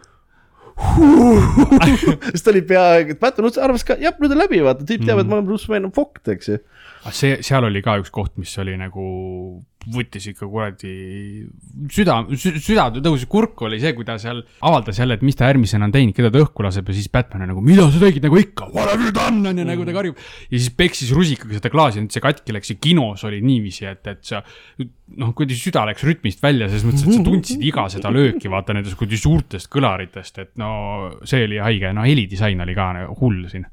sest 2.31 2.45
ta 2.47 2.53
oli 2.53 2.63
peaaegu, 2.67 3.15
et 3.15 3.21
Batman 3.23 3.51
arvas 3.65 3.85
ka, 3.87 3.97
jah, 4.01 4.17
nüüd 4.21 4.35
on 4.35 4.41
läbi, 4.43 4.61
vaata, 4.65 4.87
tüüp 4.89 5.05
teab, 5.07 5.23
et 5.23 5.31
ma 5.31 5.39
olen 5.39 5.49
Bruce 5.49 5.71
Wayne, 5.71 5.91
fucked, 5.97 6.29
eks 6.33 6.53
ju. 6.53 6.61
Ah, 7.05 7.13
see, 7.17 7.39
seal 7.47 7.65
oli 7.69 7.83
ka 7.85 7.99
üks 8.01 8.13
koht, 8.15 8.35
mis 8.41 8.53
oli 8.61 8.77
nagu, 8.81 9.05
võttis 9.89 10.27
ikka 10.29 10.45
kuradi 10.51 10.91
süda 11.93 12.19
sü,, 12.37 12.53
süda 12.61 12.89
tõusis 12.99 13.29
kurku, 13.31 13.65
oli 13.69 13.79
see, 13.81 13.95
kui 13.97 14.05
ta 14.05 14.19
seal 14.21 14.43
avaldas 14.67 15.01
jälle, 15.01 15.17
et 15.17 15.25
mis 15.25 15.39
ta 15.39 15.49
järgmisena 15.49 15.89
on 15.89 15.95
teinud, 15.95 16.15
keda 16.17 16.29
ta 16.35 16.43
õhku 16.43 16.67
laseb 16.67 16.91
ja 16.91 16.97
siis 16.97 17.09
Batman 17.13 17.47
on 17.47 17.53
nagu, 17.55 17.65
mida 17.65 17.87
sa 17.89 18.03
tegid 18.03 18.27
nagu 18.27 18.41
ikka, 18.41 18.69
what 18.75 18.91
have 18.93 19.07
you 19.07 19.15
done 19.17 19.41
on 19.49 19.63
ju, 19.63 19.65
nagu 19.69 19.87
ta 19.89 19.95
karjub. 19.97 20.21
ja 20.51 20.57
siis 20.59 20.69
peksis 20.77 21.15
rusikaga 21.17 21.57
seda 21.57 21.73
klaasi, 21.73 22.05
nüüd 22.05 22.13
see 22.13 22.25
katki 22.25 22.57
läks 22.57 22.75
ja 22.75 22.79
kinos 22.89 23.25
oli 23.29 23.41
niiviisi, 23.45 23.89
et, 23.89 24.05
et 24.13 24.21
sa 24.29 24.43
noh, 24.81 25.33
kuidagi 25.33 25.59
süda 25.63 25.87
läks 25.89 26.05
rütmist 26.07 26.45
välja, 26.45 26.69
selles 26.69 26.87
mõttes, 26.87 27.07
et 27.07 27.17
sa 27.17 27.27
tundsid 27.31 27.67
iga 27.71 27.89
seda 27.93 28.13
lööki, 28.15 28.53
vaata 28.53 28.77
nendest 28.77 29.01
kuidagi 29.01 29.23
suurtest 29.25 29.73
kõlaritest, 29.73 30.45
et 30.45 30.55
no 30.61 30.73
see 31.25 31.49
oli 31.49 31.61
haige, 31.63 31.95
no 31.97 32.05
helidisain 32.05 32.61
oli 32.67 32.77
ka 32.77 32.93
nagu 33.01 33.17
hull 33.23 33.47
siin. 33.49 33.65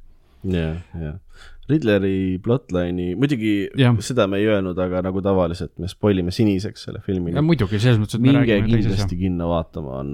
jah, 0.47 0.79
jah. 0.95 1.19
Ridleri 1.67 2.39
plotline'i, 2.43 3.15
muidugi 3.19 3.53
Jah. 3.75 3.95
seda 4.05 4.23
me 4.31 4.39
ei 4.39 4.47
öelnud, 4.47 4.77
aga 4.79 5.01
nagu 5.03 5.19
tavaliselt 5.23 5.73
me 5.83 5.89
spoil 5.91 6.21
ime 6.21 6.31
siniseks 6.31 6.87
selle 6.87 7.01
filmi 7.03 7.33
ja. 7.35 7.43
muidugi, 7.43 7.79
selles 7.83 7.99
mõttes, 7.99 8.15
et 8.15 8.23
me 8.23 8.31
minge 8.37 8.59
kindlasti 8.69 9.19
kinno 9.19 9.49
vaatama, 9.51 9.97
on 9.99 10.13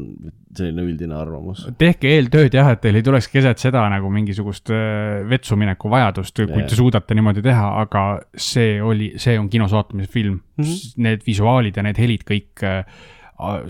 selline 0.57 0.85
üldine 0.87 1.17
arvamus. 1.17 1.67
tehke 1.77 2.09
eeltööd 2.15 2.57
jah, 2.57 2.71
et 2.73 2.81
teil 2.81 2.97
ei 2.97 3.05
tuleks 3.05 3.29
keset 3.29 3.61
seda 3.61 3.85
nagu 3.93 4.09
mingisugust 4.13 4.73
äh, 4.73 5.21
vetsu 5.29 5.57
mineku 5.59 5.93
vajadust, 5.93 6.41
kui 6.41 6.63
Jaa. 6.63 6.69
te 6.69 6.79
suudate 6.79 7.17
niimoodi 7.17 7.45
teha, 7.45 7.69
aga 7.83 8.05
see 8.33 8.79
oli, 8.81 9.13
see 9.21 9.37
on 9.37 9.51
kinos 9.53 9.75
vaatamise 9.77 10.09
film 10.11 10.39
mm. 10.39 10.63
Mhm. 10.63 10.69
-hmm. 10.69 11.03
Need 11.03 11.27
visuaalid 11.27 11.77
ja 11.77 11.83
need 11.83 11.97
helid 11.97 12.23
kõik, 12.25 12.65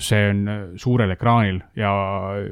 see 0.04 0.24
on 0.30 0.48
äh, 0.48 0.63
suurel 0.80 1.12
ekraanil 1.15 1.62
ja 1.76 1.91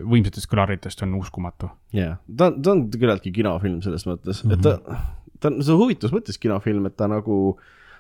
võimsatest 0.08 0.50
kõlaritest 0.52 1.04
on 1.06 1.16
uskumatu. 1.20 1.70
jah, 1.94 2.18
ta, 2.28 2.52
ta 2.52 2.72
on 2.72 2.90
küllaltki 2.92 3.32
kinofilm 3.32 3.82
selles 3.82 4.08
mõttes 4.08 4.44
mm, 4.44 4.52
-hmm. 4.52 4.54
et 4.54 4.62
ta, 4.62 5.21
ta 5.42 5.52
on, 5.52 5.62
see 5.62 5.74
on 5.76 5.82
huvitavas 5.82 6.16
mõttes 6.16 6.40
kinofilm, 6.42 6.88
et 6.90 6.98
ta 7.00 7.10
nagu, 7.12 7.38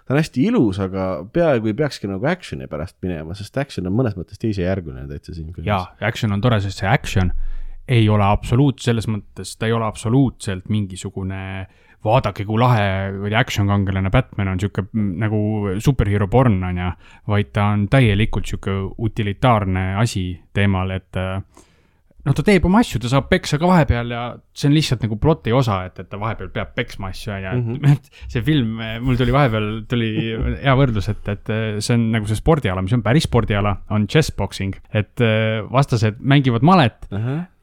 ta 0.05 0.15
on 0.15 0.21
hästi 0.21 0.45
ilus, 0.51 0.81
aga 0.83 1.07
peaaegu 1.33 1.71
ei 1.71 1.77
peakski 1.81 2.09
nagu 2.11 2.29
action'i 2.29 2.69
pärast 2.71 2.97
minema, 3.05 3.35
sest 3.37 3.57
action 3.61 3.89
on 3.89 3.97
mõnes 3.97 4.17
mõttes 4.19 4.41
teisejärguline 4.41 5.07
täitsa 5.09 5.35
siin 5.35 5.49
filmis. 5.51 5.69
ja 5.69 5.83
action 6.07 6.33
on 6.35 6.43
tore, 6.43 6.61
sest 6.63 6.83
see 6.83 6.89
action 6.89 7.33
ei 7.91 8.05
ole 8.09 8.23
absoluut, 8.23 8.79
selles 8.79 9.07
mõttes 9.09 9.55
ta 9.59 9.67
ei 9.67 9.73
ole 9.75 9.87
absoluutselt 9.87 10.69
mingisugune 10.71 11.41
vaadake, 12.05 12.45
kui 12.47 12.57
lahe 12.57 12.85
kuradi 13.17 13.37
action 13.37 13.67
kangelane 13.69 14.09
Batman 14.13 14.53
on 14.53 14.61
sihuke 14.61 14.87
nagu 14.93 15.41
superhero 15.83 16.27
porn 16.31 16.61
on 16.65 16.79
ju, 16.81 16.93
vaid 17.29 17.51
ta 17.53 17.67
on 17.75 17.85
täielikult 17.91 18.49
sihuke 18.49 18.73
utilitaarne 19.01 19.91
asi 20.01 20.25
teemal, 20.53 20.95
et 20.97 21.19
äh, 21.19 21.43
noh, 22.25 22.37
ta 22.37 22.45
teeb 22.45 22.65
oma 22.69 22.81
asju, 22.81 23.01
ta 23.01 23.11
saab 23.11 23.29
peksa 23.31 23.59
ka 23.61 23.69
vahepeal 23.69 24.13
ja 24.13 24.23
see 24.51 24.67
on 24.67 24.75
lihtsalt 24.75 25.05
nagu 25.05 25.15
ploti 25.21 25.53
osa, 25.55 25.81
et, 25.87 25.99
et 26.01 26.09
ta 26.11 26.19
vahepeal 26.19 26.51
peab 26.53 26.73
peksma 26.75 27.11
asju 27.13 27.33
on 27.35 27.45
ju, 27.45 27.77
et 27.93 28.09
see 28.31 28.43
film, 28.45 28.81
mul 29.05 29.19
tuli 29.19 29.35
vahepeal 29.35 29.69
tuli 29.91 30.11
hea 30.65 30.75
võrdlus, 30.79 31.07
et, 31.13 31.31
et 31.31 31.53
see 31.79 31.95
on 31.95 32.09
nagu 32.17 32.27
see 32.29 32.39
spordiala, 32.39 32.83
mis 32.83 32.95
on 32.97 33.05
päris 33.05 33.29
spordiala, 33.29 33.77
on 33.95 34.09
chessboxing, 34.11 34.75
et 34.91 35.23
äh, 35.23 35.61
vastased 35.71 36.19
mängivad 36.19 36.65
malet 36.67 37.09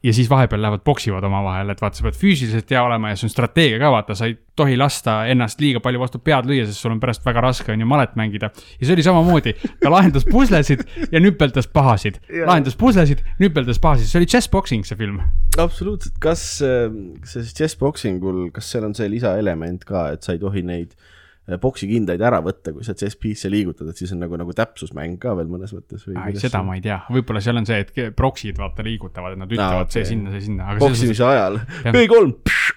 ja 0.03 0.13
siis 0.13 0.29
vahepeal 0.29 0.61
lähevad 0.61 0.79
poksivad 0.83 1.23
omavahel, 1.23 1.69
et 1.69 1.81
vaata, 1.81 1.97
sa 1.99 2.05
pead 2.05 2.15
füüsiliselt 2.15 2.69
hea 2.71 2.81
olema 2.83 3.11
ja 3.11 3.17
see 3.19 3.27
on 3.27 3.33
strateegia 3.33 3.79
ka, 3.81 3.89
vaata, 3.91 4.15
sa 4.15 4.29
ei 4.29 4.37
tohi 4.55 4.77
lasta 4.79 5.25
ennast 5.31 5.59
liiga 5.59 5.81
palju 5.83 5.99
vastu 5.99 6.21
pead 6.23 6.47
lüüa, 6.47 6.67
sest 6.67 6.83
sul 6.83 6.93
on 6.93 7.01
pärast 7.03 7.25
väga 7.25 7.43
raske 7.43 7.73
on 7.73 7.83
ju 7.83 7.87
malet 7.87 8.15
mängida. 8.19 8.51
ja 8.79 8.87
see 8.87 8.95
oli 8.95 9.03
samamoodi, 9.03 9.55
ta 9.81 9.91
lahendas 9.91 10.27
puslesid 10.29 10.85
ja 11.11 11.19
nüpeldas 11.19 11.67
pahasid, 11.67 12.21
Jaa. 12.31 12.47
lahendas 12.47 12.79
puslesid, 12.79 13.23
nüpeldas 13.43 13.79
pahasid, 13.83 14.07
see 14.07 14.21
oli 14.21 14.29
chessboxing, 14.31 14.87
see 14.87 14.99
film. 14.99 15.19
absoluutselt, 15.59 16.15
kas 16.23 16.45
äh, 16.63 16.87
see 17.27 17.45
siis 17.45 17.55
chessboxing 17.57 18.23
ul, 18.25 18.49
kas 18.55 18.69
seal 18.73 18.87
on 18.87 18.97
see 18.97 19.09
lisaelement 19.11 19.85
ka, 19.87 20.09
et 20.15 20.25
sa 20.25 20.35
ei 20.35 20.41
tohi 20.41 20.63
neid 20.65 20.93
äh, 20.95 21.57
poksikindaid 21.61 22.21
ära 22.25 22.41
võtta, 22.45 22.73
kui 22.75 22.85
sa 22.85 22.95
chess 22.97 23.17
piece'e 23.19 23.51
liigutad, 23.51 23.89
et 23.89 23.99
siis 23.99 24.13
on 24.15 24.21
nagu, 24.23 24.37
nagu 24.39 24.53
täpsusmäng 24.55 25.17
ka 25.21 25.33
veel 25.39 25.49
mõnes 25.51 25.73
mõttes 25.75 26.05
või 26.07 26.35
seda 26.41 26.61
ma 26.65 26.77
ei 26.77 26.83
tea, 26.85 26.99
võib-olla 27.09 27.41
seal 27.43 27.61
on 27.61 27.67
see, 27.69 27.81
et 27.85 28.15
proksid 28.17 28.59
vaata 28.59 28.85
liigutavad, 28.85 29.35
et 29.35 29.41
nad 29.41 29.51
ütlevad 29.55 29.87
okei. 29.87 29.99
see 29.99 30.13
sinna, 30.13 30.33
see 30.35 30.45
sinna, 30.49 30.69
selles 30.75 30.85
poksimise 30.85 31.27
ajal 31.29 31.59
Jah. 31.59 31.95
B3, 31.95 32.23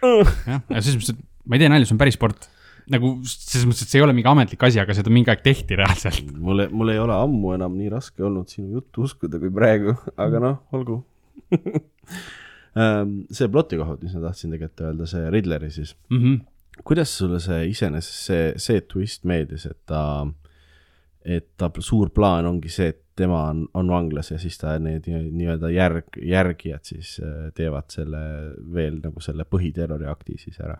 jah, 0.01 0.67
ja 0.67 0.81
selles 0.81 0.99
mõttes, 0.99 1.15
et 1.15 1.23
ma 1.47 1.59
ei 1.59 1.65
tee 1.65 1.73
nalja, 1.73 1.89
see 1.91 1.97
on 1.97 2.03
päris 2.03 2.19
sport. 2.19 2.49
nagu 2.93 3.15
selles 3.29 3.69
mõttes, 3.69 3.87
et 3.87 3.95
see 3.95 4.01
ei 4.01 4.07
ole 4.07 4.17
mingi 4.17 4.31
ametlik 4.33 4.69
asi, 4.69 4.81
aga 4.83 4.97
seda 4.97 5.13
mingi 5.15 5.33
aeg 5.33 5.45
tehti 5.45 5.79
reaalselt. 5.79 6.33
mul, 6.33 6.67
mul 6.73 6.95
ei 6.95 7.01
ole 7.03 7.17
ammu 7.17 7.57
enam 7.59 7.77
nii 7.79 7.93
raske 7.93 8.25
olnud 8.25 8.51
sinu 8.53 8.79
juttu 8.79 9.09
uskuda 9.09 9.41
kui 9.43 9.53
praegu, 9.55 9.97
aga 10.17 10.43
noh, 10.43 10.63
olgu 10.77 11.03
see 12.73 13.51
ploti 13.53 13.79
koht, 13.81 14.03
mis 14.03 14.15
ma 14.17 14.29
tahtsin 14.29 14.55
tegelikult 14.55 14.87
öelda, 14.87 15.09
see 15.11 15.31
Riddleri 15.31 15.71
siis, 15.71 15.97
mm. 16.11 16.23
-hmm. 16.23 16.85
kuidas 16.85 17.17
sulle 17.19 17.41
see 17.41 17.67
iseenesest 17.69 18.31
see, 18.31 18.53
see 18.57 18.81
twist 18.89 19.27
meeldis, 19.29 19.67
et 19.67 19.79
ta, 19.87 20.27
et 21.25 21.51
ta 21.57 21.71
suur 21.79 22.11
plaan 22.11 22.49
ongi 22.49 22.73
see, 22.73 22.89
et 22.95 23.03
tema 23.17 23.43
on, 23.51 23.67
on 23.75 23.89
vanglas 23.93 24.31
ja 24.33 24.39
siis 24.39 24.57
ta 24.59 24.79
need 24.79 25.05
nii- 25.07 25.35
nii-öelda 25.37 25.69
järg, 25.71 26.17
järgijad 26.17 26.85
siis 26.89 27.19
äh, 27.21 27.53
teevad 27.55 27.93
selle 27.93 28.23
veel 28.75 29.03
nagu 29.05 29.21
selle 29.21 29.45
põhiterroriakti 29.45 30.39
siis 30.41 30.57
ära. 30.61 30.79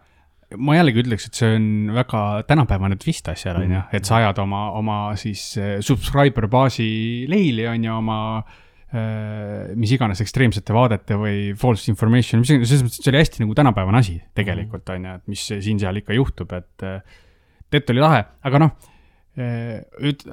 ma 0.57 0.77
jällegi 0.77 1.05
ütleks, 1.05 1.27
et 1.29 1.35
see 1.35 1.55
on 1.57 1.93
väga 1.93 2.43
tänapäevane 2.49 2.97
twist 2.97 3.29
asjal 3.29 3.61
on 3.61 3.71
ju, 3.73 3.85
et 3.93 4.05
sa 4.05 4.17
ajad 4.17 4.39
oma, 4.39 4.71
oma 4.81 4.99
siis 5.17 5.45
äh, 5.61 5.79
subscriber 5.81 6.49
baasi 6.49 7.27
leili 7.29 7.69
on 7.69 7.85
ju, 7.85 7.95
oma 8.01 8.19
äh, 8.39 8.61
mis 8.93 9.93
iganes 9.97 10.21
ekstreemsete 10.21 10.75
vaadete 10.77 11.17
või 11.17 11.37
false 11.57 11.89
information, 11.89 12.43
mis 12.43 12.51
iganes, 12.53 12.69
selles 12.69 12.83
mõttes, 12.85 12.99
et 13.01 13.07
see 13.07 13.13
oli 13.13 13.23
hästi 13.23 13.45
nagu 13.45 13.55
tänapäevane 13.57 14.01
asi 14.03 14.19
tegelikult 14.37 14.91
on 14.93 15.07
ju, 15.09 15.19
et 15.21 15.31
mis 15.33 15.45
siin-seal 15.49 16.03
ikka 16.03 16.17
juhtub, 16.19 16.53
et 16.59 16.85
äh, 16.85 16.99
tegelikult 17.71 17.95
oli 17.95 18.05
lahe, 18.05 18.25
aga 18.45 18.61
noh, 18.61 18.75
üt-, 19.33 20.27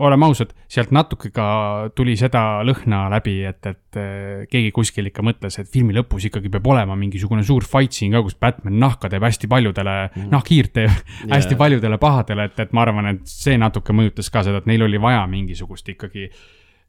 oleme 0.00 0.26
ausad, 0.30 0.54
sealt 0.72 0.92
natuke 0.94 1.28
ka 1.34 1.90
tuli 1.96 2.14
seda 2.16 2.62
lõhna 2.64 3.02
läbi, 3.12 3.36
et, 3.44 3.60
et 3.68 3.98
äh, 4.00 4.46
keegi 4.48 4.70
kuskil 4.72 5.10
ikka 5.10 5.24
mõtles, 5.26 5.58
et 5.60 5.68
filmi 5.68 5.92
lõpus 5.96 6.24
ikkagi 6.30 6.48
peab 6.52 6.66
olema 6.72 6.96
mingisugune 6.96 7.44
suur 7.44 7.66
fight 7.68 7.92
scene 7.92 8.16
ka, 8.16 8.24
kus 8.24 8.38
Batman 8.40 8.78
nahka 8.80 9.10
teeb 9.12 9.26
hästi 9.28 9.50
paljudele 9.52 9.96
mm, 10.06 10.16
-hmm. 10.16 10.32
nahkhiirt 10.32 10.72
teeb 10.72 10.88
yeah. 10.88 11.34
hästi 11.36 11.58
paljudele 11.60 11.98
pahadele, 12.00 12.48
et, 12.48 12.60
et 12.64 12.72
ma 12.72 12.86
arvan, 12.86 13.12
et 13.12 13.28
see 13.28 13.58
natuke 13.60 13.92
mõjutas 13.92 14.32
ka 14.32 14.46
seda, 14.46 14.64
et 14.64 14.70
neil 14.72 14.88
oli 14.88 15.00
vaja 15.00 15.26
mingisugust 15.28 15.92
ikkagi 15.92 16.30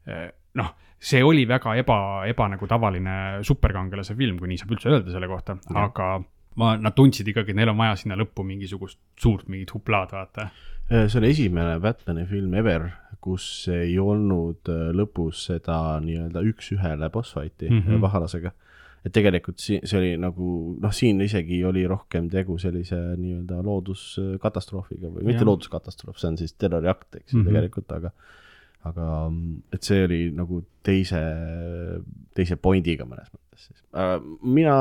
äh, 0.08 0.30
noh, 0.56 0.72
see 0.98 1.22
oli 1.22 1.44
väga 1.48 1.76
eba, 1.78 1.98
eba 2.26 2.48
nagu 2.48 2.66
tavaline 2.66 3.42
superkangelase 3.42 4.14
film, 4.18 4.38
kui 4.38 4.48
nii 4.48 4.58
saab 4.58 4.72
üldse 4.74 4.88
öelda 4.90 5.10
selle 5.14 5.28
kohta, 5.30 5.58
aga 5.74 6.22
ma, 6.58 6.76
nad 6.76 6.94
tundsid 6.96 7.28
ikkagi, 7.28 7.50
et 7.54 7.56
neil 7.56 7.70
on 7.70 7.78
vaja 7.78 7.96
sinna 7.96 8.16
lõppu 8.18 8.42
mingisugust 8.44 8.98
suurt 9.20 9.48
mingit 9.48 9.70
huplaad, 9.74 10.10
vaata 10.12 10.48
see 10.88 11.18
oli 11.20 11.28
esimene 11.34 11.78
Batman'i 11.84 12.24
film 12.26 12.54
ever, 12.56 12.88
kus 13.20 13.68
ei 13.68 13.98
olnud 13.98 14.70
äh, 14.72 14.88
lõpus 14.96 15.42
seda 15.50 15.98
nii-öelda 16.00 16.40
üks-ühele 16.48 17.10
boss 17.12 17.34
fight'i 17.36 17.68
mm 17.68 17.76
Mhm. 17.76 17.90
-hmm. 17.92 18.00
pahalasega. 18.00 18.52
et 19.04 19.12
tegelikult 19.12 19.58
siin, 19.58 19.80
see 19.86 19.98
oli 19.98 20.16
nagu 20.18 20.76
noh, 20.80 20.92
siin 20.92 21.20
isegi 21.20 21.64
oli 21.64 21.86
rohkem 21.86 22.28
tegu 22.28 22.58
sellise 22.58 22.96
nii-öelda 23.16 23.62
looduskatastroofiga 23.62 25.08
või 25.14 25.24
mitte 25.24 25.44
looduskatastroof, 25.44 26.18
see 26.18 26.28
on 26.28 26.36
siis 26.38 26.54
terroriakt, 26.54 27.14
eks 27.14 27.32
ju 27.32 27.38
mm. 27.38 27.44
-hmm. 27.44 27.52
tegelikult, 27.52 27.92
aga 27.92 28.10
aga 28.88 29.08
mm, 29.28 29.58
et 29.76 29.82
see 29.86 30.04
oli 30.06 30.22
nagu 30.36 30.62
teise, 30.86 31.20
teise 32.36 32.56
pointiga 32.60 33.04
mõnes 33.08 33.28
mõttes 33.32 33.66
siis. 33.66 33.82
mina, 34.46 34.74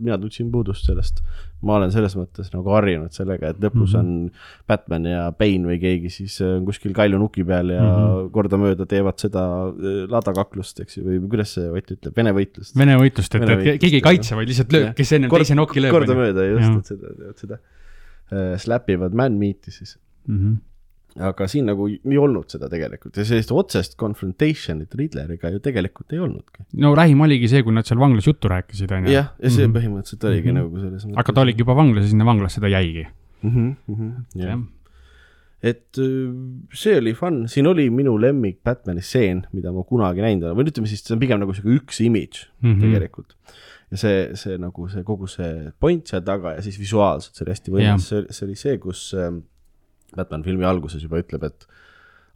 mina 0.00 0.16
tundsin 0.22 0.48
puudust 0.52 0.86
sellest, 0.88 1.20
ma 1.66 1.74
olen 1.76 1.90
selles 1.92 2.14
mõttes 2.16 2.48
nagu 2.54 2.72
harjunud 2.72 3.12
sellega, 3.12 3.50
et 3.52 3.58
lõpus 3.60 3.92
Mhm. 3.94 3.98
on 4.00 4.30
Batman 4.70 5.08
ja 5.10 5.24
Bane 5.36 5.68
või 5.68 5.76
keegi 5.82 6.10
siis 6.14 6.38
äh, 6.44 6.54
kuskil 6.64 6.94
kaljunuki 6.96 7.44
peal 7.44 7.70
ja 7.74 7.82
mm. 7.82 7.98
-hmm. 7.98 8.30
kordamööda 8.36 8.86
teevad 8.88 9.18
seda 9.20 9.44
äh, 9.68 10.06
ladakaklust, 10.10 10.80
eks 10.80 10.96
ju, 10.98 11.04
või 11.04 11.20
kuidas 11.28 11.52
see 11.58 11.68
Ott 11.70 11.92
ütleb, 11.96 12.16
Vene 12.16 12.32
võitlust. 12.32 12.76
Vene 12.78 12.96
võitlust, 12.98 13.34
et, 13.36 13.42
et 13.48 13.80
keegi 13.84 14.00
ei 14.00 14.06
kaitse, 14.08 14.34
vaid 14.38 14.48
lihtsalt 14.48 14.72
lööb, 14.72 14.94
kes 14.96 15.12
ennem 15.18 15.30
teise 15.30 15.54
noki 15.58 15.80
lööb. 15.84 15.92
kordamööda 15.98 16.48
just, 16.54 16.80
et 16.80 16.86
seda, 16.94 17.34
seda 17.44 17.60
äh,. 18.32 18.56
Slapivad 18.62 19.14
man-meat'i 19.14 19.70
siis, 19.74 19.98
Mhm. 20.28 20.58
Aga 21.18 21.46
siin 21.50 21.66
nagu 21.66 21.88
ei 21.90 22.18
olnud 22.18 22.48
seda 22.52 22.68
tegelikult 22.70 23.16
ja 23.16 23.24
sellist 23.26 23.50
otsest 23.52 23.96
confrontation'it 24.00 24.94
Riddleriga 24.94 25.50
ju 25.50 25.58
tegelikult 25.60 26.12
ei 26.12 26.18
olnudki. 26.22 26.64
no 26.78 26.94
lähim 26.94 27.20
oligi 27.26 27.48
see, 27.50 27.62
kui 27.66 27.72
nad 27.74 27.84
seal 27.88 27.98
vanglas 27.98 28.26
juttu 28.26 28.48
rääkisid, 28.48 28.92
on 28.94 29.06
ju. 29.08 29.12
jah, 29.16 29.32
ja 29.42 29.50
see 29.50 29.66
Mhm. 29.66 29.76
põhimõtteliselt 29.76 30.24
oligi 30.30 30.52
Mhm. 30.52 30.58
nagu 30.60 30.78
selles 30.84 31.06
mõttes. 31.06 31.18
aga 31.18 31.32
ta 31.32 31.40
oligi 31.40 31.58
juba 31.64 31.74
vanglas 31.74 32.04
ja 32.04 32.10
sinna 32.10 32.24
vanglasse 32.24 32.60
ta 32.60 32.66
jäigi. 32.68 33.06
mm. 33.42 33.76
-hmm, 33.88 34.12
jah 34.36 34.48
jah, 34.48 34.60
et 35.62 35.98
öö, 35.98 36.32
see 36.72 36.96
oli 36.96 37.12
fun, 37.14 37.42
siin 37.48 37.66
oli 37.66 37.90
minu 37.92 38.14
lemmik 38.20 38.62
Batman'i 38.64 39.02
stseen, 39.04 39.42
mida 39.52 39.72
ma 39.72 39.82
kunagi 39.84 40.22
näinud 40.24 40.46
olen, 40.48 40.56
või 40.56 40.70
ütleme 40.70 40.88
siis, 40.88 41.02
see 41.04 41.14
on 41.14 41.20
pigem 41.20 41.40
nagu 41.42 41.52
sihuke 41.52 41.74
üks 41.82 42.00
image 42.04 42.46
mm. 42.62 42.70
-hmm. 42.74 42.80
tegelikult. 42.86 43.34
ja 43.90 43.96
see, 43.98 44.18
see 44.38 44.56
nagu 44.62 44.88
see 44.88 45.02
kogu 45.02 45.26
see 45.26 45.72
point 45.80 46.06
seal 46.06 46.22
taga 46.22 46.54
ja 46.54 46.62
siis 46.62 46.78
visuaalselt 46.80 47.34
see 47.34 47.44
oli 47.44 47.50
hästi 47.56 47.70
võimas, 47.74 48.06
see, 48.08 48.24
see 48.30 48.46
oli 48.46 48.54
see, 48.56 48.78
kus 48.78 49.14
ähm, 49.18 49.40
Batman 50.16 50.42
filmi 50.46 50.64
alguses 50.64 51.02
juba 51.02 51.20
ütleb, 51.22 51.44
et 51.44 51.66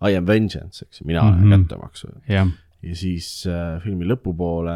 I 0.05 0.17
am 0.19 0.27
vengeance, 0.27 0.85
eks 0.85 1.01
ju, 1.01 1.07
mina 1.07 1.23
olen 1.23 1.35
mm 1.35 1.45
Mhm. 1.45 1.53
-hmm. 1.53 1.67
kättemaksu. 1.69 2.09
jah, 2.29 2.49
ja 2.83 2.95
siis 2.95 3.47
äh, 3.47 3.81
filmi 3.83 4.05
lõpupoole 4.05 4.75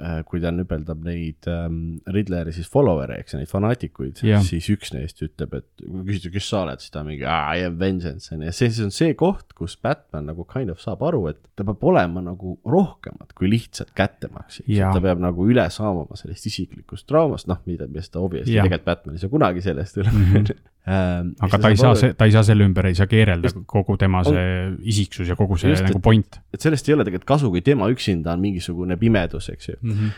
äh, 0.00 0.24
kui 0.26 0.40
ta 0.42 0.50
nüpeldab 0.50 1.04
neid 1.06 1.46
ähm, 1.46 1.98
Riddleri 2.10 2.52
siis 2.52 2.66
follower'e, 2.70 3.18
eks 3.20 3.34
ju, 3.34 3.38
neid 3.38 3.48
fanaatikuid 3.50 4.22
Jah., 4.26 4.42
siis 4.42 4.66
üks 4.72 4.90
neist 4.94 5.20
ütleb, 5.22 5.52
et 5.54 5.66
kui 5.84 6.02
küsitakse, 6.08 6.32
kes 6.34 6.48
sa 6.50 6.62
oled, 6.64 6.80
siis 6.82 6.90
ta 6.90 7.04
mingi 7.06 7.22
I 7.22 7.62
am 7.66 7.76
vengeance 7.78 8.34
on 8.34 8.40
ju, 8.40 8.46
ja 8.46 8.52
see, 8.52 8.70
see 8.74 8.84
on 8.84 8.90
see 8.90 9.14
koht, 9.14 9.52
kus 9.54 9.76
Batman 9.82 10.26
nagu 10.26 10.44
kind 10.50 10.70
of 10.70 10.80
saab 10.82 11.02
aru, 11.06 11.28
et 11.30 11.38
ta 11.56 11.62
peab 11.64 11.84
olema 11.84 12.20
nagu 12.20 12.56
rohkemat 12.66 13.32
kui 13.38 13.50
lihtsalt 13.50 13.92
kättemaks. 13.94 14.62
Jaa. 14.66 14.92
ta 14.92 15.00
peab 15.00 15.18
nagu 15.22 15.46
üle 15.46 15.68
saama 15.70 16.00
oma 16.08 16.16
sellest 16.16 16.46
isiklikust 16.46 17.06
traumast, 17.06 17.46
noh, 17.46 17.58
mida, 17.66 17.86
millest 17.86 18.12
ta 18.12 18.18
obviously 18.20 18.54
Jah. 18.56 18.64
tegelikult 18.64 18.84
Batman 18.84 19.14
ei 19.14 19.18
saa 19.18 19.30
kunagi 19.30 19.60
sellest 19.62 19.96
üle 19.96 20.10
Mhm. 20.10 20.18
mm. 20.26 20.34
-hmm. 20.44 20.56
Aga 20.84 21.60
ta 21.60 21.70
ei 21.72 21.78
saa, 21.80 21.94
ta 22.12 22.26
ei 22.28 22.34
saa 22.34 22.44
selle 22.44 22.66
ümber, 22.68 22.90
ei 22.90 22.98
saa 22.98 23.08
keerelda 23.08 23.54
kogu 23.70 23.96
tema 24.00 24.20
see 24.26 24.44
isiksus 24.92 25.30
ja 25.30 25.36
kogu 25.38 25.56
see 25.60 25.72
Just, 25.72 25.86
nagu 25.86 26.00
point 26.04 26.40
et 26.52 26.60
sellest 26.60 26.88
ei 26.88 26.96
ole 26.96 27.06
tegelikult 27.08 27.30
kasu, 27.30 27.50
kui 27.54 27.64
tema 27.64 27.88
üksinda 27.92 28.34
on 28.34 28.42
mingisugune 28.44 28.98
pimedus, 29.00 29.48
eks 29.54 29.70
ju. 29.70 29.76
mm. 29.80 29.92
-hmm. 29.92 30.10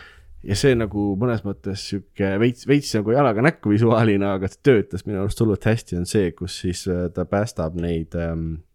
ja 0.51 0.59
see 0.59 0.75
nagu 0.75 1.07
mõnes 1.19 1.45
mõttes 1.47 1.87
sihuke 1.93 2.33
veits, 2.43 2.67
veits 2.67 2.91
nagu 2.99 3.15
jalaga 3.15 3.45
näkku 3.47 3.71
visuaalina, 3.71 4.33
aga 4.35 4.51
töötas 4.63 5.07
minu 5.07 5.21
arust 5.23 5.39
hullult 5.39 5.65
hästi, 5.71 6.01
on 6.01 6.05
see, 6.05 6.31
kus 6.35 6.59
siis 6.65 6.83
äh, 6.91 7.07
ta 7.15 7.25
päästab 7.25 7.79
neid 7.79 8.15
ähm, 8.19 8.51
äh, 8.53 8.66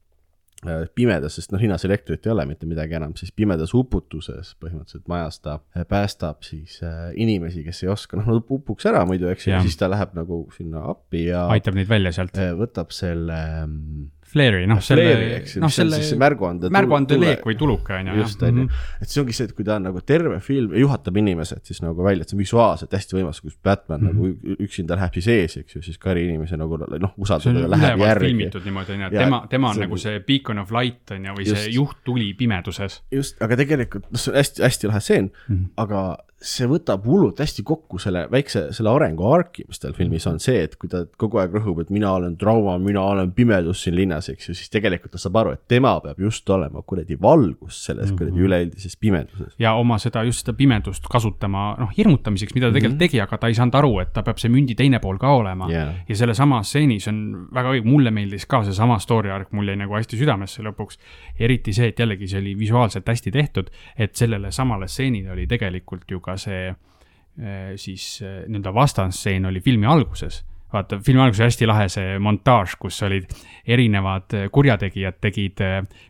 pimedas, 0.94 1.37
sest 1.38 1.53
noh, 1.53 1.61
hinnas 1.62 1.85
elektrit 1.88 2.27
ei 2.27 2.33
ole 2.33 2.44
mitte 2.46 2.68
midagi 2.70 2.94
enam, 2.98 3.16
siis 3.18 3.33
pimedas 3.35 3.75
uputuses 3.75 4.55
põhimõtteliselt 4.62 5.09
majas 5.11 5.40
ta 5.42 5.57
äh, 5.77 5.87
päästab 5.88 6.44
siis 6.46 6.79
äh, 6.87 7.11
inimesi, 7.18 7.64
kes 7.66 7.83
ei 7.83 7.90
oska, 7.92 8.18
noh, 8.18 8.29
nad 8.31 8.55
upuks 8.57 8.87
ära 8.90 9.03
muidu, 9.09 9.31
eks 9.33 9.48
ju, 9.48 9.59
siis 9.66 9.79
ta 9.81 9.90
läheb 9.90 10.14
nagu 10.18 10.44
sinna 10.57 10.85
appi 10.92 11.27
ja 11.29 11.46
aitab 11.53 11.79
neid 11.79 11.90
välja 11.90 12.14
sealt. 12.14 12.38
äh, 12.38 12.53
võtab 12.59 12.94
selle 12.94 13.38
ähm, 13.64 14.12
Flare'i, 14.33 14.66
noh 14.66 14.81
selle 14.81 15.03
eks 15.38 15.57
ju, 15.57 15.61
noh 15.61 15.66
on 15.68 15.75
selle 15.75 15.99
see 16.03 16.16
märguande. 16.18 16.71
märguandeleek 16.73 17.42
või 17.45 17.57
tuluke 17.61 17.92
on 17.99 18.07
ju. 18.07 18.14
just, 18.23 18.42
on 18.42 18.59
ju. 18.62 18.68
et 19.03 19.09
see 19.12 19.21
ongi 19.23 19.33
see, 19.37 19.45
et 19.45 19.53
kui 19.57 19.64
ta 19.64 19.77
on 19.77 19.83
nagu 19.88 20.01
terve 20.01 20.40
film, 20.40 20.73
juhatab 20.75 21.16
inimesed 21.21 21.61
siis 21.68 21.83
nagu 21.83 22.03
välja, 22.05 22.23
et 22.23 22.29
see 22.33 22.37
on 22.38 22.42
visuaalselt 22.42 22.92
hästi 22.97 23.18
võimas, 23.18 23.40
kus 23.45 23.57
Batman 23.62 24.01
mm 24.01 24.09
Mhm. 24.12 24.23
-hmm. 24.23 24.49
nagu 24.55 24.64
üksinda 24.66 24.97
läheb 24.97 25.12
siis 25.14 25.29
ees, 25.29 25.57
eks 25.57 25.77
ju, 25.77 25.83
siis 25.83 25.99
Kari 25.99 26.25
inimese 26.29 26.57
nagu 26.57 26.77
noh, 26.77 27.12
on 27.18 27.57
ja 27.62 27.68
läheb 27.68 27.99
järgi. 28.01 28.27
filmitud 28.27 28.64
niimoodi 28.64 28.92
onju, 28.92 29.07
et 29.07 29.12
Ja 29.12 29.21
tema, 29.25 29.47
tema 29.51 29.68
on 29.71 29.77
on- 29.77 29.81
nagu 29.83 29.97
see 29.97 30.18
beacon 30.21 30.59
of 30.59 30.71
light 30.73 31.11
on 31.11 31.25
ju, 31.25 31.33
või 31.33 31.45
see 31.45 31.64
Just. 31.64 31.75
juhttuli 31.75 32.35
pimeduses. 32.35 33.03
just, 33.12 33.42
aga 33.42 33.57
tegelikult 33.57 34.05
noh, 34.11 34.18
see 34.18 34.31
on 34.33 34.38
hästi-hästi 34.38 34.87
lahe 34.88 35.01
stseen 35.01 35.25
mm, 35.25 35.55
Mhm. 35.55 35.62
-hmm. 35.64 35.68
aga 35.77 36.16
see 36.42 36.66
võtab 36.66 37.05
hullult 37.07 37.38
hästi 37.38 37.62
kokku 37.66 37.98
selle 38.02 38.24
väikse, 38.33 38.64
selle 38.74 38.90
arengu 38.90 39.26
arki, 39.33 39.64
mis 39.68 39.78
tal 39.83 39.92
filmis 39.96 40.26
on 40.26 40.40
see, 40.42 40.62
et 40.66 40.76
kui 40.76 40.88
ta 40.90 41.05
kogu 41.18 41.38
aeg 41.38 41.55
rõhub, 41.55 41.81
et 41.85 41.90
mina 41.94 42.12
olen 42.12 42.37
trauma, 42.37 42.76
mina 42.83 43.00
olen 43.02 43.33
pimedus 43.33 43.83
siin 43.85 43.94
linnas, 43.96 44.28
eks 44.33 44.48
ju, 44.48 44.55
siis 44.59 44.70
tegelikult 44.72 45.12
ta 45.12 45.18
saab 45.22 45.37
aru, 45.42 45.52
et 45.57 45.62
tema 45.68 45.94
peab 46.02 46.18
just 46.18 46.50
olema 46.50 46.83
kuradi 46.83 47.16
valgus 47.20 47.85
selles 47.87 48.11
mm 48.11 48.14
-hmm. 48.14 48.18
kuradi 48.18 48.40
üleüldises 48.46 48.96
pimeduses. 48.96 49.55
ja 49.59 49.74
oma 49.74 49.98
seda, 49.98 50.22
just 50.24 50.44
seda 50.46 50.52
pimedust 50.57 51.07
kasutama, 51.11 51.76
noh, 51.78 51.90
hirmutamiseks, 51.96 52.55
mida 52.55 52.66
ta 52.66 52.72
tegelikult 52.72 52.92
Mhm. 52.92 52.98
tegi, 52.98 53.20
aga 53.20 53.38
ta 53.38 53.46
ei 53.46 53.55
saanud 53.55 53.74
aru, 53.74 54.00
et 54.00 54.12
ta 54.12 54.22
peab 54.22 54.38
see 54.38 54.50
mündi 54.50 54.74
teine 54.74 54.98
pool 55.00 55.18
ka 55.18 55.28
olema 55.28 55.70
Jaa. 55.70 55.92
ja 56.09 56.16
sellesama 56.16 56.62
stseenis 56.62 57.09
on 57.09 57.48
väga 57.55 57.70
õige, 57.72 57.85
mulle 57.85 58.11
meeldis 58.11 58.46
ka 58.46 58.64
seesama 58.64 58.98
story 58.98 59.31
arc, 59.31 59.52
mul 59.52 59.66
jäi 59.66 59.76
nagu 59.76 59.94
hästi 59.94 60.16
südamesse 60.16 60.62
lõpuks. 60.62 60.98
eriti 61.38 61.72
see, 61.72 61.88
et 61.88 61.98
jällegi 61.98 62.28
see 62.28 62.40
oli 62.40 62.59
visuaalselt 62.59 63.07
hästi 63.07 63.31
tehtud, 63.31 63.70
et 63.98 64.14
sellele 64.16 64.50
samale 64.50 64.88
stseenile 64.88 65.31
oli 65.33 65.46
tegelikult 65.46 66.11
ju 66.11 66.20
ka 66.20 66.32
see 66.40 66.68
eh, 66.68 67.75
siis 67.81 68.07
eh, 68.23 68.42
nii-öelda 68.47 68.75
vastasstseen 68.75 69.47
oli 69.51 69.61
filmi 69.61 69.87
alguses 69.87 70.42
vaata, 70.73 70.99
filmi 71.05 71.21
alguses 71.21 71.45
hästi 71.45 71.68
lahe 71.68 71.88
see 71.92 72.18
montaaž, 72.23 72.77
kus 72.81 73.03
olid 73.07 73.33
erinevad 73.68 74.37
eh, 74.38 74.47
kurjategijad 74.53 75.18
tegid 75.21 75.64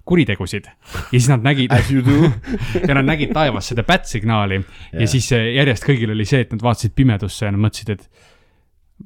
kuritegusid 0.09 0.69
ja 0.69 1.07
siis 1.13 1.31
nad 1.33 1.47
nägid 1.47 1.73
ja 2.89 2.99
nad 2.99 3.09
nägid 3.09 3.35
taevas 3.35 3.73
seda 3.73 3.87
bat-signaali 3.87 4.61
yeah. 4.61 5.01
Ja 5.03 5.09
siis 5.11 5.31
järjest 5.33 5.87
kõigil 5.89 6.15
oli 6.15 6.29
see, 6.29 6.45
et 6.47 6.53
nad 6.55 6.63
vaatasid 6.63 6.95
pimedusse 6.99 7.47
ja 7.47 7.55
nad 7.55 7.63
mõtlesid, 7.63 7.97
et 7.97 8.29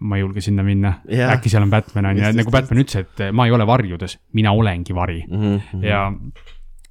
ma 0.00 0.18
ei 0.18 0.24
julge 0.24 0.42
sinna 0.44 0.64
minna 0.66 0.98
Jah. 1.08 1.32
äkki 1.36 1.48
seal 1.52 1.64
on 1.64 1.72
Batman 1.72 2.10
on 2.10 2.20
ju, 2.20 2.32
nagu 2.36 2.52
Batman 2.52 2.82
ütles, 2.82 3.06
et 3.06 3.24
ma 3.32 3.46
ei 3.48 3.54
ole 3.56 3.66
varjudes, 3.68 4.18
mina 4.36 4.52
olengi 4.52 4.94
vari 4.94 5.22
mm. 5.24 5.56
-hmm. 5.56 5.84
ja 5.84 6.12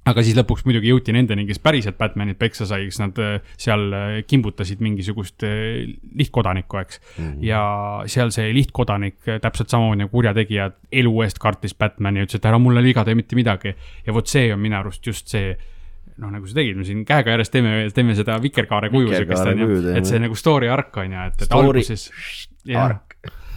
aga 0.06 0.22
siis 0.22 0.36
lõpuks 0.38 0.64
muidugi 0.66 0.90
jõuti 0.92 1.14
nendeni, 1.14 1.46
kes 1.48 1.60
päriselt 1.62 1.98
Batmanit 1.98 2.38
peksa 2.38 2.66
sai, 2.68 2.86
kes 2.88 3.00
nad 3.02 3.18
eh, 3.22 3.38
seal 3.60 3.86
eh, 3.90 4.18
kimbutasid 4.28 4.82
mingisugust 4.84 5.46
eh, 5.46 5.86
lihtkodanikku, 6.18 6.80
eks 6.82 7.00
mm. 7.00 7.22
-hmm. 7.24 7.46
ja 7.46 7.62
seal 8.10 8.30
see 8.34 8.52
lihtkodanik 8.54 9.18
täpselt 9.42 9.72
samamoodi 9.72 10.04
nagu 10.04 10.12
kurjategija 10.14 10.70
elu 11.02 11.14
eest 11.26 11.40
kartis 11.42 11.74
Batmani 11.74 12.22
ja 12.22 12.28
ütles, 12.28 12.40
et 12.40 12.50
ära 12.52 12.60
mulle 12.62 12.84
liiga 12.84 13.04
tee 13.04 13.16
mitte 13.18 13.36
midagi. 13.36 13.74
ja 14.06 14.14
vot 14.14 14.26
see 14.26 14.52
on 14.54 14.60
minu 14.60 14.78
arust 14.78 15.06
just 15.06 15.28
see 15.28 15.56
noh, 16.16 16.30
nagu 16.30 16.46
sa 16.46 16.54
tegid, 16.56 16.76
me 16.76 16.84
siin 16.86 17.02
käega 17.04 17.34
järjest 17.34 17.52
teeme, 17.52 17.72
teeme 17.94 18.14
seda 18.16 18.38
vikerkaare 18.42 18.90
kuju 18.92 19.10
siukest 19.10 19.26
Vikerkaare 19.26 19.56
onju 19.56 19.66
kuju, 19.66 19.82
teeme. 19.82 19.98
et 19.98 20.06
see 20.06 20.20
nagu 20.22 20.38
story 20.38 20.70
arc 20.72 20.96
on 21.02 21.12
ju, 21.12 21.24
et, 21.26 21.34
et 21.42 21.50
Story 21.50 21.66
alguses. 21.66 22.06
arc. 22.76 23.16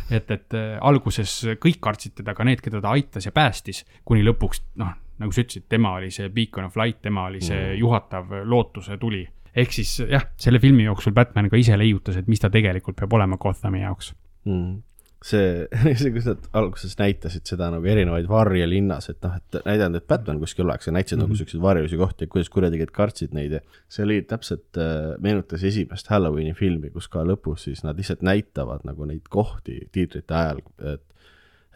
et, 0.09 0.31
et 0.31 0.57
äh, 0.57 0.73
alguses 0.81 1.35
kõik 1.61 1.79
kartsid 1.79 2.17
teda, 2.19 2.33
ka 2.33 2.43
need, 2.43 2.61
keda 2.65 2.81
ta 2.81 2.95
aitas 2.97 3.29
ja 3.29 3.31
päästis, 3.31 3.85
kuni 4.03 4.25
lõpuks 4.25 4.65
noh, 4.81 4.97
nagu 5.19 5.35
sa 5.35 5.43
ütlesid, 5.43 5.67
tema 5.69 5.93
oli 5.99 6.11
see 6.15 6.29
beacon 6.33 6.69
of 6.69 6.77
light, 6.79 7.01
tema 7.01 7.27
oli 7.29 7.41
see 7.43 7.59
Mm. 7.59 7.79
juhatav 7.79 8.31
lootuse 8.45 8.97
tuli. 8.97 9.27
ehk 9.55 9.71
siis 9.73 9.95
jah, 10.09 10.27
selle 10.37 10.59
filmi 10.59 10.85
jooksul 10.85 11.13
Batman 11.13 11.49
ka 11.49 11.57
ise 11.57 11.77
leiutas, 11.77 12.19
et 12.19 12.27
mis 12.27 12.39
ta 12.39 12.49
tegelikult 12.49 12.95
peab 12.99 13.13
olema 13.13 13.37
Gothami 13.37 13.81
jaoks. 13.81 14.13
mm.. 14.45 14.77
see, 15.25 15.67
see, 15.99 16.11
kus 16.15 16.29
nad 16.29 16.45
alguses 16.53 16.95
näitasid 16.99 17.49
seda 17.49 17.67
nagu 17.73 17.85
erinevaid 17.85 18.29
varje 18.29 18.67
linnas, 18.69 19.09
et 19.09 19.19
noh, 19.25 19.35
et 19.35 19.59
näidanud, 19.65 19.99
et 19.99 20.07
Batman 20.07 20.39
kuskil 20.39 20.63
oleks 20.65 20.87
ja 20.87 20.93
näitasid 20.95 21.17
mm 21.17 21.23
-hmm. 21.23 21.27
nagu 21.27 21.35
siukseid 21.41 21.61
varjulisi 21.61 21.97
kohti, 21.97 22.27
kuidas 22.27 22.49
kurjategijad 22.49 22.91
kartsid 22.95 23.33
neid 23.35 23.51
ja 23.51 23.59
see 23.89 24.05
oli 24.05 24.21
täpselt 24.21 24.77
äh,, 24.77 25.17
meenutas 25.19 25.63
esimest 25.63 26.07
Halloweeni 26.07 26.53
filmi, 26.53 26.89
kus 26.89 27.07
ka 27.07 27.25
lõpus 27.27 27.67
siis 27.67 27.83
nad 27.83 27.97
lihtsalt 27.97 28.21
näitavad 28.21 28.85
nagu 28.85 29.05
neid 29.05 29.27
kohti 29.29 29.89
tiitrite 29.91 30.33
ajal, 30.33 30.63
et 30.93 31.03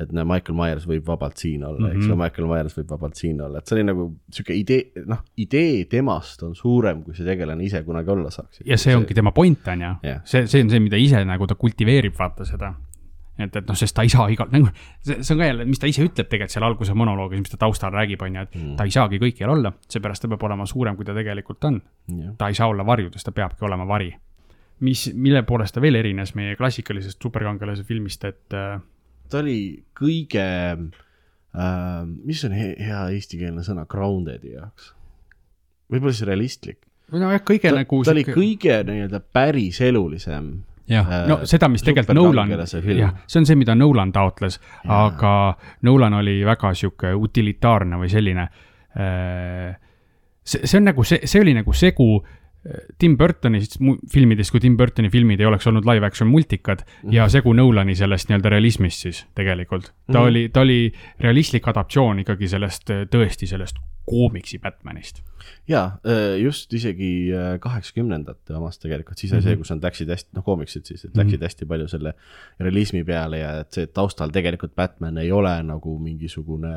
et 0.01 0.13
näe, 0.15 0.25
Michael 0.25 0.55
Myers 0.57 0.85
võib 0.89 1.05
vabalt 1.05 1.37
siin 1.41 1.63
olla 1.65 1.77
mm, 1.77 1.91
-hmm. 1.91 1.99
eks 1.99 2.09
ole, 2.09 2.17
Michael 2.23 2.47
Myers 2.49 2.77
võib 2.77 2.93
vabalt 2.95 3.19
siin 3.19 3.41
olla, 3.45 3.59
et 3.59 3.69
see 3.69 3.77
oli 3.77 3.83
nagu 3.85 4.07
sihuke 4.33 4.55
idee, 4.57 5.03
noh, 5.09 5.21
idee 5.37 5.83
temast 5.89 6.41
on 6.43 6.55
suurem, 6.57 7.03
kui 7.03 7.13
see 7.17 7.27
tegelane 7.27 7.63
ise 7.63 7.83
kunagi 7.85 8.09
olla 8.09 8.31
saaks. 8.33 8.63
ja 8.65 8.77
see 8.77 8.95
ongi 8.97 9.13
tema 9.13 9.31
point 9.31 9.67
on 9.67 9.85
ju 9.85 9.91
Jah. 10.03 10.23
see, 10.25 10.47
see 10.47 10.63
on 10.65 10.73
see, 10.73 10.81
mida 10.81 10.97
ise 10.97 11.21
nagu 11.25 11.47
ta 11.47 11.55
kultiveerib, 11.55 12.15
vaata 12.17 12.45
seda. 12.49 12.73
et, 13.37 13.55
et 13.55 13.67
noh, 13.67 13.77
sest 13.77 13.95
ta 13.95 14.01
ei 14.01 14.09
saa 14.09 14.25
igal, 14.33 14.49
nagu 14.51 14.71
see, 15.01 15.19
see 15.21 15.35
on 15.35 15.43
ka 15.43 15.51
jälle, 15.51 15.67
mis 15.69 15.81
ta 15.81 15.89
ise 15.91 16.05
ütleb 16.07 16.29
tegelikult 16.31 16.55
seal 16.55 16.65
alguse 16.65 16.95
monoloogis, 16.97 17.43
mis 17.45 17.53
ta 17.53 17.59
taustal 17.61 17.93
räägib, 17.93 18.21
on 18.25 18.35
ju, 18.35 18.45
et 18.47 18.55
mm. 18.55 18.75
ta 18.79 18.89
ei 18.89 18.95
saagi 18.95 19.19
kõikjal 19.21 19.53
olla, 19.53 19.73
seepärast 19.89 20.25
ta 20.25 20.31
peab 20.31 20.47
olema 20.49 20.65
suurem, 20.69 20.97
kui 20.97 21.05
ta 21.05 21.13
tegelikult 21.13 21.69
on. 21.69 21.81
jah, 22.17 22.33
ta 22.37 22.49
ei 22.49 22.57
saa 22.57 22.71
olla 22.73 22.85
varjudes, 22.85 23.25
ta 23.25 23.31
peabki 23.31 23.65
olema 23.69 23.85
vari. 23.85 24.09
mis, 24.79 25.05
mille 25.13 25.43
poolest 25.43 25.77
ta 25.77 25.81
veel 25.81 25.95
erines 25.95 26.33
meie 26.35 26.55
klassikalisest 26.55 27.21
superkangelase 27.21 27.83
filmist, 27.83 28.25
et 28.25 28.57
äh, 28.57 28.81
ta 29.29 29.41
oli 29.43 29.83
kõige 29.97 30.47
äh,, 30.73 32.03
mis 32.25 32.43
on 32.47 32.57
he 32.57 32.73
hea 32.79 33.05
eestikeelne 33.15 33.65
sõna 33.65 33.87
grounded'i 33.89 34.55
jaoks? 34.57 34.91
võib-olla 35.91 36.13
siis 36.15 36.27
realistlik. 36.27 36.79
või 37.11 37.23
nojah, 37.23 37.43
kõige 37.45 37.69
ta, 37.69 37.79
nagu 37.79 38.03
ta 38.03 38.13
oli 38.15 38.25
kõige 38.27 38.81
nii-öelda 38.89 39.23
päriselulisem. 39.35 40.51
jah 40.91 41.09
äh, 41.09 41.25
no 41.29 41.39
seda, 41.49 41.69
mis 41.71 41.85
tegelikult 41.85 42.17
Nolan, 42.17 42.53
jah, 42.57 43.17
see 43.27 43.41
on 43.41 43.49
see, 43.49 43.59
mida 43.59 43.75
Nolan 43.75 44.11
taotles, 44.15 44.59
aga 44.89 45.33
Nolan 45.87 46.19
oli 46.21 46.41
väga 46.45 46.73
sihuke 46.77 47.13
utilitaarne 47.15 47.99
või 48.01 48.11
selline. 48.11 48.47
see, 50.43 50.65
see 50.67 50.77
on 50.77 50.89
nagu 50.91 51.03
see, 51.07 51.25
see 51.25 51.41
oli 51.41 51.55
nagu 51.57 51.73
segu 51.73 52.09
äh, 52.19 52.39
Tim 52.97 53.17
Burtoni 53.17 53.59
mu- 53.83 53.97
filmidest, 54.11 54.51
kui 54.51 54.59
Tim 54.63 54.77
Burtoni 54.77 55.09
filmid 55.11 55.39
ei 55.39 55.45
oleks 55.49 55.67
olnud 55.67 55.83
live 55.85 56.05
action 56.05 56.29
multikad 56.31 56.79
mm 56.85 57.09
-hmm. 57.09 57.13
ja 57.13 57.27
segu 57.29 57.53
Nolani 57.53 57.95
sellest 57.95 58.29
nii-öelda 58.29 58.49
realismist 58.49 58.99
siis 59.01 59.25
tegelikult. 59.35 59.83
ta 59.83 59.91
mm 59.91 60.13
Mhm. 60.13 60.17
-hmm. 60.17 60.27
oli, 60.27 60.49
ta 60.49 60.61
oli 60.61 60.93
realistlik 61.19 61.67
adaptsioon 61.67 62.19
ikkagi 62.19 62.47
sellest, 62.47 62.89
tõesti 62.89 63.45
sellest 63.47 63.75
koomiksi 64.05 64.59
Batmanist. 64.59 65.21
jaa, 65.67 65.99
just 66.37 66.73
isegi 66.73 67.31
äh, 67.33 67.59
kaheksakümnendate 67.59 68.53
omast 68.55 68.81
tegelikult, 68.81 69.17
siis 69.17 69.31
oli 69.33 69.39
Mhm. 69.41 69.47
see, 69.49 69.55
kus 69.57 69.69
nad 69.71 69.83
läksid 69.83 70.07
hästi, 70.09 70.29
noh 70.35 70.43
koomiksid 70.43 70.83
siis, 70.85 71.05
et 71.05 71.17
läksid 71.17 71.41
hästi 71.41 71.65
palju 71.65 71.87
selle 71.87 72.13
realismi 72.59 73.03
peale 73.03 73.37
ja 73.39 73.59
et 73.59 73.71
see 73.73 73.85
taustal 73.87 74.29
tegelikult 74.29 74.75
Batman 74.75 75.17
ei 75.17 75.31
ole 75.31 75.63
nagu 75.63 75.99
mingisugune 75.99 76.67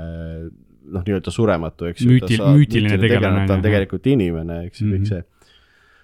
noh, 0.92 1.02
nii-öelda 1.02 1.30
surematu, 1.30 1.84
eks 1.90 2.02
ju. 2.02 2.10
Müütil- 2.10 2.42
müütiline 2.56 2.98
tegelane, 3.00 3.46
ta 3.46 3.54
on 3.54 3.62
tegelikult 3.62 4.06
inimene, 4.06 4.66
eks 4.66 4.80
ju, 4.82 4.86
kõik 4.88 4.98
Mhm. 5.00 5.04
see. 5.04 5.22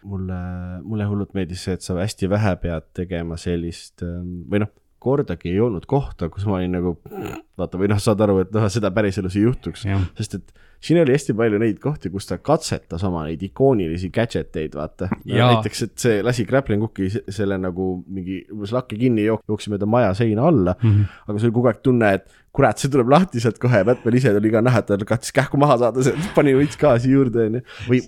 mulle, 0.08 0.38
mulle 0.84 1.06
hullult 1.08 1.34
meeldis 1.36 1.64
see, 1.66 1.76
et 1.78 1.84
sa 1.84 1.96
hästi 1.98 2.30
vähe 2.32 2.54
pead 2.62 2.88
tegema 2.96 3.38
sellist 3.40 4.04
ähm, 4.06 4.42
või 4.50 4.64
noh, 4.64 4.72
kordagi 5.02 5.50
ei 5.50 5.60
olnud 5.62 5.86
kohta, 5.90 6.28
kus 6.30 6.46
ma 6.46 6.60
olin 6.60 6.76
nagu 6.78 6.96
vaata 7.62 7.80
või 7.80 7.88
noh, 7.92 8.02
saad 8.02 8.20
aru, 8.26 8.42
et 8.44 8.52
noh, 8.54 8.68
seda 8.72 8.90
päriselus 8.94 9.38
ei 9.38 9.46
juhtuks 9.46 9.86
sest 10.18 10.38
et 10.40 10.52
siin 10.82 10.98
oli 11.02 11.14
hästi 11.14 11.34
palju 11.38 11.60
neid 11.62 11.78
kohti, 11.82 12.10
kus 12.10 12.26
ta 12.26 12.38
katsetas 12.42 13.04
oma 13.06 13.22
neid 13.28 13.42
ikoonilisi 13.46 14.10
gadget 14.14 14.56
eid, 14.58 14.74
vaata. 14.74 15.08
Näiteks, 15.24 15.82
et 15.86 15.92
see 16.02 16.22
lasi 16.26 16.44
Grappling 16.48 16.82
Hooki 16.82 17.10
se- 17.12 17.22
selle 17.30 17.58
nagu 17.62 18.04
mingi 18.10 18.40
lakke 18.74 18.98
kinni 18.98 19.28
jook-, 19.28 19.44
jooksis 19.48 19.70
mööda 19.70 19.86
maja 19.86 20.12
seina 20.18 20.48
alla 20.50 20.74
mm. 20.80 20.90
-hmm. 20.90 21.20
aga 21.28 21.38
sul 21.38 21.50
oli 21.50 21.54
kogu 21.58 21.70
aeg 21.70 21.82
tunne, 21.86 22.12
et 22.18 22.26
kurat, 22.52 22.78
see 22.82 22.90
tuleb 22.92 23.08
lahti 23.08 23.40
sealt 23.40 23.58
kohe 23.62 23.80
Batman 23.86 24.16
ise 24.18 24.32
tuli 24.34 24.50
ka 24.52 24.60
näha, 24.64 24.82
et 24.82 24.90
ta 24.90 25.08
katsis 25.08 25.32
kähku 25.32 25.60
maha 25.60 25.78
saada, 25.80 26.02
pani 26.34 26.52
veits 26.56 26.76
gaasi 26.80 27.12
juurde, 27.14 27.46
onju. 27.48 27.62
või, 27.88 28.00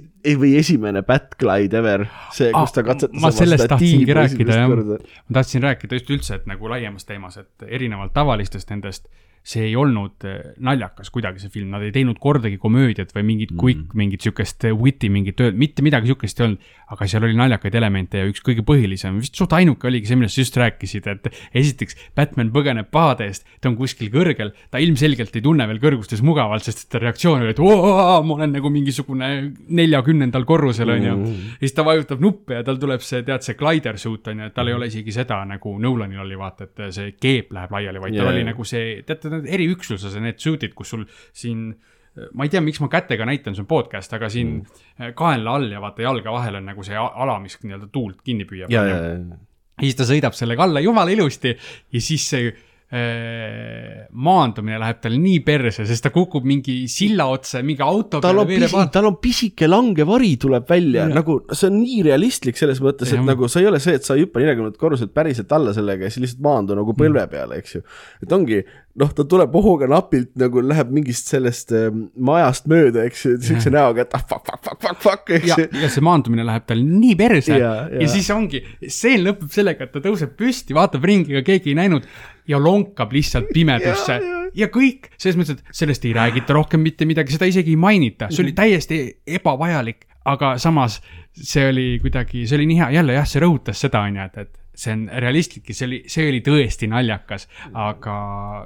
või 0.42 0.50
esimene 0.60 1.02
Batglide 1.06 1.78
ever, 1.80 2.06
see, 2.32 2.50
kus 2.52 2.74
ta 2.74 2.82
Ah, 2.84 2.88
katsetas 2.90 3.22
ma 3.22 3.30
sellest 3.32 3.70
tahtsingi 3.72 4.16
rääkida, 4.18 4.58
jah. 4.60 4.68
ma 4.68 5.38
tahtsin 5.38 5.62
rääkida 5.64 6.00
just 6.00 6.10
üldse, 6.10 6.40
et 6.42 6.50
nagu 6.50 6.68
laiemas 6.68 7.08
teemas, 7.08 7.38
et 7.40 7.68
erinevalt 7.68 8.12
tavalistest 8.12 8.68
nendest, 8.74 9.08
see 9.44 9.66
ei 9.68 9.74
olnud 9.76 10.24
eh, 10.24 10.54
naljakas 10.64 11.10
kuidagi, 11.12 11.42
see 11.42 11.52
film, 11.52 11.74
nad 11.74 11.82
ei 11.84 11.92
teinud 11.92 12.16
kordagi 12.22 12.56
komöödiat 12.60 13.10
või 13.12 13.26
mingit 13.28 13.50
quick 13.52 13.82
mm., 13.82 13.98
mingit 14.00 14.24
sihukest 14.24 14.64
witty 14.72 15.10
mingit 15.12 15.40
ööd, 15.44 15.58
mitte 15.60 15.84
midagi 15.84 16.08
sihukest 16.08 16.40
ei 16.40 16.46
olnud. 16.48 16.70
aga 16.94 17.06
seal 17.08 17.24
oli 17.26 17.34
naljakaid 17.36 17.74
elemente 17.74 18.20
ja 18.20 18.28
üks 18.28 18.42
kõige 18.44 18.62
põhilisem, 18.64 19.16
vist 19.18 19.36
suht 19.36 19.52
ainuke 19.56 19.88
oligi 19.88 20.08
see, 20.08 20.18
millest 20.20 20.36
sa 20.36 20.42
just 20.44 20.56
rääkisid, 20.60 21.06
et 21.10 21.28
esiteks 21.56 21.96
Batman 22.16 22.52
põgeneb 22.54 22.90
pahade 22.92 23.26
eest, 23.28 23.46
ta 23.60 23.70
on 23.70 23.76
kuskil 23.78 24.10
kõrgel, 24.12 24.52
ta 24.70 24.80
ilmselgelt 24.84 25.34
ei 25.34 25.42
tunne 25.44 25.66
veel 25.68 25.80
kõrgustes 25.82 26.22
mugavalt, 26.24 26.64
sest 26.68 26.86
ta 26.92 27.00
reaktsioon 27.02 27.42
oli, 27.42 27.54
et 27.56 27.62
oo, 27.64 28.20
ma 28.24 28.36
olen 28.36 28.52
nagu 28.58 28.70
mingisugune 28.72 29.30
neljakümnendal 29.74 30.44
korrusel, 30.48 30.92
on 30.94 31.08
ju. 31.08 31.16
ja 31.16 31.64
siis 31.64 31.74
ta 31.76 31.86
vajutab 31.88 32.22
nuppe 32.22 32.60
ja 32.60 32.66
tal 32.68 32.78
tuleb 32.80 33.02
see, 33.04 33.24
tead, 33.26 33.44
see 33.44 33.58
glider 33.58 33.98
suit 34.00 34.28
on 34.30 34.44
ju, 34.44 34.52
et 34.52 34.56
tal 34.56 34.70
ei 34.70 34.76
ole 34.76 34.88
isegi 34.92 35.16
seda 35.16 35.40
nagu 35.48 35.74
Nolanil 35.80 36.22
oli 36.22 36.38
vaata, 36.38 36.68
et 36.68 36.84
see 36.94 37.16
keep 37.16 37.52
läheb 37.56 37.74
laiali, 37.74 38.04
vaid 38.04 38.14
tal 38.14 38.28
Jaa, 38.28 38.36
oli 38.36 38.46
nagu 38.46 38.68
see, 38.68 39.00
teate 39.08 39.33
need 39.38 39.50
eriüksuses 39.58 40.16
need 40.22 40.40
suit'id, 40.42 40.74
kus 40.76 40.94
sul 40.94 41.04
siin 41.32 41.72
ma 42.14 42.46
ei 42.46 42.52
tea, 42.52 42.60
miks 42.62 42.78
ma 42.78 42.86
kätega 42.92 43.26
näitan, 43.26 43.56
see 43.56 43.64
on 43.64 43.70
podcast, 43.70 44.12
aga 44.14 44.28
siin 44.30 44.60
mm. 44.60 45.16
kaenla 45.18 45.56
all 45.58 45.72
ja 45.72 45.80
vaata 45.82 46.04
jalge 46.04 46.30
vahel 46.30 46.60
on 46.60 46.70
nagu 46.70 46.84
see 46.86 46.94
ala, 46.94 47.40
mis 47.42 47.58
nii-öelda 47.62 47.90
tuult 47.90 48.22
kinni 48.22 48.46
püüab. 48.46 48.70
ja, 48.70 48.84
ja, 48.86 49.00
ja 49.02 49.40
ja, 49.74 49.88
siis 49.88 49.98
ta 49.98 50.06
sõidab 50.08 50.36
sellega 50.36 50.68
alla 50.68 50.82
jumala 50.84 51.12
ilusti 51.14 51.50
ja 51.54 52.02
siis 52.02 52.26
see 52.30 52.46
äh, 52.50 54.04
maandumine 54.12 54.78
läheb 54.80 55.00
tal 55.02 55.16
nii 55.18 55.40
perse, 55.46 55.86
sest 55.88 56.06
ta 56.06 56.12
kukub 56.14 56.46
mingi 56.46 56.84
silla 56.90 57.26
otsa 57.32 57.60
ja 57.60 57.66
mingi 57.66 57.82
auto 57.84 58.20
tal 58.22 58.44
on 58.44 58.48
pisi, 58.48 58.84
tal 58.94 59.10
on 59.10 59.18
pisike 59.22 59.68
langevari 59.70 60.34
tuleb 60.44 60.70
välja, 60.70 61.08
nagu 61.10 61.40
see 61.50 61.70
on 61.72 61.80
nii 61.80 62.04
realistlik 62.06 62.60
selles 62.60 62.82
mõttes, 62.84 63.10
et 63.10 63.18
Jah. 63.18 63.26
nagu 63.32 63.50
see 63.50 63.64
ei 63.64 63.70
ole 63.72 63.82
see, 63.82 63.98
et 63.98 64.06
sa 64.06 64.16
ei 64.16 64.26
hüppa 64.26 64.42
neljakümnendat 64.42 64.80
korruselt 64.80 65.14
päriselt 65.16 65.52
alla 65.56 65.74
sellega 65.76 66.06
ja 66.06 66.14
siis 66.14 66.28
lihtsalt 66.28 66.46
maandu 66.46 66.78
nagu 66.78 66.96
põlve 66.98 67.26
peale, 67.32 67.58
eks 67.62 67.78
ju. 67.78 67.84
et 68.22 68.38
ongi, 68.38 68.62
noh, 69.00 69.10
ta 69.14 69.24
tuleb 69.26 69.54
ohuga 69.58 69.88
napilt 69.90 70.30
nagu 70.38 70.62
läheb 70.62 70.92
mingist 70.94 71.30
sellest 71.32 71.72
ähm, 71.74 72.06
majast 72.14 72.68
mööda, 72.70 73.02
eks 73.08 73.24
ju, 73.26 73.32
siukse 73.42 73.72
näoga, 73.74 74.04
et 74.04 74.14
ah 74.14 74.22
fuck, 74.22 74.44
fuck, 74.46 74.62
fuck, 74.62 74.78
fuck, 74.84 75.00
fuck, 75.02 75.32
eks 75.34 75.48
ja 75.50 75.58
ju., 75.58 75.66
ja 75.82 75.90
see 75.90 76.04
maandumine 76.04 76.46
läheb 76.46 76.66
tal 76.68 76.82
nii 76.84 77.16
perse 77.18 77.50
ja, 77.50 77.58
Ja, 77.58 77.72
ja. 77.74 77.88
ja. 77.90 78.04
ja 78.04 78.12
siis 78.12 78.30
ongi, 78.34 78.62
stseen 78.86 79.26
lõpeb 79.26 79.50
sellega, 79.54 79.88
et 79.88 79.94
ta 79.94 80.02
tõuseb 80.04 80.36
püsti, 80.38 80.76
vaatab 80.76 81.06
ringi, 81.10 81.34
ega 81.34 81.44
keegi 81.46 81.72
ei 81.72 81.78
näinud 81.82 82.06
ja 82.50 82.60
lonkab 82.60 83.14
lihtsalt 83.14 83.50
pimedusse 83.54 84.18
Ja, 84.24 84.30
ja. 84.30 84.40
ja 84.64 84.70
kõik, 84.72 85.10
selles 85.18 85.38
mõttes, 85.40 85.58
et 85.58 85.76
sellest 85.82 86.04
ei 86.06 86.14
räägita 86.14 86.54
rohkem 86.54 86.82
mitte 86.84 87.08
midagi, 87.08 87.34
seda 87.34 87.48
isegi 87.50 87.74
ei 87.74 87.80
mainita, 87.80 88.30
see 88.30 88.44
oli 88.44 88.54
täiesti 88.54 89.00
ebavajalik, 89.40 90.06
aga 90.30 90.54
samas 90.62 91.00
see 91.34 91.66
oli 91.66 91.88
kuidagi, 92.02 92.44
see 92.46 92.60
oli 92.60 92.68
nii 92.70 92.82
hea, 92.82 92.92
jälle 93.00 93.16
jah, 93.18 93.26
see 93.26 93.42
rõhutas 93.42 93.82
seda, 93.82 94.04
on 94.06 94.20
ju, 94.20 94.28
et, 94.28 94.44
et 94.44 94.63
see 94.78 94.94
on 94.94 95.04
realistlik 95.22 95.70
ja 95.70 95.76
see 95.78 95.86
oli, 95.88 96.00
see 96.10 96.26
oli 96.30 96.40
tõesti 96.44 96.88
naljakas, 96.90 97.46
aga 97.72 98.16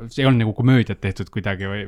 see 0.09 0.23
ei 0.23 0.31
olnud 0.31 0.47
nagu 0.47 0.55
komöödiat 0.57 1.01
tehtud 1.05 1.31
kuidagi 1.35 1.69
või 1.69 1.85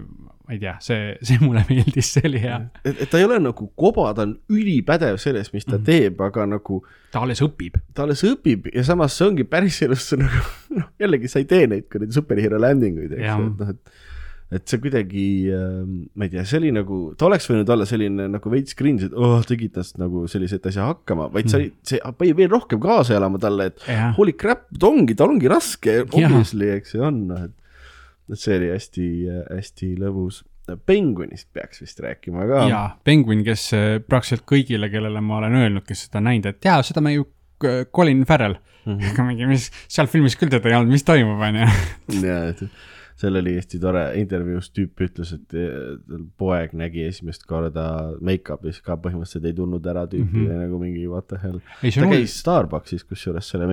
ma 0.51 0.57
ei 0.57 0.61
tea, 0.63 0.75
see, 0.83 1.15
see 1.27 1.39
mulle 1.43 1.63
meeldis, 1.71 2.13
see 2.17 2.27
oli 2.29 2.43
hea. 2.43 2.59
et, 2.85 3.05
ta 3.11 3.21
ei 3.21 3.27
ole 3.29 3.39
nagu 3.43 3.71
koba, 3.79 4.11
ta 4.17 4.27
on 4.27 4.37
ülipädev 4.53 5.21
selles, 5.23 5.53
mis 5.55 5.69
ta 5.69 5.79
teeb, 5.91 6.21
aga 6.27 6.47
nagu 6.51 6.83
ta 7.15 7.25
alles 7.25 7.43
õpib. 7.47 7.81
ta 7.95 8.07
alles 8.07 8.25
õpib 8.27 8.71
ja 8.75 8.85
samas 8.87 9.17
see 9.17 9.29
ongi 9.31 9.47
päriselus 9.49 10.11
nagu 10.19 10.45
noh, 10.79 10.93
jällegi 11.01 11.31
sa 11.31 11.43
ei 11.43 11.49
tee 11.51 11.69
neid 11.71 11.89
kuradi 11.93 12.19
superhero 12.19 12.61
landing 12.61 12.99
uid, 13.05 13.17
eks 13.19 13.29
ju, 13.31 13.51
et 13.53 13.65
noh, 13.65 13.75
et 13.77 13.99
et 14.51 14.67
see 14.67 14.81
kuidagi 14.83 15.27
äh,, 15.55 15.85
ma 16.19 16.27
ei 16.27 16.33
tea, 16.33 16.45
see 16.49 16.59
oli 16.59 16.73
nagu, 16.75 17.01
ta 17.19 17.29
oleks 17.29 17.47
võinud 17.51 17.71
olla 17.71 17.87
selline 17.87 18.27
nagu 18.33 18.53
veits 18.53 18.75
cringe, 18.79 19.07
et 19.07 19.15
oh, 19.15 19.39
tegid 19.47 19.77
tast 19.77 20.01
nagu 20.03 20.27
sellise, 20.31 20.59
et 20.59 20.65
ta 20.65 20.73
ei 20.73 20.79
saa 20.79 20.91
hakkama, 20.91 21.29
vaid 21.35 21.51
see 21.53 21.61
oli, 21.61 21.71
see 21.87 22.03
pani 22.19 22.35
veel 22.39 22.51
rohkem 22.53 22.83
kaasa 22.83 23.15
elama 23.19 23.39
talle, 23.43 23.71
et 23.71 23.87
Jah. 23.87 24.11
holy 24.19 24.35
crap, 24.39 24.67
ta 24.75 24.91
ongi, 24.91 25.17
tal 25.19 25.35
ongi 25.37 25.51
raske, 25.51 26.01
obviously, 26.09 26.73
eks 26.81 26.97
ju 26.97 27.07
on, 27.07 27.25
noh, 27.31 27.49
et 27.49 27.57
et 28.31 28.39
see 28.39 28.57
oli 28.61 28.71
hästi, 28.71 29.09
hästi 29.51 29.93
lõbus. 29.99 30.45
Penguinist 30.87 31.49
peaks 31.51 31.81
vist 31.83 31.99
rääkima 31.99 32.45
ka. 32.47 32.61
jaa, 32.71 32.85
Penguin, 33.03 33.41
kes 33.43 33.65
äh, 33.75 33.97
praktiliselt 34.07 34.45
kõigile, 34.47 34.87
kellele 34.93 35.19
ma 35.25 35.41
olen 35.41 35.57
öelnud, 35.65 35.83
kes 35.87 36.05
seda 36.07 36.23
näinud, 36.23 36.47
et 36.47 36.69
jaa, 36.69 36.77
seda 36.87 37.03
me 37.03 37.17
ju 37.17 37.25
äh, 37.67 37.81
Colin 37.91 38.23
Farrell 38.29 38.55
mm. 38.85 38.93
-hmm. 38.93 39.11
aga 39.11 39.27
mingi, 39.27 39.49
mis 39.51 39.67
seal 39.89 40.07
filmis 40.07 40.39
küll 40.39 40.53
teda 40.53 40.71
ei 40.71 40.77
olnud, 40.79 40.95
mis 40.95 41.03
toimub, 41.03 41.43
onju. 41.43 41.67
ja, 42.29 42.39
et 42.53 42.63
seal 43.21 43.37
oli 43.41 43.55
hästi 43.59 43.81
tore 43.83 44.05
intervjuus 44.21 44.71
tüüp 44.77 45.03
ütles, 45.07 45.35
et 45.37 45.57
eh, 45.59 46.21
poeg 46.41 46.73
nägi 46.79 47.05
esimest 47.09 47.45
korda 47.49 47.87
make-up'is 48.25 48.81
ka 48.85 48.97
põhimõtteliselt 49.03 49.51
ei 49.51 49.57
tundnud 49.57 49.91
ära 49.93 50.07
tüüpi 50.11 50.25
mm. 50.25 50.47
-hmm. 50.47 50.63
nagu 50.65 50.81
mingi 50.83 51.07
what 51.11 51.29
the 51.29 51.41
hell. 51.43 51.61
ta 51.83 52.09
käis 52.11 52.39
Starbucksis 52.41 53.05
kusjuures 53.05 53.53
selle 53.53 53.69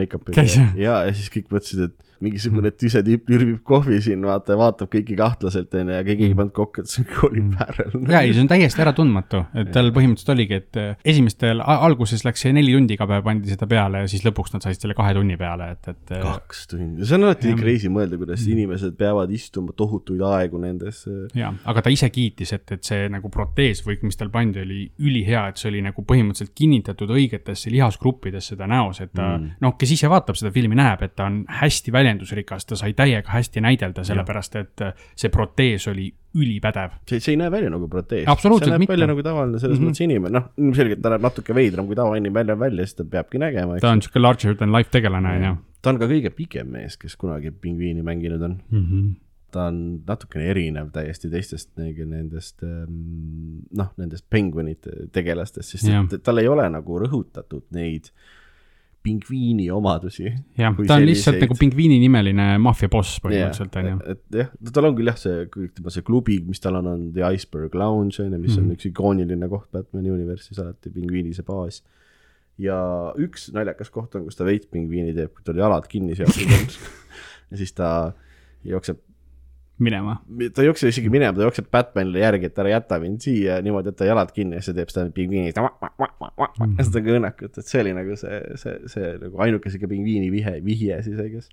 jah? 0.58 0.76
ja, 0.88 1.00
ja 1.08 1.16
siis 1.16 1.32
kõik 1.34 1.52
mõtlesid, 1.54 1.88
et 1.88 2.07
mingisugune 2.24 2.72
tüse 2.76 3.02
tüüp 3.06 3.30
nürbib 3.32 3.62
kohvi 3.68 4.00
siin, 4.04 4.24
vaata, 4.26 4.58
vaatab 4.60 4.90
kõiki 4.94 5.16
kahtlaselt 5.20 5.74
onju 5.78 5.96
ja 5.98 6.04
keegi 6.08 6.30
ei 6.30 6.36
pannud 6.38 6.54
kokku, 6.56 6.84
et 6.84 6.92
see 6.92 7.06
on 7.28 7.52
Farrell. 7.58 7.94
Mhm. 7.94 8.12
ja 8.12 8.22
ei, 8.26 8.34
see 8.34 8.44
on 8.46 8.50
täiesti 8.52 8.84
äratundmatu, 8.84 9.44
et 9.58 9.72
tal 9.76 9.92
põhimõtteliselt 9.96 10.34
oligi, 10.36 10.60
et 10.62 10.80
äh, 10.82 10.96
esimestel, 11.14 11.62
alguses 11.62 12.24
läks 12.28 12.46
see 12.46 12.54
neli 12.56 12.74
tundi 12.76 12.98
iga 12.98 13.08
päev 13.10 13.24
pandi 13.28 13.52
seda 13.52 13.68
peale 13.70 14.04
ja 14.06 14.12
siis 14.12 14.26
lõpuks 14.28 14.54
nad 14.56 14.66
said 14.66 14.80
selle 14.82 14.96
kahe 14.98 15.14
tunni 15.18 15.38
peale, 15.40 15.72
et, 15.78 15.92
et 15.94 16.14
äh, 16.18 16.24
kaks 16.26 16.66
tundi, 16.74 17.06
see 17.08 17.18
on 17.20 17.28
alati 17.30 17.52
nii 17.52 17.62
crazy 17.62 17.92
mõelda, 17.94 18.20
kuidas 18.22 18.42
Mhm. 18.44 18.52
inimesed 18.58 18.98
peavad 18.98 19.32
istuma 19.34 19.74
tohutuid 19.78 20.22
aegu 20.22 20.60
nendes. 20.62 21.04
jaa, 21.36 21.54
aga 21.66 21.82
ta 21.82 21.90
ise 21.94 22.10
kiitis, 22.14 22.54
et, 22.54 22.72
et 22.72 22.84
see 22.84 23.08
nagu 23.12 23.30
protees 23.34 23.84
või 23.86 23.98
mis 24.04 24.18
tal 24.20 24.30
pandi, 24.34 24.62
oli 24.62 24.82
ülihea, 25.00 25.48
et 25.50 25.58
see 25.58 25.70
oli 25.72 25.82
nagu 25.86 26.04
põhimõtteliselt 26.08 26.54
kinnitatud 26.56 27.10
õigetesse 27.14 27.72
lihasgruppidesse 27.74 28.56
ta 28.58 28.68
näos, 28.68 29.02
et 29.02 29.12
ta 29.14 29.38
mm. 29.38 29.44
Mm., 29.44 29.52
noh, 29.62 29.76
kes 29.80 29.92
ise 29.98 30.10
vaatab 30.12 30.38
seda 30.40 30.52
filmi, 30.56 30.76
näeb, 30.78 31.02
et 31.06 31.16
ta 31.18 31.26
on 31.30 31.42
hästi 31.60 31.92
väljendusrikas, 32.08 32.66
ta 32.66 32.78
sai 32.80 32.94
täiega 32.98 33.32
hästi 33.32 33.62
näidelda, 33.64 34.04
sellepärast 34.08 34.56
et 34.60 34.84
äh, 34.86 35.06
see 35.16 35.32
protees 35.34 35.88
oli 35.92 36.08
ülipädev. 36.38 36.98
see, 37.10 37.20
see 37.20 37.36
ei 37.36 37.42
näe 37.42 37.52
välja 37.52 37.70
nagu 37.74 37.88
protees. 37.92 38.28
See 38.42 38.52
näeb 38.52 38.84
mitte. 38.84 38.94
välja 38.94 39.10
nagu 39.10 39.24
tavaline 39.24 39.60
selles 39.60 39.80
mm. 39.80 39.84
-hmm. 39.84 39.92
mõttes 39.92 40.04
inimene, 40.06 40.40
noh, 40.40 40.50
ilmselgelt 40.58 41.02
ta 41.04 41.14
näeb 41.14 41.28
natuke 41.28 41.56
veidram 41.56 41.88
kui 41.88 41.96
tavainimene 41.96 42.34
välja 42.40 42.60
välja, 42.60 42.86
siis 42.86 43.00
ta 43.00 43.06
peabki 43.18 43.42
nägema, 43.42 43.80
ta 43.84 43.92
on 43.92 44.02
sihuke 44.02 44.20
larger 44.22 44.56
than 44.56 44.74
life 44.76 44.92
tegelane, 44.94 45.36
on 45.36 45.48
ju. 45.48 45.56
ta 45.82 45.94
on 45.94 46.02
ka 46.02 46.10
kõige 46.10 46.34
pikem 46.36 46.74
mees, 46.74 46.98
kes 46.98 47.16
kunagi 47.16 47.52
pingviini 47.52 48.04
mänginud 48.04 48.42
on. 48.42 48.60
Mhm. 48.72 49.08
ta 49.52 49.70
on 49.72 50.04
natukene 50.08 50.50
erinev 50.52 50.90
täiesti 50.94 51.30
teistest 51.32 51.70
nendest 51.80 52.64
ähm, 52.64 53.62
noh, 53.74 53.94
nendest 53.98 54.26
penguinite 54.30 55.08
tegelastest, 55.12 55.78
sest 55.78 56.14
et 56.14 56.24
tal 56.24 56.38
ei 56.38 56.48
ole 56.52 56.68
nagu 56.70 57.00
rõhutatud 57.00 57.64
neid 57.72 58.12
pingviini 59.04 59.70
omadusi. 59.72 60.26
jah, 60.58 60.74
ta 60.74 60.82
on 60.82 60.88
selliseid- 60.88 61.08
lihtsalt 61.10 61.40
nagu 61.44 61.56
pingviini 61.60 62.00
nimeline 62.02 62.48
maffiaboss 62.60 63.22
põhimõtteliselt, 63.24 63.78
on 63.80 63.90
ju. 63.90 63.98
et 64.14 64.40
jah, 64.42 64.50
tal 64.74 64.90
on 64.90 64.98
küll 64.98 65.12
jah, 65.12 65.20
see 65.22 65.46
kõik 65.54 65.76
tema 65.78 65.94
see 65.94 66.06
klubi, 66.08 66.40
mis 66.48 66.60
tal 66.64 66.80
on, 66.82 66.90
on 66.92 67.06
The 67.16 67.24
Iceberg 67.34 67.76
Lounge 67.78 68.20
on 68.24 68.34
ju, 68.34 68.40
mis 68.40 68.52
mm 68.52 68.56
-hmm. 68.56 68.62
Mhm. 68.62 68.70
on 68.70 68.76
üks 68.76 68.90
ikooniline 68.90 69.50
koht 69.50 69.72
Batman'i 69.72 70.12
universis 70.12 70.60
alati, 70.60 70.90
pingviini 70.90 71.34
see 71.34 71.44
baas. 71.48 71.84
ja 72.58 73.14
üks 73.18 73.52
naljakas 73.54 73.90
koht 73.94 74.16
on, 74.16 74.24
kus 74.26 74.36
ta 74.36 74.44
veits 74.44 74.66
pingviini 74.66 75.14
teeb, 75.14 75.34
kui 75.34 75.44
tal 75.46 75.56
jalad 75.56 75.88
kinni 75.88 76.16
seotud 76.16 76.52
on. 76.52 76.68
ja 77.52 77.58
siis 77.58 77.74
ta 77.74 78.14
jookseb, 78.66 78.98
minema. 79.84 80.18
ta 80.54 80.64
ei 80.64 80.70
jookse 80.70 80.90
isegi 80.92 81.12
minema, 81.14 81.36
ta 81.38 81.46
jookseb 81.46 81.70
Batmanile 81.74 82.24
järgi, 82.24 82.50
et 82.50 82.60
ära 82.64 82.74
jäta 82.74 83.00
mind 83.02 83.24
siia 83.26 83.60
niimoodi, 83.66 83.94
et 83.94 84.00
ta 84.00 84.08
jalad 84.10 84.34
kinni 84.36 84.58
ja 84.58 84.64
siis 84.64 84.74
ta 84.74 84.82
teeb 84.82 84.94
seda 84.94 85.14
pingviini. 85.14 85.54
ja 85.54 86.88
seda 86.88 87.04
kõnnakut, 87.06 87.62
et 87.62 87.70
see 87.70 87.84
oli 87.84 87.94
nagu 87.98 88.18
see, 88.20 88.42
see, 88.62 88.76
see 88.94 89.14
nagu 89.22 89.46
ainuke 89.46 89.72
sihuke 89.74 89.90
pingviini 89.94 90.32
vihe, 90.34 90.58
vihje 90.66 91.00
siis, 91.06 91.22
I 91.22 91.30
guess. 91.36 91.50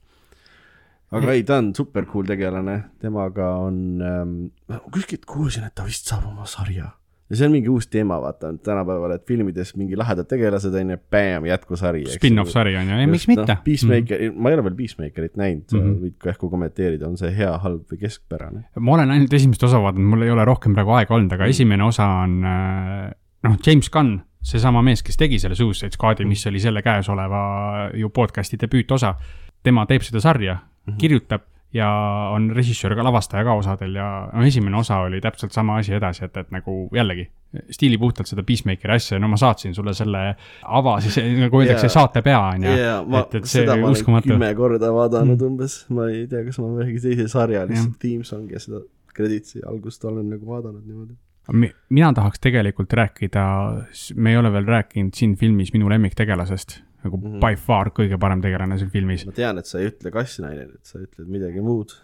aga 1.15 1.37
ei, 1.37 1.45
ta 1.47 1.61
on 1.63 1.73
super 1.77 2.09
cool 2.11 2.29
tegelane, 2.29 2.79
temaga 3.05 3.55
on 3.67 3.81
ähm,, 4.03 4.37
kuskilt 4.91 5.29
kuulsin, 5.29 5.69
et 5.69 5.77
ta 5.77 5.87
vist 5.87 6.09
saab 6.11 6.29
oma 6.33 6.49
sarja. 6.49 6.95
Ja 7.35 7.39
see 7.41 7.49
on 7.49 7.55
mingi 7.57 7.71
uus 7.73 7.89
teema, 7.91 8.17
vaata 8.23 8.53
tänapäeval, 8.65 9.17
et 9.17 9.25
filmides 9.27 9.75
mingi 9.79 9.99
lahedad 9.99 10.29
tegelased 10.31 10.75
on 10.79 10.93
ju, 10.95 10.99
bäm, 11.11 11.49
jätkusari. 11.51 12.05
Spin-off 12.15 12.53
sari 12.55 12.77
on 12.79 12.93
ju, 12.93 12.99
ei 13.03 13.09
miks 13.11 13.27
mitte. 13.31 13.47
noh, 13.51 13.63
Peacemaker 13.65 14.21
mm, 14.21 14.29
-hmm. 14.29 14.43
ma 14.43 14.51
ei 14.53 14.59
ole 14.59 14.65
veel 14.69 14.77
Peacemakerit 14.79 15.37
näinud 15.41 15.73
mm. 15.73 15.81
-hmm. 15.81 15.97
võid 16.05 16.29
ehk 16.33 16.45
kommenteerida, 16.45 17.09
on 17.09 17.19
see 17.21 17.33
hea, 17.37 17.51
halb 17.65 17.91
või 17.91 18.01
keskpärane? 18.05 18.65
ma 18.79 18.99
olen 18.99 19.11
ainult 19.17 19.33
esimest 19.33 19.63
osa 19.67 19.81
vaadanud, 19.83 20.11
mul 20.15 20.23
ei 20.23 20.31
ole 20.31 20.45
rohkem 20.45 20.77
praegu 20.77 20.95
aega 20.99 21.15
olnud, 21.15 21.33
aga 21.33 21.51
esimene 21.51 21.85
osa 21.85 22.07
on 22.25 22.37
äh, 22.45 23.11
noh, 23.49 23.57
James 23.67 23.91
Gunn, 23.91 24.21
seesama 24.45 24.83
mees, 24.83 25.03
kes 25.03 25.17
tegi 25.17 25.39
selle 25.43 25.57
Suicide 25.59 25.97
Squad'i, 25.97 26.29
mis 26.29 26.47
oli 26.47 26.61
selle 26.61 26.83
käesoleva 26.83 27.91
ju 27.95 28.11
podcast'i 28.11 28.61
debüütosa. 28.61 29.15
tema 29.65 29.87
teeb 29.87 30.03
seda 30.05 30.21
sarja, 30.21 30.59
kirjutab 31.01 31.41
ja 31.75 31.89
on 32.33 32.51
režissöör 32.55 32.95
ka 32.95 33.05
lavastaja 33.05 33.45
ka 33.45 33.55
osadel 33.59 33.97
ja 33.99 34.09
no 34.33 34.45
esimene 34.47 34.77
osa 34.79 35.01
oli 35.07 35.21
täpselt 35.21 35.53
sama 35.53 35.79
asi 35.81 35.95
edasi, 35.95 36.25
et, 36.29 36.37
et 36.37 36.53
nagu 36.55 36.77
jällegi 36.95 37.27
stiilipuhtalt 37.71 38.31
seda 38.31 38.43
Peacemakeri 38.47 38.95
asja, 38.97 39.19
no 39.23 39.29
ma 39.31 39.39
saatsin 39.39 39.75
sulle 39.75 39.95
selle 39.95 40.23
ava, 40.63 40.97
siis 41.05 41.19
nagu 41.39 41.61
öeldakse 41.61 41.89
Jaa. 41.89 41.97
saate 41.99 42.23
pea 42.23 42.41
on 42.41 42.67
ju 42.67 42.79
ma 43.11 43.21
et, 43.25 43.37
et 43.41 43.51
see 43.51 43.67
oli 43.69 43.91
uskumatu. 43.91 44.33
kümme 44.33 44.51
korda 44.59 44.91
vaadanud 44.95 45.37
mm. 45.37 45.47
umbes, 45.51 45.77
ma 45.95 46.09
ei 46.11 46.27
tea, 46.31 46.45
kas 46.47 46.59
ma 46.63 46.73
ühegi 46.83 47.03
teise 47.05 47.29
sarja 47.31 47.67
lihtsalt 47.69 47.99
Team 48.03 48.25
Song 48.27 48.51
ja 48.51 48.63
seda 48.63 48.83
krediitsi 49.15 49.63
algust 49.67 50.05
olen 50.05 50.27
nagu 50.35 50.47
vaadanud 50.51 50.83
niimoodi. 50.83 51.15
Mi- 51.53 51.75
mina 51.93 52.13
tahaks 52.17 52.41
tegelikult 52.41 52.93
rääkida, 52.97 53.45
me 54.17 54.33
ei 54.33 54.41
ole 54.41 54.51
veel 54.53 54.67
rääkinud 54.67 55.15
siin 55.15 55.37
filmis 55.37 55.75
minu 55.75 55.91
lemmiktegelasest, 55.93 56.79
nagu 57.05 57.17
mm 57.17 57.25
Mhm. 57.25 57.37
-hmm. 57.37 57.41
by 57.45 57.57
far 57.57 57.91
kõige 57.91 58.19
parem 58.19 58.43
tegelane 58.43 58.79
siin 58.79 58.91
filmis 58.91 59.27
ma 59.27 59.33
tean, 59.33 59.59
et 59.59 59.67
sa 59.67 59.79
ei 59.79 59.93
ütle 59.93 60.11
kassnaine, 60.11 60.63
et 60.75 60.85
sa 60.85 60.99
ütled 60.99 61.29
midagi 61.29 61.61
muud 61.61 61.95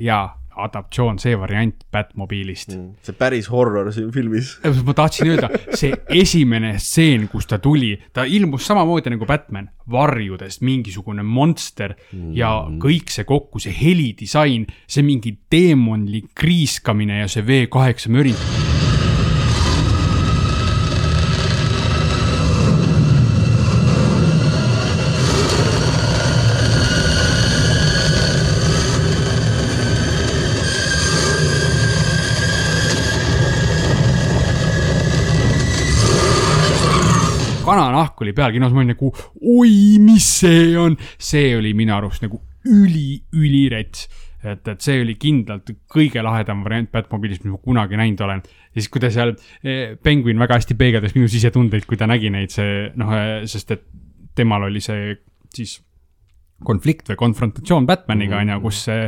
ja 0.00 0.34
adaptatsioon, 0.60 1.18
see 1.22 1.36
variant 1.38 1.84
Batmobiilist 1.94 2.72
mm.. 2.74 2.88
see 3.06 3.14
päris 3.14 3.46
horror 3.52 3.92
siin 3.94 4.10
filmis. 4.12 4.58
ma 4.88 4.94
tahtsin 4.98 5.30
öelda, 5.30 5.48
see 5.78 5.92
esimene 6.08 6.72
stseen, 6.78 7.28
kus 7.28 7.46
ta 7.46 7.58
tuli, 7.62 7.92
ta 8.12 8.24
ilmus 8.26 8.66
samamoodi 8.66 9.10
nagu 9.14 9.26
Batman, 9.26 9.70
varjudest 9.90 10.60
mingisugune 10.66 11.22
monster 11.22 11.94
mm. 12.12 12.34
ja 12.34 12.50
kõik 12.82 13.14
see 13.14 13.24
kokku, 13.24 13.62
see 13.62 13.72
helidisain, 13.72 14.66
see 14.90 15.02
mingi 15.06 15.36
teemonlik 15.50 16.34
kriiskamine 16.34 17.22
ja 17.22 17.28
see 17.28 17.42
V8 17.46 18.08
mürin. 18.10 18.79
Kananahk 38.00 38.20
oli 38.24 38.32
peal 38.36 38.54
kinos, 38.54 38.72
ma 38.72 38.82
olin 38.82 38.94
nagu 38.94 39.10
oi, 39.58 39.98
mis 40.02 40.26
see 40.40 40.74
on, 40.78 40.96
see 41.18 41.54
oli 41.56 41.74
minu 41.76 41.94
arust 41.96 42.24
nagu 42.24 42.40
üli-ülirets. 42.68 44.08
et, 44.40 44.68
et 44.68 44.80
see 44.80 45.02
oli 45.02 45.18
kindlalt 45.20 45.68
kõige 45.90 46.22
lahedam 46.24 46.62
variant 46.64 46.88
Batmobiilist, 46.92 47.44
mis 47.44 47.52
ma 47.52 47.60
kunagi 47.60 47.98
näinud 48.00 48.20
olen. 48.24 48.42
ja 48.42 48.80
siis, 48.80 48.88
kui 48.88 49.02
ta 49.02 49.10
seal, 49.12 49.34
Penguin 50.02 50.40
väga 50.40 50.60
hästi 50.60 50.76
peegeldas 50.80 51.14
minu 51.16 51.28
sisetundeid, 51.28 51.84
kui 51.88 51.98
ta 52.00 52.08
nägi 52.08 52.30
neid, 52.32 52.52
see 52.54 52.88
noh, 52.96 53.12
sest 53.44 53.76
et 53.76 53.84
temal 54.36 54.64
oli 54.70 54.80
see 54.80 55.14
siis 55.52 55.80
konflikt 56.64 57.08
või 57.08 57.18
konfrontatsioon 57.20 57.86
Batmaniga 57.88 58.40
on 58.40 58.52
ju, 58.52 58.58
kus 58.64 58.80
see 58.88 59.04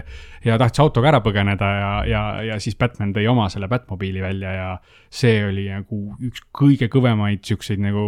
ja 0.46 0.56
tahtis 0.60 0.82
autoga 0.82 1.10
ära 1.10 1.20
põgeneda 1.24 1.68
ja, 1.76 1.90
ja, 2.08 2.22
ja 2.48 2.60
siis 2.62 2.78
Batman 2.80 3.12
tõi 3.14 3.26
oma 3.30 3.48
selle 3.52 3.68
Batmobiili 3.70 4.22
välja 4.24 4.54
ja 4.56 4.68
see 5.12 5.42
oli 5.46 5.66
nagu 5.70 5.98
üks 6.24 6.46
kõige 6.56 6.88
kõvemaid 6.92 7.44
siukseid 7.46 7.82
nagu 7.82 8.04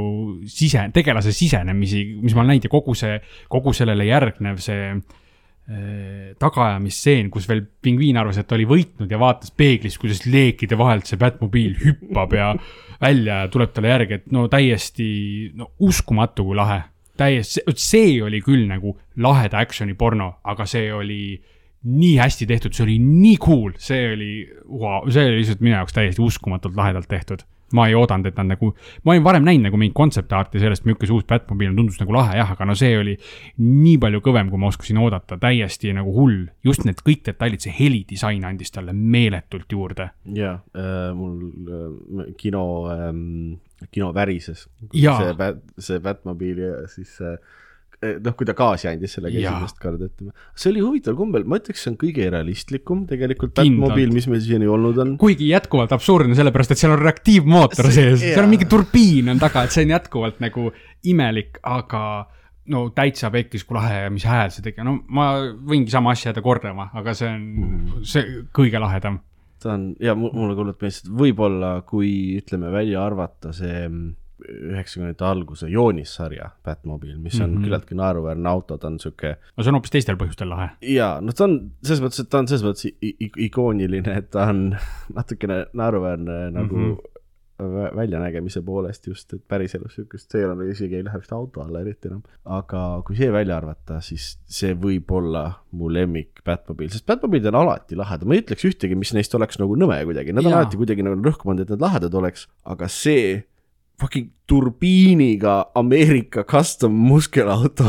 sise, 0.48 0.86
tegelase 0.94 1.34
sisenemisi, 1.36 2.06
mis 2.22 2.34
ma 2.34 2.42
olen 2.42 2.54
näinud 2.54 2.68
ja 2.68 2.72
kogu 2.72 2.96
see, 2.98 3.18
kogu 3.52 3.74
sellele 3.76 4.08
järgnev 4.08 4.62
see 4.64 4.88
äh, 4.94 6.32
tagaajamisstseen, 6.40 7.28
kus 7.34 7.48
veel 7.50 7.66
pingviin 7.84 8.18
arvas, 8.20 8.40
et 8.40 8.56
oli 8.56 8.66
võitnud 8.70 9.12
ja 9.12 9.20
vaatas 9.20 9.52
peeglist, 9.52 10.00
kuidas 10.00 10.24
leekide 10.24 10.80
vahelt 10.80 11.10
see 11.10 11.20
Batmobiil 11.20 11.76
hüppab 11.84 12.34
ja 12.38 12.54
välja 13.04 13.44
ja 13.44 13.52
tuleb 13.52 13.76
talle 13.76 13.92
järgi, 13.92 14.22
et 14.22 14.34
no 14.34 14.48
täiesti 14.48 15.52
no 15.58 15.74
uskumatu, 15.84 16.48
kui 16.48 16.56
lahe 16.56 16.80
täiesti, 17.16 17.64
see 17.76 18.20
oli 18.22 18.40
küll 18.44 18.66
nagu 18.70 18.96
laheda 19.16 19.60
action'i 19.62 19.94
porno, 19.98 20.34
aga 20.44 20.66
see 20.68 20.92
oli 20.92 21.22
nii 21.84 22.14
hästi 22.16 22.46
tehtud, 22.48 22.72
see 22.72 22.84
oli 22.86 22.98
nii 22.98 23.40
cool, 23.44 23.74
see 23.80 24.12
oli 24.14 24.30
wow,, 24.68 25.04
see 25.12 25.26
oli 25.28 25.42
lihtsalt 25.42 25.64
minu 25.64 25.76
jaoks 25.76 25.96
täiesti 25.96 26.22
uskumatult 26.24 26.76
lahedalt 26.76 27.08
tehtud. 27.08 27.44
ma 27.74 27.88
ei 27.88 27.94
oodanud, 27.98 28.28
et 28.28 28.36
nad 28.38 28.46
nagu, 28.52 28.68
ma 29.02 29.10
olin 29.10 29.24
varem 29.24 29.42
näinud 29.42 29.66
nagu 29.66 29.78
mingit 29.80 29.96
kontseptarti 29.98 30.60
sellest, 30.62 30.84
milline 30.86 31.08
see 31.08 31.14
uus 31.16 31.24
Batmobiil 31.26 31.72
on, 31.72 31.78
tundus 31.80 31.96
nagu 31.98 32.14
lahe 32.14 32.36
jah, 32.38 32.52
aga 32.54 32.68
no 32.68 32.76
see 32.78 32.92
oli 32.94 33.16
nii 33.58 33.96
palju 33.98 34.20
kõvem, 34.22 34.52
kui 34.52 34.60
ma 34.62 34.68
oskasin 34.70 35.00
oodata, 35.02 35.40
täiesti 35.42 35.90
nagu 35.96 36.12
hull. 36.14 36.44
just 36.62 36.84
need 36.86 37.02
kõik 37.02 37.24
detailid, 37.26 37.64
see 37.64 37.74
helidisain 37.74 38.46
andis 38.46 38.70
talle 38.70 38.94
meeletult 38.94 39.74
juurde. 39.74 40.10
jaa 40.36 40.60
äh,, 40.76 41.10
mul 41.18 41.34
äh, 41.40 42.30
kino 42.38 42.64
ähm,, 42.94 43.56
kino 43.92 44.12
värises. 44.14 44.66
See 44.92 45.52
see 45.78 46.00
Batmobiil 46.00 46.58
ja 46.58 46.72
siis 46.88 47.16
äh, 47.20 47.36
noh, 48.20 48.34
kui 48.36 48.44
ta 48.44 48.52
gaasi 48.56 48.88
andis 48.90 49.14
sellega 49.16 49.38
esimest 49.40 49.78
korda, 49.80 50.08
ütleme. 50.10 50.32
see 50.54 50.70
oli 50.74 50.82
huvitaval 50.84 51.16
kombel, 51.16 51.44
ma 51.48 51.56
ütleks, 51.60 51.84
see 51.84 51.92
on 51.92 51.96
kõige 52.00 52.26
realistlikum 52.34 53.06
tegelikult. 53.08 53.54
Batmobiil, 53.56 54.12
mis 54.12 54.26
meil 54.28 54.42
siiani 54.44 54.66
olnud 54.68 54.98
on. 55.00 55.14
kuigi 55.20 55.48
jätkuvalt 55.52 55.92
absurdne, 55.96 56.36
sellepärast 56.36 56.74
et 56.74 56.82
seal 56.82 56.92
on 56.96 57.00
reaktiivmootor 57.00 57.88
See- 57.90 57.94
sees, 58.10 58.20
seal 58.34 58.44
on 58.44 58.50
mingi 58.52 58.68
turbiin 58.68 59.28
on 59.32 59.38
taga, 59.40 59.64
et 59.64 59.72
see 59.72 59.86
on 59.86 59.94
jätkuvalt 59.96 60.40
nagu 60.44 60.70
imelik, 61.08 61.58
aga 61.62 62.04
no 62.72 62.86
täitsa 62.96 63.28
pekkis, 63.32 63.64
kui 63.68 63.76
lahe 63.76 64.04
ja 64.06 64.10
mis 64.12 64.24
hääl 64.24 64.48
see 64.52 64.62
tegi, 64.64 64.84
no 64.84 64.98
ma 65.08 65.30
võingi 65.68 65.92
sama 65.92 66.12
asja 66.16 66.30
jääda 66.30 66.42
kordama, 66.44 66.90
aga 66.96 67.12
see 67.16 67.28
on 67.28 67.40
Mhm. 67.54 68.02
see 68.08 68.42
kõige 68.56 68.80
lahedam. 68.80 69.20
Ta 69.64 69.74
on 69.78 69.88
ja 70.02 70.14
mu- 70.18 70.32
mulle 70.34 70.56
kuulub 70.58 70.82
meeldis, 70.82 71.04
et 71.04 71.14
võib-olla 71.22 71.78
kui 71.88 72.12
ütleme 72.40 72.70
välja 72.74 73.04
arvata 73.06 73.52
see 73.56 73.86
mm, 73.88 74.12
üheksakümnendate 74.44 75.24
alguse 75.24 75.68
joonissarja 75.70 76.50
Batmobile, 76.66 77.16
mis 77.22 77.38
on 77.40 77.50
mm. 77.50 77.56
-hmm. 77.56 77.64
küllaltki 77.64 77.96
naeruväärne 77.98 78.48
auto, 78.50 78.76
ta 78.78 78.90
on 78.90 78.98
sihuke 79.00 79.36
no 79.38 79.62
see 79.62 79.70
on 79.70 79.78
hoopis 79.78 79.94
teistel 79.94 80.18
põhjustel 80.20 80.50
lahe. 80.50 80.68
ja 80.82 81.14
noh, 81.24 81.34
ta 81.34 81.46
on 81.48 81.58
selles 81.82 82.02
mõttes, 82.04 82.20
et 82.24 82.30
ta 82.30 82.42
on 82.42 82.50
selles 82.50 82.66
mõttes 82.66 82.90
ikooniline, 83.48 84.18
et 84.18 84.30
ta 84.34 84.48
on 84.52 84.66
natukene 85.18 85.64
naeruväärne 85.72 86.38
nagu 86.50 86.76
mm. 86.76 86.92
-hmm. 86.92 87.13
Väljanägemise 87.94 88.62
poolest 88.66 89.06
just, 89.06 89.32
et 89.36 89.42
päriselus 89.48 89.94
siukest, 89.94 90.26
see 90.30 90.40
ei 90.42 90.46
ole 90.48 90.66
isegi 90.72 90.98
ei 90.98 91.04
lähe 91.06 91.20
vist 91.20 91.32
auto 91.32 91.62
alla 91.62 91.84
eriti 91.84 92.10
enam. 92.10 92.22
aga 92.44 92.80
kui 93.06 93.16
see 93.18 93.30
välja 93.32 93.58
arvata, 93.60 94.00
siis 94.02 94.32
see 94.50 94.74
võib 94.74 95.10
olla 95.14 95.44
mu 95.78 95.90
lemmik 95.92 96.42
Batmobile, 96.46 96.90
sest 96.90 97.06
Batmobilid 97.06 97.46
on 97.52 97.60
alati 97.62 97.98
lahedad, 97.98 98.26
ma 98.26 98.34
ei 98.34 98.42
ütleks 98.42 98.66
ühtegi, 98.66 98.98
mis 98.98 99.14
neist 99.14 99.34
oleks 99.38 99.60
nagu 99.62 99.78
nõme 99.78 100.00
kuidagi, 100.08 100.34
nad 100.34 100.46
on 100.46 100.58
alati 100.58 100.80
kuidagi 100.80 101.06
nagu 101.06 101.20
rõhku 101.22 101.46
pandud, 101.46 101.68
et 101.68 101.76
nad 101.76 101.86
lahedad 101.86 102.18
oleks, 102.18 102.48
aga 102.66 102.90
see 102.90 103.44
fucking 104.02 104.32
turbiiniga 104.50 105.60
Ameerika 105.78 106.42
custom 106.42 106.96
muskelauto, 107.06 107.86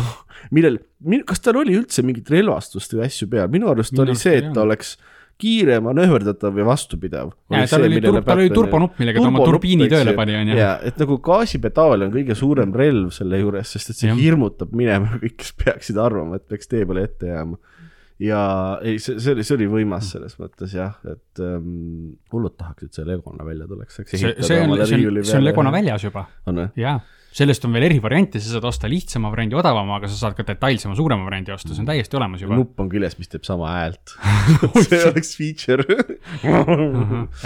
millel, 0.54 0.78
kas 1.26 1.42
tal 1.42 1.58
oli 1.64 1.74
üldse 1.80 2.06
mingit 2.06 2.30
relvastust 2.30 2.94
või 2.94 3.08
asju 3.08 3.32
peal, 3.34 3.50
minu 3.50 3.74
arust 3.74 3.98
Minu 3.98 4.06
oli 4.06 4.20
see, 4.20 4.38
et 4.44 4.54
ta 4.54 4.62
oleks 4.62 4.94
kiire, 5.42 5.80
manööverdatav 5.84 6.58
ja 6.60 6.66
vastupidav. 6.68 7.32
tal 7.70 7.86
oli, 7.88 8.02
tal 8.02 8.40
oli 8.40 8.52
turbonupp, 8.54 9.00
millega 9.02 9.22
ta 9.22 9.30
oma 9.30 9.44
turbiini 9.44 9.88
tööle 9.92 10.16
pani, 10.18 10.36
on 10.40 10.52
ju. 10.54 10.58
ja 10.60 10.72
et 10.88 11.00
nagu 11.02 11.18
gaasipedaal 11.24 12.08
on 12.08 12.14
kõige 12.14 12.38
suurem 12.40 12.76
relv 12.76 13.12
selle 13.16 13.42
juures, 13.42 13.74
sest 13.76 13.92
et 13.92 14.02
see 14.02 14.12
ja. 14.12 14.18
hirmutab 14.20 14.76
minema 14.76 15.20
kõik, 15.24 15.38
kes 15.44 15.56
peaksid 15.60 16.00
arvama, 16.02 16.40
et 16.40 16.46
peaks 16.48 16.72
tee 16.72 16.86
peale 16.88 17.04
ette 17.10 17.32
jääma. 17.34 17.60
ja 18.24 18.44
ei, 18.80 19.02
see, 19.04 19.20
see 19.20 19.36
oli, 19.36 19.48
see 19.48 19.58
oli 19.60 19.68
võimas 19.76 20.14
selles 20.16 20.40
mõttes 20.40 20.78
jah, 20.78 20.96
et 21.12 21.44
ähm, 21.44 22.16
hullud 22.32 22.56
tahaks, 22.56 22.88
et 22.88 23.02
see 23.02 23.08
Legona 23.08 23.48
välja 23.48 23.68
tuleks. 23.68 24.00
see, 24.00 24.08
see 24.16 24.32
on, 24.32 24.40
see 24.40 24.62
on, 24.64 24.88
see 24.88 25.40
on 25.42 25.48
Legona. 25.50 25.76
väljas 25.76 26.08
juba 26.08 26.30
jaa, 26.80 27.00
sellest 27.36 27.66
on 27.68 27.76
veel 27.76 27.88
erivariante, 27.90 28.40
sa 28.40 28.56
saad 28.56 28.68
osta 28.70 28.90
lihtsama 28.92 29.32
variandi 29.34 29.58
odavama, 29.60 30.00
aga 30.00 30.10
sa 30.12 30.20
saad 30.20 30.38
ka 30.38 30.46
detailsema, 30.48 30.96
suurema 30.98 31.28
variandi 31.28 31.54
osta, 31.56 31.74
see 31.74 31.84
on 31.84 31.90
täiesti 31.90 32.20
olemas 32.20 32.46
juba. 32.46 32.60
nupp 32.60 32.80
on 32.80 32.92
küljes, 32.92 33.18
mis 33.20 33.32
teeb 33.32 33.48
sama 33.48 33.74
häält. 33.74 34.16
see 34.88 35.02
oleks 35.10 35.36
feature. 35.40 35.86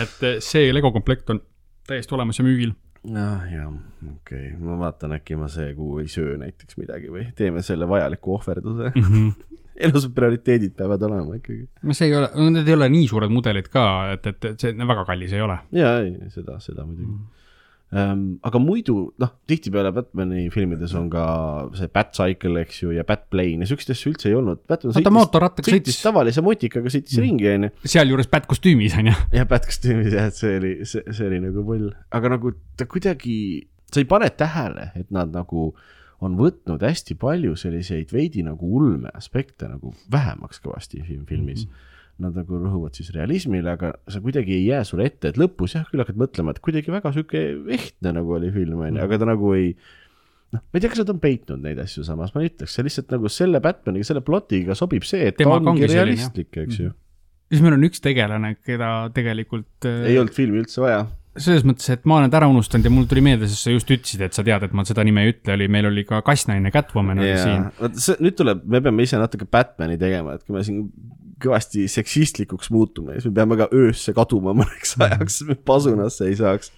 et 0.03 0.27
eh, 0.29 0.37
see 0.45 0.69
Lego 0.75 0.93
komplekt 0.95 1.33
on 1.33 1.41
täiesti 1.89 2.15
olemas 2.17 2.41
ja 2.41 2.45
müügil. 2.45 2.75
jah, 3.07 3.45
jah, 3.49 3.69
okei 4.11 4.51
okay., 4.51 4.57
ma 4.61 4.77
vaatan, 4.83 5.15
äkki 5.17 5.39
ma 5.39 5.49
see 5.51 5.71
kuu 5.77 6.01
ei 6.03 6.09
söö 6.11 6.37
näiteks 6.41 6.77
midagi 6.77 7.09
või 7.13 7.29
teeme 7.37 7.63
selle 7.65 7.87
vajaliku 7.89 8.35
ohverduse. 8.37 8.93
elus 9.87 10.09
prioriteedid 10.11 10.75
peavad 10.75 11.01
olema 11.07 11.39
ikkagi. 11.39 11.65
no 11.87 11.95
see 11.95 12.11
ei 12.11 12.17
ole, 12.19 12.29
need 12.51 12.67
ei 12.67 12.75
ole 12.75 12.89
nii 12.93 13.09
suured 13.09 13.31
mudelid 13.33 13.71
ka, 13.73 13.83
et, 14.13 14.27
et, 14.27 14.49
see 14.59 14.75
väga 14.75 15.07
kallis 15.07 15.33
ei 15.33 15.41
ole. 15.41 15.55
ja, 15.73 15.97
ei, 16.03 16.13
seda, 16.35 16.59
seda 16.61 16.85
muidugi 16.85 17.09
mm.. 17.09 17.19
Um, 17.19 17.38
aga 17.89 18.59
muidu, 18.61 18.95
noh, 19.17 19.31
tihtipeale 19.49 19.89
Batman'i 19.95 20.45
filmides 20.53 20.93
on 20.97 21.07
ka 21.09 21.23
see 21.77 21.89
Batcycle, 21.93 22.61
eks 22.61 22.83
ju, 22.83 22.91
ja 22.93 23.05
Batplane 23.07 23.65
ja 23.65 23.69
siukseid 23.71 23.95
asju 23.95 24.11
üldse 24.13 24.29
ei 24.29 24.37
olnud. 24.37 24.61
ta 24.69 25.13
mootorrattaga 25.13 25.65
sõitis 25.65 25.95
sõitis. 25.95 26.03
tavalise 26.05 26.43
motikaga, 26.45 26.91
sõitis 26.93 27.17
mm. 27.17 27.25
ringi, 27.25 27.49
onju. 27.55 27.71
sealjuures 27.95 28.29
Bat-kostüümis 28.29 28.97
on 29.01 29.09
ju. 29.09 29.15
ja 29.39 29.47
Bat-kostüümis 29.49 30.13
jah, 30.13 30.29
et 30.29 30.37
see 30.37 30.59
oli, 30.61 30.73
see, 30.85 31.01
see 31.09 31.29
oli 31.31 31.41
nagu 31.47 31.65
pull, 31.65 31.89
aga 32.13 32.33
nagu 32.35 32.53
ta 32.77 32.85
kuidagi, 32.89 33.39
sa 33.89 34.03
ei 34.03 34.09
pane 34.11 34.29
tähele, 34.37 34.91
et 34.99 35.09
nad 35.15 35.33
nagu 35.33 35.71
on 36.21 36.35
võtnud 36.37 36.83
hästi 36.83 37.15
palju 37.17 37.55
selliseid 37.57 38.11
veidi 38.13 38.43
nagu 38.45 38.69
ulme 38.79 39.09
aspekte 39.15 39.69
nagu 39.71 39.95
vähemaks 40.11 40.61
kõvasti 40.61 41.01
film, 41.07 41.25
filmis 41.25 41.65
mm. 41.65 41.71
-hmm. 41.71 41.88
Nad 42.19 42.35
nagu 42.35 42.57
rõhuvad 42.59 42.97
siis 42.99 43.13
realismile, 43.15 43.71
aga 43.77 43.93
sa 44.11 44.19
kuidagi 44.19 44.51
ei 44.57 44.65
jää 44.67 44.81
sulle 44.87 45.05
ette, 45.07 45.31
et 45.31 45.37
lõpus 45.39 45.77
jah, 45.77 45.85
küll 45.87 46.03
hakkad 46.03 46.19
mõtlema, 46.19 46.51
et 46.51 46.59
kuidagi 46.63 46.91
väga 46.91 47.13
sihuke 47.15 47.43
ehtne 47.71 48.11
nagu 48.17 48.33
oli 48.35 48.49
film, 48.51 48.81
onju, 48.83 48.99
aga 49.05 49.19
ta 49.21 49.29
nagu 49.29 49.53
ei 49.55 49.69
noh, 50.51 50.59
ma 50.59 50.75
ei 50.75 50.83
tea, 50.83 50.91
kas 50.91 51.03
nad 51.03 51.13
on 51.13 51.21
peitnud 51.23 51.63
neid 51.63 51.79
asju 51.79 52.03
samas, 52.07 52.33
ma 52.35 52.43
ei 52.43 52.51
ütleks, 52.51 52.75
see 52.75 52.87
lihtsalt 52.87 53.13
nagu 53.15 53.31
selle 53.31 53.61
Batmaniga, 53.63 54.07
selle 54.09 54.23
plotiga 54.25 54.75
sobib 54.77 55.07
see, 55.07 55.29
et 55.31 55.39
Temaga 55.39 55.63
ta 55.63 55.73
ongi 55.75 55.89
realistlik, 55.91 56.51
eks 56.65 56.81
ju. 56.81 56.91
siis 57.53 57.63
meil 57.63 57.77
on 57.77 57.87
üks 57.87 58.03
tegelane, 58.03 58.55
keda 58.67 58.91
tegelikult 59.15 59.87
äh, 59.87 60.09
ei 60.11 60.19
olnud 60.19 60.35
filmi 60.35 60.59
üldse 60.63 60.83
vaja 60.83 61.05
selles 61.37 61.63
mõttes, 61.67 61.87
et 61.93 62.05
ma 62.09 62.17
olen 62.19 62.31
ta 62.31 62.39
ära 62.41 62.47
unustanud 62.51 62.85
ja 62.87 62.91
mul 62.91 63.05
tuli 63.09 63.21
meelde, 63.23 63.47
sest 63.47 63.67
sa 63.67 63.71
just 63.73 63.89
ütlesid, 63.93 64.21
et 64.25 64.33
sa 64.33 64.43
tead, 64.43 64.63
et 64.65 64.73
ma 64.75 64.83
seda 64.87 65.03
nime 65.07 65.23
ei 65.23 65.33
ütle, 65.35 65.53
oli, 65.55 65.67
meil 65.71 65.85
oli 65.91 66.03
ka 66.07 66.21
kassnaine 66.25 66.71
Catwoman 66.73 67.19
oli 67.21 67.29
jaa 67.29 67.43
siin., 67.45 67.67
vot 67.79 67.99
see, 68.01 68.17
nüüd 68.23 68.35
tuleb, 68.39 68.63
me 68.65 68.81
peame 68.81 69.05
ise 69.05 69.19
natuke 69.21 69.45
Batman'i 69.51 69.97
tegema, 70.01 70.33
et 70.39 70.43
kui 70.47 70.55
me 70.57 70.63
siin 70.65 70.87
kõvasti 71.39 71.85
seksistlikuks 71.87 72.71
muutume, 72.75 73.13
siis 73.15 73.29
me 73.29 73.37
peame 73.37 73.55
ka 73.61 73.69
öösse 73.71 74.11
kaduma 74.17 74.51
mõneks 74.57 74.97
Mhm. 74.97 75.05
ajaks, 75.05 75.41
et 75.45 75.47
me 75.53 75.55
pasunasse 75.69 76.25
ei 76.27 76.35
saaks. 76.35 76.71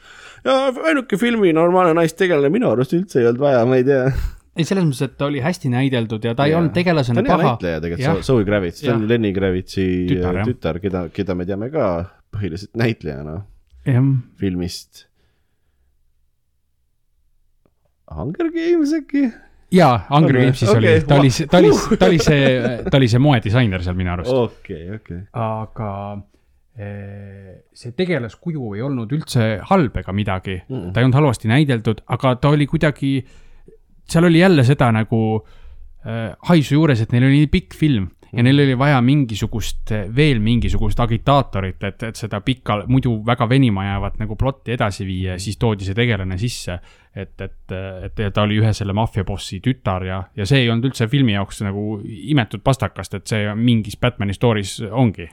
ja 0.45 0.59
ainuke 0.91 1.17
filmi 1.17 1.53
normaalne 1.53 1.93
naistegelane 1.97 2.49
minu 2.53 2.69
arust 2.69 2.93
üldse 2.93 3.19
ei 3.21 3.25
olnud 3.31 3.39
vaja, 3.41 3.65
ma 3.65 3.75
ei 3.79 3.83
tea. 3.87 4.11
ei, 4.57 4.65
selles 4.67 4.83
mõttes, 4.85 5.01
et 5.07 5.17
ta 5.17 5.25
oli 5.31 5.39
hästi 5.41 5.69
näideldatud 5.73 6.23
ja 6.27 6.35
ta 6.35 6.45
ei 6.45 6.51
Jaa. 6.51 6.59
olnud 6.59 6.73
tegelasena 6.75 7.15
ta 7.15 7.21
on 7.21 7.27
hea 7.31 7.37
paha. 7.37 7.51
näitleja 7.55 7.81
tegelikult, 7.81 8.23
Zoe 8.27 8.45
Kravitz, 8.45 8.81
ta 8.85 8.93
on. 8.93 9.07
Lenny 9.09 9.31
Kravitzi 9.33 9.87
Tütar, 10.11 10.35
jah. 10.41 10.45
tütar, 10.45 10.77
tütar, 10.77 10.79
keda, 10.83 11.03
keda 11.15 11.35
me 11.39 11.45
teame 11.49 11.69
ka 11.71 11.87
põhiliselt 12.35 12.75
näitlejana 12.77 13.41
jah, 13.85 14.11
filmist. 14.37 15.07
Hunger 18.11 18.51
Games 18.51 18.93
äkki? 18.93 19.29
jaa, 19.71 20.01
Hunger 20.09 20.35
või? 20.35 20.47
Gamesis 20.49 20.69
Okei, 20.71 20.79
oli, 20.81 21.05
ta 21.07 21.19
oli, 21.19 21.31
ta 21.31 21.61
oli 21.61 21.71
ta 22.01 22.09
oli 22.09 22.19
see, 22.19 22.49
ta 22.87 22.99
oli 22.99 23.09
see 23.11 23.23
moedisainer 23.23 23.85
seal 23.85 23.97
minu 23.99 24.13
arust. 24.15 24.31
okei, 24.31 24.83
okei. 24.97 25.21
aga 25.39 25.91
eh, 26.75 27.53
see 27.77 27.95
tegelaskuju 27.97 28.75
ei 28.75 28.85
olnud 28.87 29.15
üldse 29.15 29.53
halb 29.71 30.01
ega 30.03 30.15
midagi 30.15 30.57
mm. 30.59 30.75
-mm. 30.75 30.91
ta 30.91 31.01
ei 31.01 31.07
olnud 31.07 31.19
halvasti 31.21 31.51
näideldud, 31.51 32.03
aga 32.17 32.35
ta 32.35 32.51
oli 32.51 32.67
kuidagi, 32.67 33.13
seal 34.11 34.27
oli 34.27 34.43
jälle 34.43 34.67
seda 34.67 34.91
nagu 34.91 35.21
äh, 35.39 36.31
haisu 36.51 36.75
juures, 36.79 37.01
et 37.01 37.15
neil 37.15 37.29
oli 37.29 37.45
nii 37.45 37.53
pikk 37.55 37.77
film 37.77 38.09
ja 38.33 38.43
neil 38.43 38.63
oli 38.63 38.77
vaja 38.79 39.01
mingisugust, 39.03 39.91
veel 40.15 40.39
mingisugust 40.43 40.99
agitaatorit, 41.03 41.83
et, 41.83 42.03
et 42.07 42.19
seda 42.19 42.39
pikka, 42.45 42.81
muidu 42.87 43.17
väga 43.27 43.47
venima 43.49 43.85
jäävat 43.85 44.19
nagu 44.21 44.37
plotti 44.39 44.75
edasi 44.75 45.05
viia 45.07 45.35
ja 45.35 45.43
siis 45.43 45.59
toodi 45.59 45.87
see 45.87 45.97
tegelane 45.97 46.37
sisse. 46.41 46.79
et, 47.15 47.41
et, 47.41 47.73
et 48.07 48.21
ta 48.33 48.45
oli 48.45 48.61
ühe 48.61 48.71
selle 48.73 48.93
maffiabossi 48.95 49.59
tütar 49.59 50.05
ja, 50.07 50.21
ja 50.35 50.45
see 50.47 50.61
ei 50.63 50.69
olnud 50.71 50.87
üldse 50.87 51.09
filmi 51.11 51.33
jaoks 51.33 51.59
nagu 51.65 51.99
imetud 52.07 52.63
pastakast, 52.63 53.17
et 53.19 53.27
see 53.27 53.55
mingis 53.55 53.99
Batman'i 53.99 54.35
story's 54.37 54.77
ongi. 54.91 55.27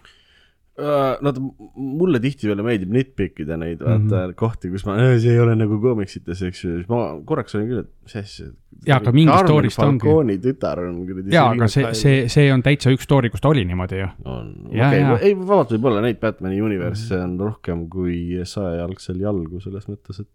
Nad, 0.78 1.38
mulle 1.74 2.20
tihtipeale 2.22 2.62
meeldib 2.62 2.92
nitpikkida 2.94 3.56
neid 3.58 3.80
vaata 3.82 3.98
mm. 3.98 4.12
-hmm. 4.12 4.34
kohti, 4.38 4.70
kus 4.70 4.84
ma, 4.86 4.94
see 5.18 5.32
ei 5.34 5.40
ole 5.42 5.56
nagu 5.58 5.80
koomiksites, 5.82 6.42
eks 6.46 6.64
ju, 6.64 6.74
siis 6.76 6.88
ma 6.90 7.00
korraks 7.26 7.56
olin 7.58 7.66
küll, 7.72 7.80
et 7.82 7.90
mis 8.06 8.16
asja. 8.20 8.46
Jaa, 8.86 9.00
aga 9.00 9.12
mingi 9.16 9.34
story'st 9.42 9.82
ongi. 9.82 10.06
Falconi 10.06 10.38
tütar 10.44 10.84
on 10.84 11.00
kuradi. 11.08 11.34
jaa, 11.34 11.48
aga 11.50 11.66
see, 11.72 11.90
see, 11.98 12.20
see 12.30 12.52
on 12.54 12.62
täitsa 12.62 12.92
üks 12.94 13.08
story, 13.08 13.32
kus 13.34 13.42
ta 13.42 13.50
oli 13.50 13.64
niimoodi 13.66 13.98
ju. 13.98 14.08
on, 14.24 14.52
okei 14.70 15.02
ei 15.18 15.34
vabalt 15.34 15.74
võib-olla 15.74 16.04
neid 16.04 16.20
Batman'i 16.22 16.62
universe 16.62 17.08
mm 17.08 17.20
-hmm. 17.20 17.24
on 17.24 17.50
rohkem 17.50 17.86
kui 17.90 18.18
sajajalgsel 18.44 19.18
jalgu 19.26 19.60
selles 19.64 19.90
mõttes, 19.90 20.22
et 20.22 20.30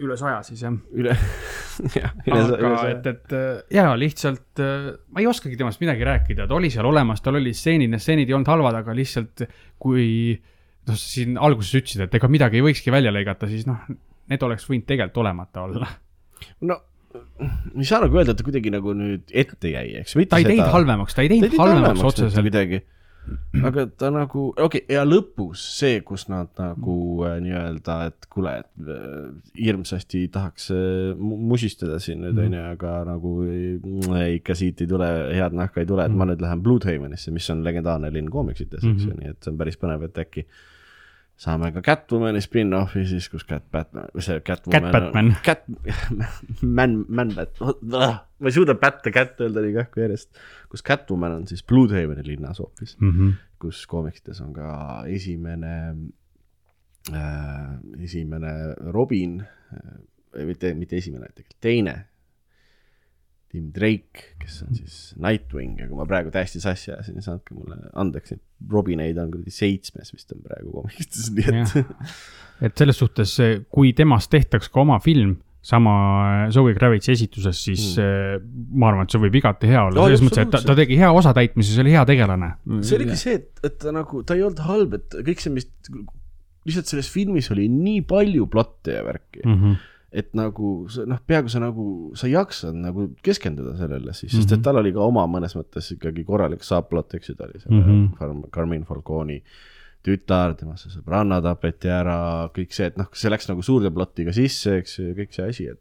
üle 0.00 0.16
saja 0.20 0.40
siis 0.46 0.62
jah. 0.64 0.76
üle, 0.96 1.14
jah, 1.98 2.14
aga 2.26 2.74
et, 2.90 3.08
et 3.10 3.34
äh, 3.36 3.62
jaa, 3.76 3.94
lihtsalt 4.00 4.62
äh, 4.62 4.90
ma 5.12 5.22
ei 5.22 5.28
oskagi 5.30 5.58
temast 5.60 5.82
midagi 5.82 6.06
rääkida, 6.08 6.48
ta 6.50 6.56
oli 6.56 6.72
seal 6.72 6.88
olemas, 6.88 7.22
tal 7.24 7.38
olid 7.40 7.56
stseenid, 7.56 7.92
need 7.92 8.02
stseenid 8.02 8.30
ei 8.30 8.36
olnud 8.36 8.50
halvad, 8.52 8.80
aga 8.82 8.96
lihtsalt 8.96 9.44
kui 9.80 10.06
noh, 10.88 11.00
siin 11.00 11.40
alguses 11.40 11.74
ütlesid, 11.82 12.06
et 12.06 12.20
ega 12.20 12.30
midagi 12.32 12.60
ei 12.60 12.66
võikski 12.70 12.94
välja 12.94 13.12
lõigata, 13.14 13.48
siis 13.50 13.66
noh, 13.68 13.82
need 14.30 14.46
oleks 14.46 14.68
võinud 14.70 14.86
tegelikult 14.88 15.24
olemata 15.24 15.66
olla. 15.66 15.90
no 16.66 16.80
ei 17.10 17.86
saa 17.88 18.04
nagu 18.04 18.20
öelda, 18.20 18.34
et 18.34 18.38
ta 18.38 18.46
kuidagi 18.46 18.70
nagu 18.72 18.94
nüüd 18.94 19.32
ette 19.34 19.72
jäi, 19.72 19.98
eks. 20.00 20.14
ta 20.30 20.38
ei 20.38 20.46
teinud 20.46 20.70
halvemaks, 20.70 21.16
ta 21.16 21.24
ei 21.24 21.32
teinud 21.32 21.56
halvemaks 21.58 22.04
otseselt. 22.06 22.90
Aga 23.64 23.86
ta 23.86 24.10
nagu, 24.10 24.48
okei 24.56 24.80
okay,, 24.84 24.96
ja 24.96 25.04
lõpus 25.04 25.62
see, 25.78 26.00
kus 26.06 26.28
nad 26.28 26.48
nagu 26.58 26.94
äh, 27.28 27.36
nii-öelda, 27.44 27.96
et 28.10 28.26
kuule, 28.32 28.52
et 28.64 28.88
äh, 28.88 29.28
hirmsasti 29.58 30.24
tahaks 30.32 30.70
äh, 30.74 31.12
mu- 31.18 31.38
musistada 31.52 31.98
siin 32.02 32.20
nüüd 32.24 32.34
Mhm. 32.38 32.46
onju, 32.46 32.62
aga 32.72 32.92
nagu 33.10 33.34
ei, 33.50 34.36
ikka 34.38 34.54
siit 34.58 34.80
ei 34.80 34.86
tule, 34.90 35.08
head 35.34 35.52
nahka 35.56 35.80
ei 35.80 35.86
tule, 35.86 36.04
et 36.06 36.12
ma 36.16 36.24
nüüd 36.30 36.40
lähen 36.42 36.62
Bloodhavenisse, 36.62 37.30
mis 37.34 37.48
on 37.50 37.62
legendaarne 37.66 38.12
linn 38.12 38.30
koomiksites, 38.30 38.82
eks 38.84 39.04
ju, 39.06 39.10
Mhm. 39.14 39.20
nii 39.20 39.30
et 39.34 39.42
see 39.44 39.50
on 39.52 39.58
päris 39.58 39.76
põnev, 39.80 40.04
et 40.04 40.18
äkki 40.24 40.46
saame 41.40 41.70
ka 41.72 41.80
Catwomani 41.80 42.40
spin-off'i 42.44 43.06
siis, 43.08 43.28
kus 43.32 43.46
Cat 43.48 43.64
Batman, 43.72 44.10
või 44.12 44.24
see 44.26 44.40
Catwoman. 44.44 44.74
Cat 44.82 44.92
Batman. 44.92 45.30
Cat, 45.46 45.62
Man, 46.78 46.98
Man 47.08 47.30
Bat, 47.36 47.60
ma 47.88 48.50
ei 48.50 48.52
suuda 48.52 48.74
Bat 48.80 49.06
ja 49.08 49.12
Cat 49.14 49.40
öelda 49.40 49.62
nii 49.64 49.72
kähku 49.78 50.02
järjest. 50.04 50.28
kus 50.68 50.84
Catwoman 50.84 51.38
on 51.38 51.46
siis 51.48 51.64
Bloodhaveni 51.64 52.26
linnas 52.28 52.60
hoopis, 52.60 52.96
Mhm. 53.00 53.30
kus 53.60 53.86
koomiksites 53.88 54.40
on 54.44 54.52
ka 54.52 55.04
esimene 55.08 55.72
äh,, 57.12 58.04
esimene 58.04 58.52
Robin 58.92 59.40
äh,, 59.40 60.44
mitte, 60.46 60.74
mitte 60.74 60.96
esimene, 61.00 61.26
tegelikult 61.34 61.60
teine 61.64 61.94
Tim 63.50 63.72
Drake, 63.74 64.36
kes 64.38 64.60
on 64.62 64.76
siis 64.78 64.96
Nightwing 65.18 65.80
ja 65.80 65.88
kui 65.90 65.98
ma 65.98 66.06
praegu 66.06 66.30
täiesti 66.34 66.62
sassi 66.62 66.92
ajasin, 66.94 67.18
siis 67.18 67.30
andke 67.32 67.56
mulle 67.56 67.78
andeks, 67.98 68.36
et 68.36 68.70
Robineid 68.70 69.18
on 69.18 69.32
kuradi 69.32 69.54
seitsmes 69.54 70.12
vist 70.14 70.30
on 70.36 70.44
praegu 70.44 70.74
komikstes, 70.76 71.30
nii 71.34 71.48
et 71.50 72.66
et 72.68 72.82
selles 72.82 72.98
suhtes, 73.00 73.36
kui 73.72 73.94
temast 73.96 74.30
tehtaks 74.30 74.70
ka 74.70 74.84
oma 74.84 75.00
film 75.02 75.38
sama 75.64 76.46
Zoe 76.54 76.72
Kravitsi 76.76 77.12
esituses, 77.12 77.58
siis 77.66 77.82
mm. 78.00 78.46
ma 78.80 78.88
arvan, 78.88 79.04
et 79.04 79.12
see 79.12 79.20
võib 79.20 79.34
igati 79.42 79.68
hea 79.68 79.82
olla, 79.88 79.98
Jaa, 79.98 80.08
selles 80.08 80.24
mõttes, 80.24 80.46
et 80.46 80.54
ta, 80.54 80.62
ta 80.70 80.76
tegi 80.78 80.96
hea 81.00 81.10
osatäitmise, 81.12 81.74
see 81.74 81.84
oli 81.84 81.92
hea 81.96 82.06
tegelane. 82.08 82.54
see 82.80 82.96
oligi 82.96 83.18
see, 83.20 83.36
et, 83.42 83.50
et 83.66 83.76
ta 83.82 83.92
nagu, 83.92 84.22
ta 84.24 84.38
ei 84.38 84.46
olnud 84.46 84.64
halb, 84.64 84.96
et 84.96 85.18
kõik 85.26 85.42
see, 85.42 85.52
mis 85.58 85.68
lihtsalt 86.68 86.92
selles 86.92 87.08
filmis 87.12 87.50
oli 87.52 87.66
nii 87.72 88.02
palju 88.08 88.46
plotte 88.52 88.98
ja 88.98 89.04
värki 89.06 89.42
mm., 89.44 89.52
mm. 89.52 89.62
-hmm. 89.62 89.86
Et 90.12 90.32
nagu 90.34 90.88
noh, 91.06 91.18
peaaegu 91.26 91.48
sa 91.52 91.60
nagu, 91.62 91.84
sa 92.18 92.26
ei 92.26 92.32
jaksanud 92.34 92.80
nagu 92.82 93.08
keskenduda 93.22 93.76
sellele 93.78 94.12
siis, 94.12 94.32
sest 94.32 94.50
Mhm. 94.50 94.58
et 94.58 94.62
tal 94.64 94.76
oli 94.80 94.92
ka 94.92 94.98
oma 95.06 95.26
mõnes 95.30 95.54
mõttes 95.54 95.92
ikkagi 95.94 96.24
korralik 96.26 96.62
subplot, 96.66 97.14
eks 97.14 97.28
ju, 97.28 97.34
ta 97.34 97.44
oli 97.44 97.60
selle 97.60 97.80
Mhm. 97.80 97.90
mm 97.90 98.08
-hmm. 98.18 98.50
Carmine 98.50 98.84
Falcone'i 98.84 99.42
tütar, 100.02 100.54
tema 100.56 100.76
see 100.76 100.90
sõbranna 100.90 101.40
tapeti 101.42 101.88
ära, 101.88 102.48
kõik 102.54 102.72
see, 102.72 102.86
et 102.86 102.96
noh, 102.96 103.06
see 103.12 103.30
läks 103.30 103.48
nagu 103.48 103.62
suurde 103.62 103.90
plotiga 103.90 104.32
sisse, 104.32 104.78
eks 104.78 104.98
ju, 104.98 105.14
kõik 105.14 105.32
see 105.32 105.48
asi, 105.48 105.66
et 105.68 105.78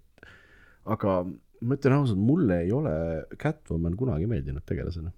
aga 0.85 1.23
ma 1.61 1.75
ütlen 1.75 1.93
ausalt, 1.93 2.17
mulle 2.17 2.61
ei 2.63 2.71
ole 2.71 3.25
Catwoman 3.37 3.95
kunagi 3.95 4.27
meeldinud 4.27 4.63
tegelasena. 4.65 5.11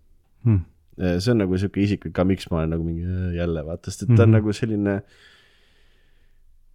Mm. 0.45 0.62
see 1.20 1.32
on 1.32 1.38
nagu 1.38 1.57
sihuke 1.57 1.82
isiklik 1.82 2.14
ka, 2.14 2.24
miks 2.24 2.49
ma 2.51 2.57
olen 2.59 2.70
nagu 2.70 2.84
mingi 2.84 3.01
"Äh, 3.03 3.36
jälle 3.36 3.64
vaata, 3.66 3.89
sest 3.91 4.03
et 4.03 4.07
ta 4.09 4.14
Mhm. 4.14 4.22
on 4.24 4.32
nagu 4.32 4.53
selline 4.53 5.01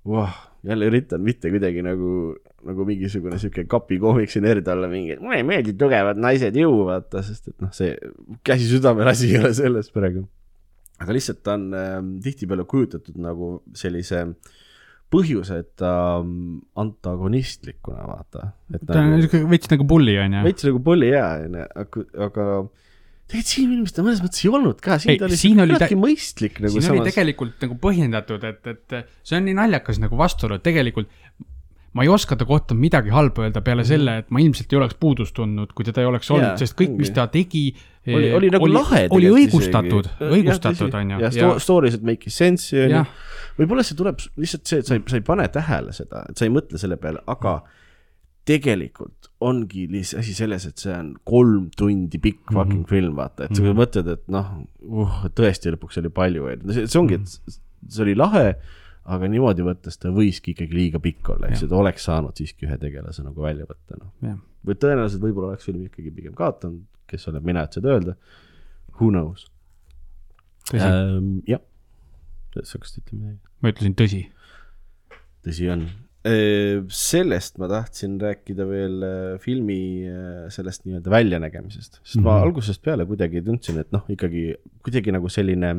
wow,. 0.06 0.28
jälle 0.66 0.88
üritan 0.90 1.22
mitte 1.22 1.50
kuidagi 1.52 1.82
nagu, 1.86 2.34
nagu 2.66 2.86
mingisugune 2.88 3.38
sihuke 3.38 3.66
kapikoomiksi 3.70 4.42
nerd 4.44 4.68
olla 4.72 4.88
mingi, 4.90 5.18
mulle 5.22 5.40
ei 5.42 5.46
meeldi 5.46 5.76
tugevad 5.78 6.20
naised 6.20 6.56
ju 6.58 6.72
vaata, 6.88 7.22
sest 7.26 7.52
et 7.52 7.56
noh, 7.62 7.72
see 7.76 7.94
käsi 8.46 8.68
südamel 8.70 9.12
asi 9.12 9.32
ei 9.32 9.40
ole 9.42 9.52
selles 9.56 9.90
praegu. 9.94 10.26
aga 11.02 11.12
lihtsalt 11.12 11.42
ta 11.44 11.56
on 11.58 11.66
äh, 11.76 11.98
tihtipeale 12.24 12.64
kujutatud 12.68 13.18
nagu 13.20 13.50
sellise 13.76 14.24
põhjuse, 15.12 15.60
et 15.62 15.74
ta 15.78 15.92
mm, 16.18 16.56
antagonistlikuna 16.82 18.08
vaata, 18.08 18.50
ta 18.80 18.96
on 18.96 19.12
nagu 19.12 19.20
niisugune 19.20 19.52
veits 19.52 19.70
nagu 19.70 19.86
bully 19.86 20.16
on 20.18 20.38
ju. 20.38 20.42
veits 20.48 20.66
nagu 20.66 20.82
pulli 20.82 21.12
hea 21.12 21.28
onju, 21.44 21.68
aga, 21.84 22.06
aga 22.26 22.48
tegelikult 23.26 23.50
siin 23.50 23.70
filmis 23.72 23.94
ta 23.96 24.04
mõnes 24.06 24.22
mõttes 24.22 24.44
ei 24.44 24.52
olnud 24.54 24.80
ka, 24.84 25.00
siin 25.02 25.16
Ei, 25.16 25.18
ta 25.18 25.26
oli 25.26 25.38
siin 25.40 25.58
oli 25.62 25.74
küllaltki 25.74 25.98
mõistlik 25.98 26.60
nagu 26.62 26.76
siin 26.76 26.92
oli 26.92 27.00
samas. 27.02 27.10
tegelikult 27.10 27.66
nagu 27.66 27.78
põhjendatud, 27.82 28.46
et, 28.46 28.70
et 28.70 28.96
see 29.26 29.40
on 29.40 29.48
nii 29.48 29.56
naljakas 29.58 29.98
nagu 30.02 30.18
vastuolu, 30.20 30.60
et 30.60 30.66
tegelikult 30.66 31.10
ma 31.96 32.04
ei 32.04 32.10
oska 32.12 32.36
ta 32.36 32.44
kohta 32.44 32.76
midagi 32.76 33.10
halba 33.10 33.46
öelda 33.46 33.62
peale 33.64 33.84
selle, 33.88 34.18
et 34.20 34.32
ma 34.34 34.40
ilmselt 34.42 34.72
ei 34.72 34.78
oleks 34.78 34.98
puudust 35.00 35.34
tundnud, 35.36 35.72
kui 35.72 35.86
teda 35.86 36.02
ei 36.04 36.10
oleks 36.10 36.28
olnud. 36.30 36.50
Jaa, 36.52 36.58
sest 36.60 36.76
kõik, 36.76 36.92
mis 36.98 37.12
ta 37.16 37.24
tegi, 37.32 37.70
oli, 38.06 38.28
oli 38.36 38.50
nagu 38.52 38.68
lahe 38.68 39.06
oli 39.16 39.30
õigustatud, 39.32 40.10
õigustatud 40.28 40.98
on 41.00 41.14
ju. 41.14 41.22
jah, 41.24 41.32
sto-, 41.32 41.54
stories, 41.62 41.96
et 41.96 42.04
make 42.06 42.32
sense'i 42.32 42.84
on 42.84 42.98
ju. 42.98 43.02
Võib-olla 43.56 43.86
see 43.86 43.96
tuleb 43.96 44.20
lihtsalt 44.36 44.68
see, 44.68 44.82
et 44.84 44.90
sa 44.90 44.98
ei, 44.98 45.04
sa 45.08 45.16
ei 45.16 45.24
pane 45.24 45.48
tähele 45.54 45.96
seda, 45.96 46.26
et 46.28 46.36
sa 46.36 46.44
ei 46.44 46.52
mõtle 46.52 46.80
selle 46.82 47.00
peale, 47.00 47.24
aga 47.32 47.62
tegelikult 48.46 49.30
ongi 49.44 49.84
lihtsalt 49.90 50.22
asi 50.22 50.34
selles, 50.36 50.64
et 50.68 50.78
see 50.80 50.94
on 50.94 51.12
kolm 51.28 51.68
tundi 51.76 52.18
pikk 52.22 52.46
Mhm. 52.50 52.56
fucking 52.56 52.88
film, 52.88 53.14
vaata, 53.18 53.44
et 53.50 53.56
sa 53.58 53.74
mõtled, 53.76 54.08
et 54.12 54.26
noh 54.32 54.50
uh,, 54.86 55.22
tõesti 55.36 55.72
lõpuks 55.74 55.98
oli 56.00 56.10
palju, 56.14 56.48
see 56.72 56.86
see 56.86 57.00
ongi, 57.00 57.18
et 57.20 57.58
see 57.92 58.02
oli 58.06 58.14
lahe, 58.16 58.46
aga 59.06 59.28
niimoodi 59.30 59.62
võttes 59.66 59.98
ta 60.02 60.10
võiski 60.14 60.54
ikkagi 60.54 60.74
liiga 60.74 60.98
pikk 61.02 61.28
olla, 61.36 61.50
eks 61.50 61.62
ju, 61.62 61.68
ta 61.70 61.76
oleks 61.78 62.06
saanud 62.08 62.38
siiski 62.38 62.66
ühe 62.66 62.78
tegelase 62.82 63.22
nagu 63.26 63.42
välja 63.44 63.66
võtta, 63.68 63.98
noh. 64.00 64.38
või 64.66 64.74
tõenäoliselt 64.82 65.22
võib-olla 65.22 65.52
oleks 65.52 65.66
film 65.68 65.84
ikkagi 65.86 66.10
pigem 66.14 66.34
kaotanud, 66.38 66.82
kes 67.06 67.28
olen 67.30 67.44
mina, 67.46 67.62
et 67.68 67.76
seda 67.76 67.92
öelda. 67.94 68.16
Who 68.98 69.10
knows 69.12 69.44
ähm,. 70.74 71.42
jah, 71.46 71.60
sa 72.62 72.78
hakkasid 72.78 73.02
ütlema 73.04 73.20
midagi? 73.28 73.40
ma 73.62 73.70
ütlesin 73.74 73.94
tõsi. 74.00 74.22
tõsi 75.46 75.68
on. 75.70 75.84
Sellest 76.90 77.58
ma 77.62 77.68
tahtsin 77.70 78.16
rääkida 78.20 78.66
veel 78.66 79.02
äh, 79.06 79.32
filmi 79.42 79.80
äh, 80.10 80.46
sellest 80.50 80.86
nii-öelda 80.86 81.12
väljanägemisest, 81.12 82.00
sest 82.02 82.16
mm 82.16 82.20
-hmm. 82.20 82.24
ma 82.24 82.38
Mhm. 82.38 82.46
algusest 82.48 82.82
peale 82.82 83.06
kuidagi 83.06 83.42
tundsin, 83.42 83.78
et 83.78 83.92
noh, 83.92 84.04
ikkagi 84.10 84.54
kuidagi 84.82 85.12
nagu 85.14 85.28
selline 85.28 85.74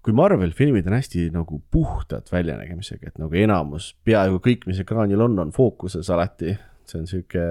kui 0.00 0.16
Marvel 0.16 0.52
filmid 0.56 0.86
on 0.88 0.96
hästi 0.96 1.28
nagu 1.34 1.60
puhtad 1.70 2.28
väljanägemisega, 2.32 3.10
et 3.10 3.18
nagu 3.20 3.36
enamus, 3.36 3.92
peaaegu 4.04 4.40
kõik, 4.40 4.66
mis 4.70 4.80
ekraanil 4.80 5.20
on, 5.20 5.38
on 5.38 5.52
fookuses 5.52 6.10
alati. 6.10 6.56
see 6.90 6.98
on 6.98 7.06
sihuke 7.06 7.42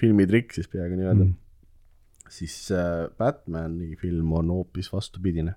filmitrikk 0.00 0.54
siis 0.56 0.70
peaaegu 0.72 0.96
nii-öelda 0.96 1.24
mm.. 1.26 1.34
siis 2.32 2.54
äh, 2.72 3.10
Batman'i 3.18 3.96
film 4.00 4.32
on 4.32 4.48
hoopis 4.54 4.88
vastupidine. 4.92 5.52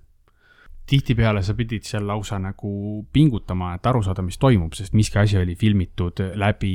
Tihtipeale 0.90 1.42
sa 1.46 1.54
pidid 1.54 1.84
seal 1.86 2.08
lausa 2.08 2.40
nagu 2.42 3.06
pingutama, 3.14 3.76
et 3.78 3.86
aru 3.86 4.02
saada, 4.04 4.22
mis 4.26 4.38
toimub, 4.42 4.74
sest 4.74 4.94
miski 4.98 5.20
asi 5.22 5.38
oli 5.38 5.56
filmitud 5.56 6.22
läbi 6.36 6.74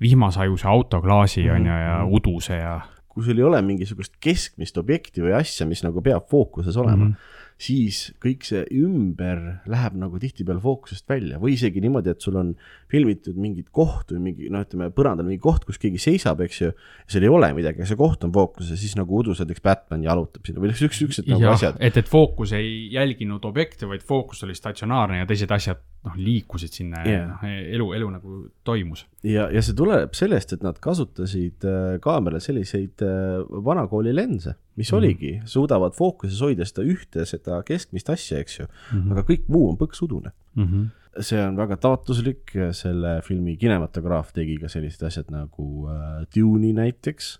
vihmasajuse 0.00 0.66
autoklaasi 0.68 1.44
Mhm. 1.44 1.54
on 1.54 1.66
ju 1.66 1.72
ja 1.72 2.04
uduse 2.04 2.54
ja. 2.58 2.80
kui 3.08 3.24
sul 3.24 3.38
ei 3.38 3.42
ole 3.44 3.62
mingisugust 3.62 4.14
keskmist 4.20 4.76
objekti 4.78 5.20
või 5.24 5.32
asja, 5.34 5.66
mis 5.66 5.82
nagu 5.82 6.02
peab 6.02 6.28
fookuses 6.30 6.76
olema 6.76 6.96
mm, 6.96 7.02
Mhm. 7.02 7.12
-hmm. 7.12 7.37
Siis 7.58 8.12
kõik 8.22 8.44
see 8.46 8.60
ümber 8.78 9.40
läheb 9.66 9.96
nagu 9.98 10.20
tihtipeale 10.22 10.62
fookusest 10.62 11.08
välja 11.10 11.40
või 11.42 11.56
isegi 11.56 11.82
niimoodi, 11.82 12.12
et 12.14 12.22
sul 12.22 12.38
on 12.38 12.52
filmitud 12.90 13.38
mingit 13.40 13.72
kohta 13.74 14.14
või 14.14 14.28
mingi 14.28 14.50
noh, 14.54 14.62
ütleme 14.62 14.92
põrandal 14.94 15.26
mingi 15.26 15.42
koht, 15.42 15.66
kus 15.66 15.80
keegi 15.82 15.98
seisab, 16.02 16.44
eks 16.46 16.60
ju. 16.62 16.70
seal 17.10 17.26
ei 17.26 17.32
ole 17.32 17.50
midagi, 17.56 17.82
aga 17.82 17.90
see 17.90 17.98
koht 17.98 18.22
on 18.26 18.34
fookuses, 18.34 18.78
siis 18.78 18.94
nagu 18.98 19.18
udused, 19.18 19.50
eks 19.50 19.64
Batman 19.64 20.06
jalutab 20.06 20.46
sinna 20.46 20.62
või 20.62 20.70
siuksed, 20.70 21.00
siuksed 21.02 21.30
nagu 21.32 21.50
asjad,. 21.50 21.80
et, 21.82 21.98
et 21.98 22.10
fookus 22.10 22.54
ei 22.56 22.92
jälginud 22.94 23.44
objekte, 23.50 23.90
vaid 23.90 24.06
fookus 24.06 24.46
oli 24.46 24.54
statsionaarne 24.54 25.24
ja 25.24 25.28
teised 25.28 25.50
asjad 25.58 25.82
noh, 26.06 26.14
liikusid 26.14 26.78
sinna 26.78 27.02
ja 27.02 27.16
Jah. 27.16 27.26
noh, 27.32 27.58
elu, 27.74 27.90
elu 27.98 28.12
nagu 28.14 28.38
toimus. 28.66 29.04
ja, 29.26 29.48
ja 29.50 29.62
see 29.64 29.76
tuleb 29.78 30.14
sellest, 30.14 30.54
et 30.54 30.62
nad 30.62 30.78
kasutasid 30.82 31.66
äh, 31.66 31.98
kaameral 32.04 32.42
selliseid 32.44 33.02
äh, 33.02 33.42
vanakooli 33.66 34.14
lense, 34.14 34.54
mis 34.78 34.92
mm. 34.92 34.98
oligi, 34.98 35.32
suudavad 35.48 35.96
fookuses 35.98 36.40
hoida 36.44 36.66
seda 36.68 36.86
ühte, 36.86 37.26
seda 37.28 37.58
keskmist 37.66 38.12
asja, 38.14 38.38
eks 38.42 38.60
ju 38.60 38.68
mm, 38.68 39.00
-hmm. 39.00 39.10
aga 39.14 39.26
kõik 39.32 39.50
muu 39.50 39.66
on 39.72 39.80
põksudune. 39.80 40.32
Mm 40.54 40.70
-hmm. 40.70 40.86
see 41.24 41.40
on 41.42 41.56
väga 41.58 41.76
taotluslik, 41.82 42.54
selle 42.72 43.18
filmi 43.26 43.56
kinematograaf 43.56 44.32
tegi 44.32 44.58
ka 44.62 44.68
sellised 44.70 45.02
asjad 45.02 45.30
nagu 45.34 45.88
äh, 45.90 46.24
Dune'i 46.34 46.72
näiteks. 46.72 47.38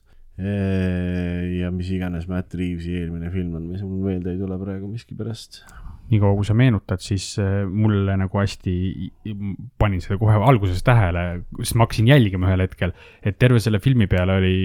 ja 1.59 1.71
mis 1.75 1.89
iganes 1.91 2.29
Matt 2.29 2.55
Reavesi 2.55 2.93
eelmine 2.95 3.31
film 3.31 3.57
on, 3.59 3.63
mis 3.73 3.83
mul 3.83 4.05
meelde 4.05 4.31
ei 4.31 4.39
tule 4.39 4.59
praegu 4.59 4.87
miskipärast. 4.87 5.65
niikaua 6.11 6.37
kui 6.37 6.45
sa 6.45 6.55
meenutad, 6.55 7.03
siis 7.03 7.39
äh, 7.43 7.67
mulle 7.67 8.17
nagu 8.17 8.39
hästi, 8.39 8.75
panin 9.79 10.01
seda 10.01 10.19
kohe 10.19 10.39
alguses 10.51 10.83
tähele, 10.83 11.43
sest 11.59 11.75
ma 11.75 11.85
hakkasin 11.85 12.07
jälgima 12.07 12.47
ühel 12.47 12.61
hetkel, 12.61 12.95
et 13.23 13.39
terve 13.39 13.59
selle 13.61 13.81
filmi 13.83 14.07
peale 14.07 14.39
oli, 14.39 14.57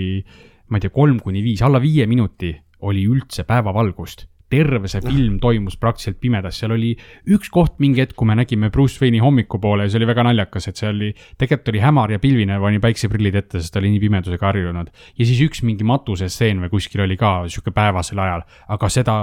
ma 0.74 0.82
ei 0.82 0.88
tea, 0.88 0.94
kolm 0.94 1.22
kuni 1.22 1.46
viis, 1.46 1.62
alla 1.62 1.82
viie 1.82 2.08
minuti 2.10 2.50
oli 2.84 3.06
üldse 3.06 3.46
päevavalgust 3.48 4.26
terve 4.54 4.90
see 4.92 5.02
film 5.02 5.40
toimus 5.42 5.78
praktiliselt 5.82 6.20
pimedas, 6.22 6.60
seal 6.62 6.76
oli 6.76 6.92
üks 7.34 7.50
koht 7.54 7.80
mingi 7.82 8.04
hetk, 8.04 8.16
kui 8.20 8.30
me 8.30 8.36
nägime 8.38 8.70
Bruce 8.74 9.02
Wayne'i 9.02 9.22
hommikupoole 9.24 9.88
ja 9.88 9.92
see 9.92 10.02
oli 10.02 10.10
väga 10.12 10.28
naljakas, 10.28 10.70
et 10.70 10.82
see 10.82 10.92
oli, 10.92 11.10
tegelikult 11.42 11.72
oli 11.74 11.82
hämar 11.82 12.14
ja 12.14 12.22
pilvine, 12.22 12.60
pani 12.62 12.82
päikseprillid 12.84 13.40
ette, 13.40 13.62
sest 13.64 13.74
ta 13.74 13.82
oli 13.82 13.94
nii 13.96 14.04
pimedusega 14.04 14.50
harjunud. 14.52 14.92
ja 15.18 15.30
siis 15.30 15.42
üks 15.48 15.64
mingi 15.66 15.88
matusestseen 15.88 16.62
või 16.62 16.70
kuskil 16.76 17.06
oli 17.08 17.18
ka 17.18 17.34
sihuke 17.48 17.74
päevasel 17.74 18.22
ajal, 18.22 18.46
aga 18.76 18.92
seda 18.94 19.18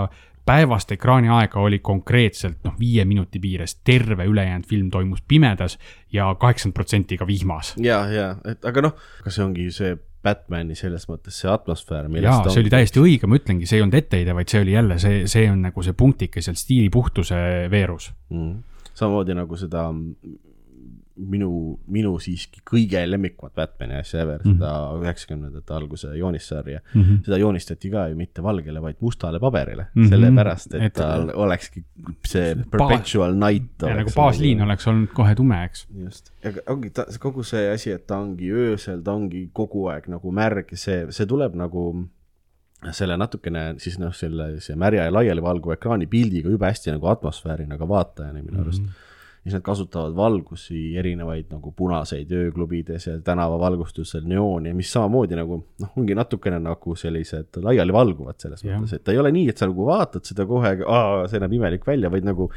päevast 0.51 0.90
ekraaniaega 0.96 1.61
oli 1.62 1.78
konkreetselt 1.84 2.64
noh, 2.66 2.74
viie 2.80 3.05
minuti 3.07 3.38
piires, 3.38 3.76
terve 3.86 4.26
ülejäänud 4.26 4.66
film 4.66 4.90
toimus 4.90 5.22
pimedas 5.28 5.78
ja 6.12 6.32
kaheksakümmend 6.34 6.74
protsenti 6.74 7.20
ka 7.20 7.28
vihmas. 7.28 7.74
ja, 7.78 8.03
ja, 8.11 8.32
et 8.51 8.64
aga 8.66 8.88
noh, 8.88 9.11
aga 9.22 9.30
see 9.34 9.44
ongi 9.46 9.70
see 9.74 9.94
Batman'i 10.24 10.76
selles 10.76 11.06
mõttes 11.08 11.38
see 11.40 11.48
atmosfäär, 11.48 12.10
jaa, 12.20 12.42
see 12.52 12.60
oli 12.60 12.72
täiesti 12.72 13.00
õige, 13.00 13.28
ma 13.30 13.38
ütlengi, 13.40 13.68
see 13.68 13.78
ei 13.78 13.84
olnud 13.86 13.96
etteheide, 13.96 14.34
vaid 14.36 14.52
see 14.52 14.60
oli 14.60 14.74
jälle 14.74 14.98
see, 15.00 15.22
see 15.30 15.46
on 15.48 15.62
nagu 15.64 15.84
see 15.86 15.96
punktike 15.96 16.42
sealt 16.44 16.60
stiilipuhtuse 16.60 17.40
veerus. 17.72 18.10
mm.. 18.28 18.90
samamoodi 18.92 19.38
nagu 19.38 19.56
seda 19.60 19.86
minu, 21.30 21.50
minu 21.90 22.12
siiski 22.22 22.62
kõige 22.66 23.02
lemmikumat 23.08 23.54
Batman'i 23.56 23.98
asja 24.00 24.22
ever 24.24 24.42
mm, 24.44 24.50
-hmm. 24.50 24.58
seda 24.58 25.04
üheksakümnendate 25.04 25.74
alguse 25.74 26.12
joonissarja 26.16 26.80
mm. 26.80 27.02
-hmm. 27.02 27.22
seda 27.24 27.38
joonistati 27.42 27.90
ka 27.90 28.06
ju 28.08 28.16
mitte 28.16 28.42
valgele, 28.42 28.82
vaid 28.82 28.96
mustale 29.00 29.40
paberile 29.40 29.86
mm. 29.94 30.02
-hmm. 30.02 30.08
sellepärast, 30.08 30.74
et, 30.74 30.82
Et- 30.82 30.94
tal 30.94 31.30
olekski 31.34 31.84
see 32.26 32.54
perpetual 32.70 33.34
night. 33.34 33.82
ja 33.82 33.96
nagu 33.96 34.10
baasliin 34.16 34.62
oleks 34.62 34.86
olnud 34.86 35.12
kohe 35.14 35.34
tume, 35.34 35.64
eks. 35.64 35.86
just, 36.04 36.32
aga 36.44 36.60
ongi 36.66 36.90
ta, 36.90 37.06
kogu 37.18 37.42
see 37.42 37.70
asi, 37.72 37.90
et 37.90 38.06
ta 38.06 38.18
ongi 38.18 38.52
öösel, 38.52 39.02
ta 39.02 39.12
ongi 39.12 39.50
kogu 39.52 39.86
aeg 39.86 40.08
nagu 40.08 40.32
märg, 40.32 40.74
see, 40.74 41.06
see 41.10 41.26
tuleb 41.26 41.54
nagu 41.54 41.90
selle 42.96 43.16
natukene 43.20 43.74
siis 43.82 43.98
noh, 44.00 44.12
selle, 44.16 44.54
see 44.64 44.76
märja 44.78 45.04
ja 45.04 45.12
laialivalguva 45.12 45.76
ekraani 45.76 46.08
pildiga 46.10 46.52
jube 46.52 46.68
hästi 46.68 46.94
nagu 46.94 47.10
atmosfääri 47.12 47.66
nagu 47.68 47.88
vaatajani 47.88 48.42
minu 48.42 48.62
arust 48.62 48.82
mm. 48.82 48.88
-hmm. 48.88 49.08
Siis 49.43 49.55
nad 49.57 49.62
kasutavad 49.64 50.12
valgusi 50.16 50.80
erinevaid 51.01 51.49
nagu 51.53 51.72
punaseid 51.76 52.32
ööklubides 52.36 53.07
ja 53.07 53.14
tänavavalgustusel 53.24 54.26
neooni, 54.28 54.74
mis 54.76 54.93
samamoodi 54.93 55.38
nagu 55.38 55.62
noh, 55.80 55.95
ongi 55.97 56.16
natukene 56.16 56.59
nagu 56.61 56.97
sellised 56.97 57.61
laialivalguvad 57.64 58.41
selles 58.43 58.64
Jah. 58.66 58.76
mõttes, 58.80 58.99
et 58.99 59.07
ta 59.07 59.14
ei 59.14 59.20
ole 59.22 59.32
nii, 59.32 59.49
et 59.53 59.61
sa 59.61 59.68
nagu 59.70 59.86
vaatad 59.88 60.28
seda 60.28 60.45
kohe, 60.49 60.74
see 61.32 61.41
näeb 61.41 61.57
imelik 61.57 61.88
välja, 61.88 62.12
vaid 62.12 62.28
nagu 62.28 62.51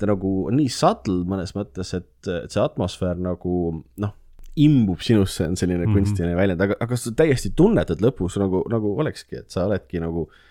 ta 0.00 0.08
nagu 0.08 0.32
on 0.48 0.56
nii 0.56 0.72
subtle 0.72 1.20
mõnes 1.28 1.52
mõttes, 1.56 1.92
et, 1.98 2.14
et 2.24 2.54
see 2.54 2.62
atmosfäär 2.64 3.20
nagu 3.20 3.58
noh, 4.00 4.14
imbub 4.62 5.04
sinusse, 5.04 5.44
on 5.48 5.56
selline 5.56 5.84
mm. 5.84 5.90
-hmm. 5.90 6.00
kunstiline 6.00 6.36
väljend, 6.36 6.64
aga, 6.64 6.80
aga 6.80 6.96
sa 6.96 7.12
täiesti 7.16 7.52
tunnetad 7.56 8.00
lõpus 8.04 8.40
nagu, 8.40 8.64
nagu 8.72 8.96
olekski, 9.04 9.44
et 9.44 9.52
sa 9.52 9.66
oledki 9.68 10.00
nagu 10.00 10.26
äh, 10.30 10.48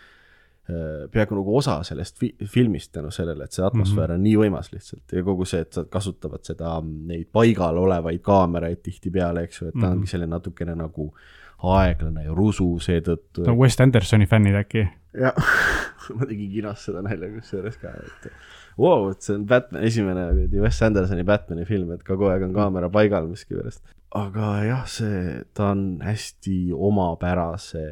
peaaegu 1.12 1.36
nagu 1.38 1.58
osa 1.58 1.78
sellest 1.88 2.20
fi 2.20 2.32
filmist 2.46 2.92
tänu 2.96 3.12
sellele, 3.12 3.44
et 3.44 3.52
see 3.56 3.66
atmosfäär 3.66 4.08
mm 4.08 4.14
-hmm. 4.14 4.20
on 4.20 4.24
nii 4.24 4.38
võimas 4.38 4.72
lihtsalt 4.74 5.14
ja 5.14 5.24
kogu 5.24 5.46
see, 5.46 5.62
et 5.62 5.74
sa 5.74 5.84
kasutavad 5.84 6.44
seda, 6.44 6.78
neid 6.82 7.28
paigal 7.32 7.78
olevaid 7.78 8.22
kaameraid 8.22 8.82
tihtipeale, 8.84 9.44
eks 9.44 9.62
ju, 9.62 9.68
et 9.68 9.74
ta 9.74 9.80
mm 9.80 9.84
-hmm. 9.84 9.98
ongi 9.98 10.08
selline 10.08 10.30
natukene 10.30 10.76
nagu 10.76 11.14
aeglane 11.62 12.24
ja 12.24 12.34
rusu 12.34 12.80
seetõttu 12.80 13.46
no 13.46 13.56
Wes 13.56 13.80
Andersoni 13.82 14.26
fännid 14.26 14.56
äkki. 14.56 14.88
jah, 15.14 15.36
ma 16.18 16.26
tegin 16.26 16.52
kinos 16.52 16.86
seda 16.86 17.02
nalja 17.02 17.30
kusjuures 17.36 17.78
ka, 17.78 17.88
et 17.88 18.32
wow, 18.78 19.10
et 19.12 19.22
see 19.22 19.36
on 19.36 19.46
Batman, 19.46 19.84
esimene 19.84 20.28
Wes 20.62 20.82
Andersoni 20.82 21.24
Batman'i 21.24 21.66
film, 21.66 21.92
et 21.92 22.04
ka 22.04 22.16
kogu 22.16 22.32
aeg 22.32 22.44
on 22.44 22.54
kaamera 22.54 22.90
paigal 22.90 23.28
miskipärast. 23.28 23.84
Aga 24.18 24.48
jah, 24.66 24.82
see, 24.92 25.20
ta 25.56 25.70
on 25.72 25.84
hästi 26.04 26.56
omapärase 26.76 27.84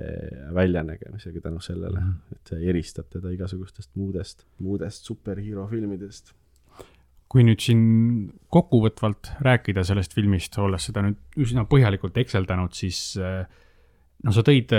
väljanägemisega 0.55 1.41
tänu 1.45 1.61
sellele, 1.63 2.01
et 2.33 2.51
see 2.51 2.65
eristab 2.71 3.07
teda 3.13 3.31
igasugustest 3.31 3.93
muudest, 3.95 4.43
muudest 4.59 5.07
superhero 5.07 5.67
filmidest. 5.71 6.35
kui 7.29 7.43
nüüd 7.45 7.61
siin 7.61 7.81
kokkuvõtvalt 8.49 9.35
rääkida 9.45 9.83
sellest 9.85 10.15
filmist, 10.17 10.55
olles 10.57 10.87
seda 10.89 11.03
nüüd 11.05 11.37
üsna 11.37 11.61
põhjalikult 11.69 12.17
ekseldanud, 12.17 12.73
siis 12.73 13.13
äh, 13.21 13.43
no 14.25 14.33
sa 14.33 14.41
tõid, 14.45 14.73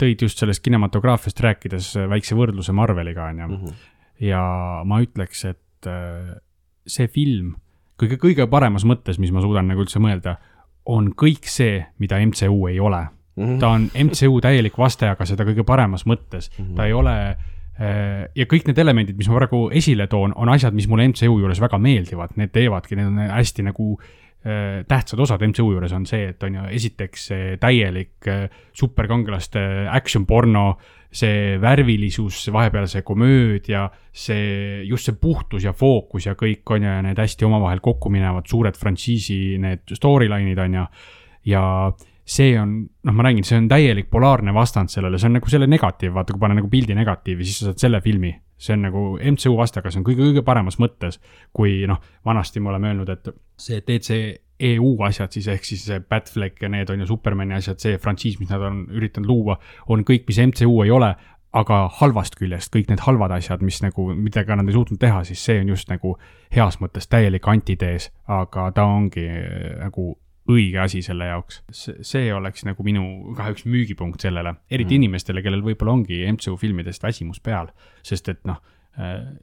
tõid 0.00 0.24
just 0.24 0.40
sellest 0.40 0.64
kinematograafiast 0.64 1.42
rääkides 1.44 1.92
väikse 2.10 2.38
võrdluse 2.38 2.72
Marveliga, 2.74 3.28
on 3.28 3.42
ju. 3.42 3.50
Mhm. 3.50 3.82
ja 4.24 4.44
ma 4.88 5.02
ütleks, 5.04 5.44
et 5.52 5.90
äh, 5.90 6.38
see 6.88 7.12
film 7.12 7.54
kõige, 8.00 8.18
kõige 8.20 8.46
paremas 8.50 8.86
mõttes, 8.88 9.20
mis 9.20 9.32
ma 9.34 9.42
suudan 9.44 9.68
nagu 9.70 9.84
üldse 9.84 10.00
mõelda, 10.02 10.36
on 10.90 11.12
kõik 11.18 11.48
see, 11.50 11.80
mida 12.02 12.20
MCU 12.24 12.68
ei 12.70 12.80
ole. 12.80 13.06
Mhm. 13.40 13.58
ta 13.62 13.68
on 13.72 13.86
MCU 13.94 14.40
täielik 14.42 14.74
vaste, 14.78 15.06
aga 15.08 15.24
seda 15.24 15.46
kõige 15.48 15.64
paremas 15.64 16.04
mõttes. 16.04 16.50
ta 16.76 16.86
ei 16.86 16.92
ole 16.92 17.14
äh, 17.30 18.26
ja 18.34 18.46
kõik 18.46 18.66
need 18.66 18.78
elemendid, 18.78 19.16
mis 19.16 19.28
ma 19.28 19.38
praegu 19.38 19.70
esile 19.72 20.06
toon, 20.06 20.34
on 20.36 20.48
asjad, 20.48 20.74
mis 20.74 20.88
mulle 20.88 21.08
MCU 21.08 21.38
juures 21.38 21.60
väga 21.60 21.78
meeldivad, 21.78 22.34
need 22.36 22.52
teevadki, 22.52 22.96
need 22.96 23.06
on 23.06 23.18
hästi 23.30 23.62
nagu 23.62 23.94
äh, 24.00 24.82
tähtsad 24.88 25.20
osad 25.20 25.46
MCU 25.46 25.70
juures 25.72 25.92
on 25.92 26.06
see, 26.06 26.28
et 26.34 26.42
on 26.42 26.58
ju 26.58 26.66
esiteks 26.80 27.26
see 27.32 27.56
täielik 27.62 28.28
äh, 28.28 28.48
superkangelaste 28.72 29.86
action 29.88 30.26
porno, 30.26 30.76
see 31.10 31.56
värvilisus, 31.60 32.44
vahepeal 32.54 32.86
see 32.90 33.02
komöödia, 33.06 33.88
see 34.12 34.84
just 34.86 35.08
see 35.08 35.18
puhtus 35.18 35.66
ja 35.66 35.72
fookus 35.74 36.28
ja 36.28 36.36
kõik 36.38 36.70
on 36.70 36.86
ju 36.86 36.92
ja 36.92 37.00
need 37.02 37.18
hästi 37.18 37.48
omavahel 37.48 37.82
kokku 37.82 38.12
minevad 38.14 38.46
suured 38.50 38.78
frantsiisi 38.78 39.58
need 39.58 39.90
storyline'id 39.98 40.62
on 40.62 40.78
ju. 40.78 40.86
ja 41.50 41.64
see 42.30 42.54
on, 42.60 42.76
noh, 42.86 43.16
ma 43.16 43.24
räägin, 43.26 43.46
see 43.46 43.58
on 43.58 43.66
täielik 43.70 44.10
polaarne 44.12 44.54
vastand 44.54 44.92
sellele, 44.92 45.18
see 45.18 45.30
on 45.30 45.38
nagu 45.40 45.50
selle 45.50 45.66
negatiiv, 45.70 46.12
vaata, 46.14 46.34
kui 46.34 46.42
panna 46.44 46.60
nagu 46.60 46.70
pildi 46.70 46.94
negatiivi, 46.94 47.46
siis 47.46 47.58
sa 47.58 47.70
saad 47.70 47.82
selle 47.82 48.00
filmi. 48.04 48.36
see 48.60 48.74
on 48.76 48.82
nagu 48.84 49.02
MCU 49.16 49.54
vaste, 49.56 49.80
aga 49.80 49.88
see 49.88 50.02
on 50.02 50.04
kõige-kõige 50.04 50.42
paremas 50.44 50.76
mõttes, 50.76 51.16
kui 51.56 51.78
noh, 51.88 51.96
vanasti 52.28 52.60
me 52.60 52.68
oleme 52.68 52.90
öelnud, 52.90 53.08
et 53.08 53.30
see 53.56 53.80
DCEU 54.60 54.94
asjad 55.06 55.32
siis 55.32 55.48
ehk 55.48 55.64
siis 55.64 55.84
see 55.88 56.00
Batfleck 56.00 56.62
ja 56.62 56.68
need 56.68 56.90
on 56.90 57.00
ju 57.00 57.06
Supermani 57.06 57.56
asjad, 57.56 57.80
see 57.80 57.98
frantsiis, 57.98 58.38
mis 58.40 58.50
nad 58.50 58.62
on 58.66 58.84
üritanud 58.92 59.28
luua, 59.28 59.58
on 59.88 60.04
kõik, 60.04 60.26
mis 60.28 60.40
MCU 60.44 60.82
ei 60.84 60.90
ole, 60.94 61.14
aga 61.56 61.82
halvast 61.98 62.36
küljest 62.38 62.70
kõik 62.74 62.90
need 62.92 63.02
halvad 63.02 63.34
asjad, 63.34 63.62
mis 63.66 63.80
nagu, 63.82 64.10
midagi 64.14 64.56
nad 64.56 64.68
ei 64.68 64.76
suutnud 64.76 65.00
teha, 65.02 65.24
siis 65.26 65.42
see 65.44 65.60
on 65.62 65.72
just 65.72 65.90
nagu 65.90 66.16
heas 66.54 66.78
mõttes 66.82 67.10
täielik 67.10 67.48
antitees, 67.50 68.10
aga 68.30 68.70
ta 68.76 68.86
ongi 68.86 69.26
äh, 69.26 69.78
nagu 69.80 70.12
õige 70.50 70.80
asi 70.82 71.02
selle 71.02 71.28
jaoks. 71.28 71.60
see 71.70 72.32
oleks 72.34 72.64
nagu 72.66 72.82
minu 72.82 73.34
ka 73.36 73.50
üks 73.52 73.66
müügipunkt 73.66 74.22
sellele, 74.22 74.56
eriti 74.70 74.94
mm. 74.94 75.02
inimestele, 75.02 75.42
kellel 75.42 75.62
võib-olla 75.62 75.94
ongi 75.98 76.22
MCU 76.32 76.56
filmidest 76.58 77.02
väsimus 77.02 77.40
peal, 77.40 77.70
sest 78.06 78.28
et 78.32 78.42
noh, 78.48 78.58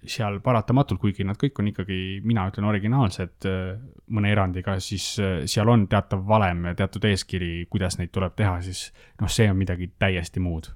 seal 0.07 0.39
paratamatult, 0.43 0.99
kuigi 1.01 1.25
nad 1.25 1.37
kõik 1.39 1.61
on 1.61 1.69
ikkagi, 1.71 1.99
mina 2.27 2.47
ütlen 2.51 2.67
originaalsed 2.67 3.47
äh, 3.47 3.77
mõne 4.13 4.31
erandiga, 4.33 4.75
siis 4.83 5.05
äh, 5.23 5.37
seal 5.49 5.71
on 5.71 5.87
teatav 5.89 6.25
valem 6.27 6.67
ja 6.69 6.75
teatud 6.83 7.07
eeskiri, 7.07 7.51
kuidas 7.71 7.97
neid 7.97 8.11
tuleb 8.15 8.35
teha, 8.37 8.59
siis 8.65 8.89
noh, 9.21 9.31
see 9.31 9.47
on 9.49 9.57
midagi 9.59 9.91
täiesti 9.99 10.43
muud. 10.43 10.71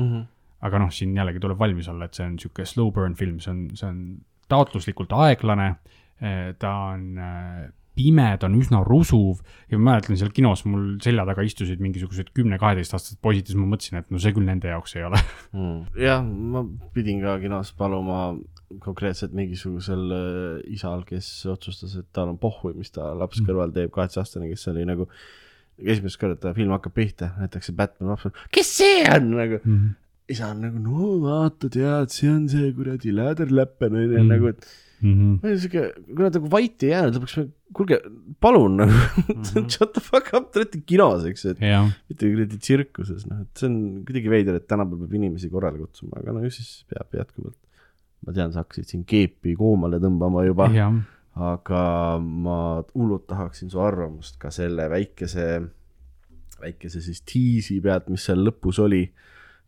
Mhm. 0.00 0.28
aga 0.62 0.78
noh, 0.78 0.92
siin 0.94 1.16
jällegi 1.16 1.40
tuleb 1.42 1.58
valmis 1.58 1.88
olla, 1.90 2.06
et 2.06 2.14
see 2.14 2.24
on 2.24 2.36
niisugune 2.36 2.68
slow 2.70 2.92
burn 2.94 3.16
film, 3.18 3.40
see 3.42 3.50
on, 3.50 3.64
see 3.74 3.88
on 3.88 3.96
taotluslikult 4.48 5.10
aeglane, 5.18 5.66
ta 6.62 6.70
on 6.92 7.08
pime, 7.98 8.28
ta 8.40 8.48
on 8.48 8.56
üsna 8.60 8.80
rusuv 8.86 9.42
ja 9.70 9.78
ma 9.78 9.92
mäletan 9.92 10.18
seal 10.20 10.32
kinos 10.34 10.64
mul 10.68 10.96
selja 11.04 11.26
taga 11.28 11.44
istusid 11.44 11.82
mingisugused 11.84 12.32
kümne-kaheteistaastased 12.36 13.20
poisid, 13.24 13.50
siis 13.50 13.60
ma 13.60 13.68
mõtlesin, 13.68 14.00
et 14.00 14.08
no 14.12 14.20
see 14.22 14.32
küll 14.36 14.48
nende 14.48 14.72
jaoks 14.72 14.96
ei 14.96 15.06
ole. 15.08 15.20
Mm. 15.52 15.84
jah, 16.00 16.24
ma 16.24 16.64
pidin 16.94 17.20
ka 17.24 17.36
kinos 17.42 17.74
paluma 17.76 18.32
konkreetselt 18.82 19.34
mingisugusel 19.36 20.16
äh, 20.16 20.72
isal, 20.72 21.04
kes 21.08 21.28
otsustas, 21.52 21.98
et 22.00 22.08
tal 22.16 22.32
on 22.32 22.40
pohhui, 22.40 22.72
mis 22.78 22.92
ta 22.94 23.10
laps 23.16 23.42
kõrval 23.44 23.74
teeb, 23.74 23.92
kaheksa-aastane, 23.92 24.48
kes 24.52 24.70
oli 24.72 24.86
nagu 24.88 25.08
esimest 25.82 26.20
korda 26.20 26.52
film 26.56 26.72
hakkab 26.76 26.94
pihta, 26.96 27.32
näitakse 27.40 27.74
Batman, 27.76 28.14
laps 28.14 28.28
on, 28.28 28.38
kes 28.54 28.72
see 28.78 29.02
on 29.08 29.30
nagu 29.34 29.60
mm. 29.60 29.76
-hmm. 29.76 29.90
Isa 30.32 30.52
on 30.52 30.62
nagu, 30.66 30.80
no 30.82 31.18
vaata, 31.22 31.70
tead, 31.72 32.12
see 32.14 32.30
on 32.32 32.46
see 32.52 32.72
kuradi 32.76 33.12
läderläppen 33.14 33.98
onju 33.98 34.08
mm, 34.08 34.16
-hmm. 34.16 34.32
nagu, 34.34 34.54
et 34.54 34.66
Mm 35.02 35.14
-hmm. 35.18 35.42
ma 35.42 35.48
olin 35.48 35.58
siuke, 35.58 35.80
kui 36.14 36.22
nad 36.22 36.36
nagu 36.36 36.48
vait 36.50 36.82
ei 36.86 36.90
jäänud, 36.92 37.16
lõpuks, 37.16 37.48
kuulge, 37.74 37.96
palun 38.44 38.76
nagu 38.78 38.92
shut 39.72 39.96
the 39.96 40.02
fuck 40.02 40.30
up, 40.38 40.52
te 40.52 40.60
olete 40.60 40.78
kinos, 40.86 41.24
eks 41.26 41.42
ju, 41.44 41.54
et 41.56 41.64
jah, 41.66 41.88
mitte 42.10 42.30
kuradi 42.30 42.58
tsirkuses, 42.62 43.24
noh, 43.26 43.40
et 43.42 43.58
see 43.58 43.66
on 43.66 43.80
kuidagi 44.06 44.30
veider, 44.30 44.60
et 44.60 44.68
tänapäeval 44.70 45.08
peab 45.08 45.16
inimesi 45.18 45.50
korrale 45.50 45.82
kutsuma, 45.82 46.20
aga 46.22 46.36
no 46.36 46.44
ju 46.46 46.52
siis 46.54 46.70
peab 46.92 47.18
jätkuvalt. 47.18 47.58
ma 48.22 48.36
tean, 48.36 48.52
sa 48.54 48.62
hakkasid 48.62 48.86
siin 48.86 49.02
keepi 49.02 49.56
koomale 49.58 49.98
tõmbama 49.98 50.46
juba, 50.46 50.68
jah, 50.70 50.94
aga 51.50 51.82
ma 52.22 52.58
hullult 52.94 53.26
tahaksin 53.26 53.72
su 53.72 53.82
arvamust 53.82 54.38
ka 54.38 54.52
selle 54.54 54.86
väikese, 54.92 55.48
väikese 56.62 57.02
siis 57.02 57.24
tiisi 57.26 57.80
pealt, 57.82 58.06
mis 58.14 58.22
seal 58.30 58.46
lõpus 58.46 58.78
oli, 58.86 59.08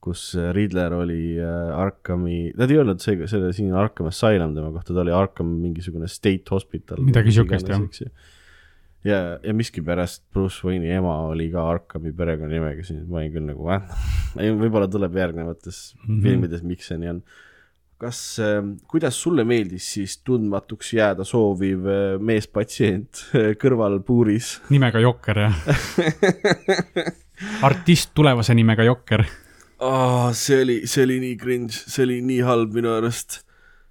kus 0.05 0.35
Riddler 0.53 0.93
oli 0.99 1.39
äh, 1.41 1.73
Arkhami, 1.81 2.51
nad 2.59 2.73
ei 2.73 2.81
öelnud 2.81 3.01
see, 3.01 3.17
selle 3.31 3.53
siin 3.57 3.73
Arkham 3.79 4.11
Asylum 4.11 4.53
tema 4.57 4.71
kohta, 4.75 4.93
ta 4.93 5.01
oli 5.05 5.15
Arkham 5.17 5.55
mingisugune 5.63 6.09
state 6.13 6.53
hospital. 6.53 7.01
Midagi 7.07 7.33
siukest, 7.39 7.71
jah. 7.73 8.13
ja, 9.09 9.23
ja 9.41 9.57
miskipärast 9.57 10.27
Bruce 10.35 10.61
Wayne'i 10.67 10.93
ema 10.99 11.17
oli 11.31 11.49
ka 11.55 11.65
Arkhami 11.73 12.13
perekonnanimega, 12.17 12.85
siis 12.85 13.01
ma 13.09 13.23
olin 13.23 13.33
küll 13.33 13.49
nagu 13.49 13.73
äh, 13.73 13.97
võib-olla 14.63 14.91
tuleb 14.93 15.17
järgnevates 15.23 15.83
mm. 15.97 16.07
-hmm. 16.07 16.23
filmides, 16.29 16.65
miks 16.69 16.93
see 16.93 17.01
nii 17.01 17.17
on 17.17 17.25
kas 18.05 18.39
äh,, 18.43 18.61
kuidas 18.91 19.17
sulle 19.23 19.45
meeldis 19.49 19.87
siis 19.97 20.19
tundmatuks 20.27 20.93
jääda 20.99 21.25
sooviv 21.25 21.87
äh, 21.89 22.03
meespatsient 22.21 23.25
äh, 23.33 23.53
kõrvalpuuris? 23.61 24.59
nimega 24.75 25.01
Jokker 25.01 25.45
jah. 25.47 25.63
artist 27.69 28.13
tulevase 28.15 28.55
nimega 28.55 28.85
Jokker. 28.87 29.25
Oh, 29.85 30.31
see 30.33 30.63
oli, 30.63 30.77
see 30.89 31.05
oli 31.05 31.19
nii 31.21 31.35
cringe, 31.41 31.75
see 31.77 32.05
oli 32.07 32.21
nii 32.25 32.45
halb 32.47 32.73
minu 32.77 32.95
arust 32.95 33.41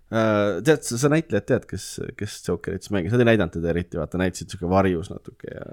uh,. 0.10 0.62
tead, 0.66 0.82
sa, 0.88 0.98
sa 1.04 1.12
näitlejat 1.14 1.50
tead, 1.50 1.68
kes, 1.70 1.88
kes 2.18 2.38
Jokerit 2.48 2.86
siis 2.86 2.94
mängis, 2.96 3.14
nad 3.14 3.22
ei 3.22 3.30
näidanud 3.34 3.54
teda 3.54 3.70
eriti, 3.74 4.00
vaata 4.02 4.22
näitasid 4.22 4.54
siuke 4.54 4.70
varjus 4.72 5.12
natuke 5.14 5.52
ja, 5.54 5.66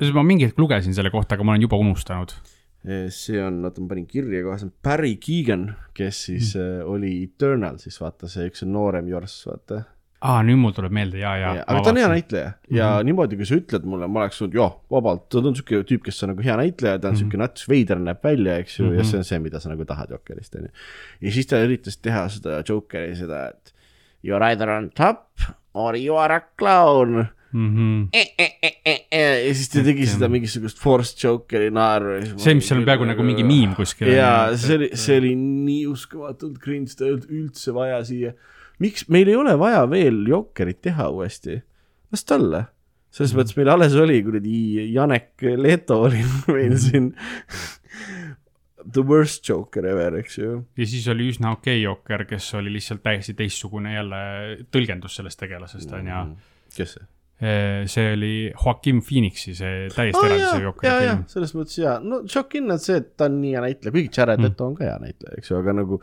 ja 0.00 0.12
ma 0.16 0.24
mingi 0.26 0.48
hetk 0.48 0.60
lugesin 0.62 0.96
selle 0.96 1.12
kohta, 1.12 1.36
aga 1.36 1.44
ma 1.44 1.54
olen 1.54 1.66
juba 1.66 1.80
unustanud. 1.82 2.32
see 3.12 3.40
on, 3.42 3.58
oota 3.66 3.82
ma 3.82 3.90
panin 3.90 4.06
kirja 4.08 4.44
kohe, 4.46 4.56
see 4.60 4.68
on 4.70 4.74
Barry 4.86 5.16
Keegan, 5.20 5.68
kes 5.96 6.22
siis 6.30 6.54
mm. 6.54 6.80
uh, 6.86 6.94
oli 6.96 7.12
Eternal 7.26 7.80
siis 7.82 7.98
vaata 8.00 8.30
see 8.32 8.48
üks 8.48 8.64
noorem 8.68 9.10
jorss, 9.12 9.44
vaata 9.50 9.82
aa, 10.24 10.40
nüüd 10.46 10.58
mul 10.60 10.72
tuleb 10.76 10.94
meelde 10.96 11.20
ja, 11.20 11.34
ja. 11.36 11.50
aga 11.60 11.82
ta 11.84 11.92
on 11.92 12.00
hea 12.00 12.08
näitleja 12.08 12.46
ja 12.46 12.86
mm 12.86 12.92
-hmm. 12.94 13.04
niimoodi, 13.10 13.36
kui 13.36 13.46
sa 13.46 13.58
ütled 13.58 13.84
mulle, 13.84 14.08
ma 14.08 14.24
oleks 14.24 14.40
öelnud, 14.40 14.56
jah, 14.56 14.72
vabalt, 14.90 15.28
ta 15.28 15.42
on 15.42 15.56
siuke 15.56 15.82
tüüp, 15.90 16.02
kes 16.06 16.22
on 16.24 16.32
nagu 16.32 16.42
hea 16.46 16.56
näitleja, 16.56 16.98
ta 16.98 17.08
on 17.08 17.14
mm 17.14 17.16
-hmm. 17.16 17.24
siuke 17.24 17.36
nats 17.42 17.68
veider 17.68 18.00
näeb 18.00 18.24
välja, 18.24 18.56
eks 18.56 18.78
ju 18.78 18.86
mm, 18.86 18.90
-hmm. 18.90 18.98
ja 18.98 19.04
see 19.04 19.18
on 19.18 19.24
see, 19.24 19.38
mida 19.38 19.60
sa 19.60 19.68
nagu 19.68 19.84
tahad 19.84 20.10
Jokerist, 20.10 20.54
onju. 20.54 20.68
ja 21.20 21.32
siis 21.32 21.46
ta 21.46 21.62
üritas 21.64 21.98
teha 21.98 22.28
seda 22.28 22.62
Jokeri 22.68 23.16
seda, 23.16 23.48
et 23.48 23.74
you 24.24 24.36
are 24.36 24.50
either 24.50 24.68
on 24.68 24.90
top 24.90 25.26
or 25.74 25.96
you 25.96 26.16
are 26.16 26.34
a 26.34 26.40
clown 26.58 27.26
mm. 27.52 27.70
-hmm. 27.76 28.08
ja 29.46 29.54
siis 29.54 29.68
ta 29.68 29.84
tegi 29.84 30.06
seda 30.06 30.28
mingisugust 30.28 30.80
forced 30.80 31.24
Jokeri 31.24 31.70
naeru. 31.70 32.18
see, 32.36 32.54
mis 32.54 32.68
seal 32.68 32.80
on 32.80 32.88
peaaegu 32.88 33.08
nagu 33.08 33.22
mingi 33.22 33.44
miim 33.44 33.74
kuskil. 33.78 34.12
jaa, 34.16 34.56
see 34.56 34.76
oli, 34.80 34.90
see 34.94 35.18
oli 35.20 35.32
nii 35.38 35.86
uskumatult 35.92 36.58
cringe, 36.62 36.94
ta 36.96 37.06
ei 37.06 37.16
olnud 37.16 37.30
üldse 37.30 37.74
vaja 37.76 38.02
siia. 38.04 38.32
Miks 38.82 39.06
meil 39.12 39.28
ei 39.32 39.36
ole 39.38 39.56
vaja 39.58 39.84
veel 39.90 40.24
Jokerit 40.28 40.82
teha 40.84 41.10
uuesti, 41.12 41.60
las 42.12 42.24
ta 42.24 42.40
olla 42.40 42.66
selles 43.16 43.32
mõttes 43.36 43.56
meil 43.56 43.70
alles 43.72 43.96
oli 43.98 44.18
kuradi 44.24 44.60
Janek 44.92 45.44
Leto 45.56 46.02
oli 46.08 46.22
meil 46.54 46.76
siin 46.80 47.12
The 48.86 49.02
worst 49.02 49.48
Joker 49.48 49.86
ever, 49.90 50.20
eks 50.20 50.38
ju. 50.38 50.60
ja 50.78 50.86
siis 50.86 51.06
oli 51.10 51.30
üsna 51.32 51.56
okei 51.56 51.80
okay 51.80 51.84
Joker, 51.84 52.26
kes 52.28 52.52
oli 52.58 52.70
lihtsalt 52.76 53.02
täiesti 53.06 53.34
teistsugune 53.38 53.96
jälle 53.96 54.20
tõlgendus 54.72 55.18
sellest 55.18 55.40
tegelasest 55.42 55.92
on 55.96 56.10
ju. 56.12 56.24
kes 56.76 56.96
see? 56.98 57.08
see 57.92 58.12
oli 58.14 58.34
Joaquin 58.48 59.02
Phoenixi 59.04 59.52
see 59.56 59.88
täiesti 59.92 60.22
ah, 60.22 60.28
eraldi 60.28 60.46
see 60.46 60.62
Jokeri 60.64 60.94
film. 61.02 61.26
selles 61.32 61.52
mõttes 61.56 61.80
jaa, 61.82 61.98
no 62.00 62.22
Joaquin 62.24 62.72
on 62.72 62.80
see, 62.80 63.00
et 63.02 63.10
ta 63.16 63.28
on 63.28 63.36
nii 63.42 63.52
hea 63.56 63.64
näitleja, 63.66 63.96
kuigi 63.96 64.12
Jared 64.12 64.40
mm. 64.40 64.48
Leto 64.48 64.70
on 64.70 64.78
ka 64.78 64.86
hea 64.86 64.96
näitleja, 65.02 65.40
eks 65.40 65.52
ju, 65.52 65.58
aga 65.60 65.74
nagu 65.76 66.00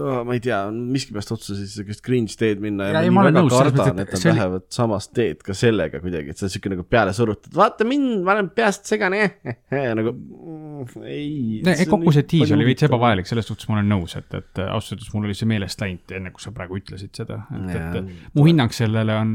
oh, 0.00 0.22
ma 0.26 0.34
ei 0.36 0.42
tea, 0.42 0.58
miskipärast 0.72 1.32
otsustasid 1.34 1.70
sellist 1.70 2.02
cringe 2.04 2.36
teed 2.38 2.62
minna 2.62 2.88
ja, 2.90 3.02
ja 3.04 3.12
ma 3.14 3.24
väga 3.26 3.42
nõus, 3.42 3.54
kardan, 3.54 4.00
et 4.02 4.10
nad 4.10 4.18
oli... 4.18 4.32
lähevad 4.32 4.66
samast 4.74 5.12
teed 5.16 5.44
ka 5.46 5.56
sellega 5.56 6.00
kuidagi, 6.02 6.34
et 6.34 6.40
see 6.40 6.48
on 6.48 6.54
siuke 6.56 6.72
nagu 6.72 6.86
peale 6.88 7.14
surutud, 7.16 7.52
vaata 7.56 7.86
mind, 7.88 8.24
ma 8.26 8.34
olen 8.36 8.50
peast 8.56 8.90
segane 8.90 9.22
nagu 10.00 10.14
mm, 10.14 11.06
ei. 11.06 11.86
kogu 11.90 12.14
see 12.16 12.26
tiis 12.34 12.54
oli 12.56 12.68
veits 12.68 12.88
ebavajalik, 12.88 13.30
selles 13.30 13.48
suhtes 13.50 13.70
ma 13.70 13.78
olen 13.78 13.90
nõus, 13.94 14.18
et, 14.20 14.28
et 14.34 14.64
ausalt 14.66 14.98
öeldes 14.98 15.14
mul 15.14 15.30
oli 15.30 15.38
see 15.38 15.50
meelest 15.50 15.84
läinud, 15.84 16.18
enne 16.18 16.34
kui 16.34 16.44
sa 16.44 16.54
praegu 16.56 16.80
ütlesid 16.80 17.14
seda, 17.22 17.44
et, 17.54 17.72
et 17.78 18.36
mu 18.36 18.46
hinnang 18.48 18.74
sellele 18.74 19.18
on 19.22 19.34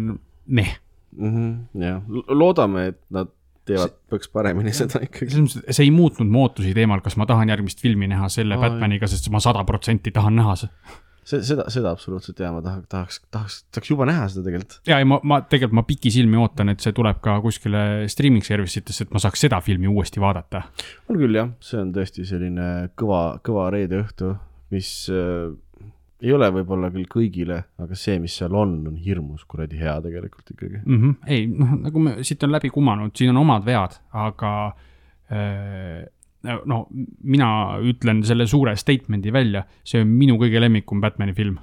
meh. 0.60 0.78
-hmm, 1.16 1.54
jah, 1.82 2.02
loodame, 2.30 2.88
et 2.94 3.00
nad 3.14 3.32
teevad, 3.70 3.94
peaks 4.12 4.32
paremini 4.34 4.74
seda 4.76 5.02
ikkagi. 5.06 5.34
selles 5.34 5.60
mõttes, 5.60 5.76
see 5.78 5.86
ei 5.88 5.94
muutnud 5.94 6.32
mu 6.32 6.46
ootusi 6.48 6.74
teemal, 6.78 7.04
kas 7.06 7.18
ma 7.20 7.28
tahan 7.30 7.52
järgmist 7.54 7.84
filmi 7.84 8.10
näha 8.12 8.30
selle 8.34 8.58
oh, 8.58 8.64
Batmaniga, 8.64 9.10
sest 9.12 9.30
ma 9.34 9.42
sada 9.44 9.64
protsenti 9.68 10.14
tahan 10.16 10.36
näha 10.40 10.56
seda. 10.64 10.98
see, 11.30 11.44
seda, 11.46 11.68
seda 11.74 11.94
absoluutselt 11.94 12.42
jaa, 12.42 12.52
ma 12.56 12.64
tahaks, 12.66 12.90
tahaks, 12.92 13.22
tahaks, 13.32 13.60
tahaks 13.70 13.94
juba 13.94 14.10
näha 14.10 14.28
seda 14.34 14.48
tegelikult. 14.50 14.80
ja, 14.90 15.00
ei 15.00 15.08
ma, 15.10 15.22
ma 15.24 15.42
tegelikult 15.46 15.80
ma 15.82 15.86
pikisilmi 15.88 16.42
ootan, 16.42 16.74
et 16.74 16.84
see 16.86 16.96
tuleb 16.98 17.22
ka 17.26 17.40
kuskile 17.46 17.86
streaming 18.12 18.46
service 18.46 18.82
itesse, 18.82 19.08
et 19.08 19.16
ma 19.16 19.22
saaks 19.24 19.48
seda 19.48 19.62
filmi 19.66 19.90
uuesti 19.92 20.24
vaadata. 20.24 20.66
on 21.10 21.22
küll 21.22 21.40
jah, 21.42 21.54
see 21.64 21.82
on 21.82 21.96
tõesti 21.96 22.28
selline 22.30 22.70
kõva, 23.00 23.24
kõva 23.46 23.70
reede 23.76 24.02
õhtu, 24.04 24.36
mis 24.74 24.92
äh, 25.14 25.50
ei 26.20 26.34
ole 26.36 26.50
võib-olla 26.52 26.90
küll 26.92 27.08
kõigile, 27.10 27.62
aga 27.80 27.96
see, 27.98 28.20
mis 28.20 28.36
seal 28.40 28.56
on, 28.58 28.76
on 28.90 28.96
hirmus 29.00 29.46
kuradi 29.48 29.80
hea 29.80 29.96
tegelikult 30.04 30.52
ikkagi 30.54 30.82
mm. 30.82 31.02
-hmm. 31.02 31.16
ei, 31.32 31.48
noh, 31.48 31.76
nagu 31.86 32.04
me 32.04 32.16
siit 32.28 32.44
on 32.44 32.52
läbi 32.52 32.72
kumanud, 32.76 33.16
siin 33.16 33.32
on 33.34 33.42
omad 33.44 33.66
vead, 33.68 33.96
aga 34.12 34.54
äh, 35.32 36.04
no 36.44 36.88
mina 37.24 37.50
ütlen 37.84 38.24
selle 38.28 38.48
suure 38.48 38.76
statement'i 38.80 39.34
välja, 39.34 39.66
see 39.84 40.04
on 40.04 40.12
minu 40.12 40.38
kõige 40.40 40.62
lemmikum 40.62 41.02
Batman'i 41.02 41.36
film. 41.36 41.60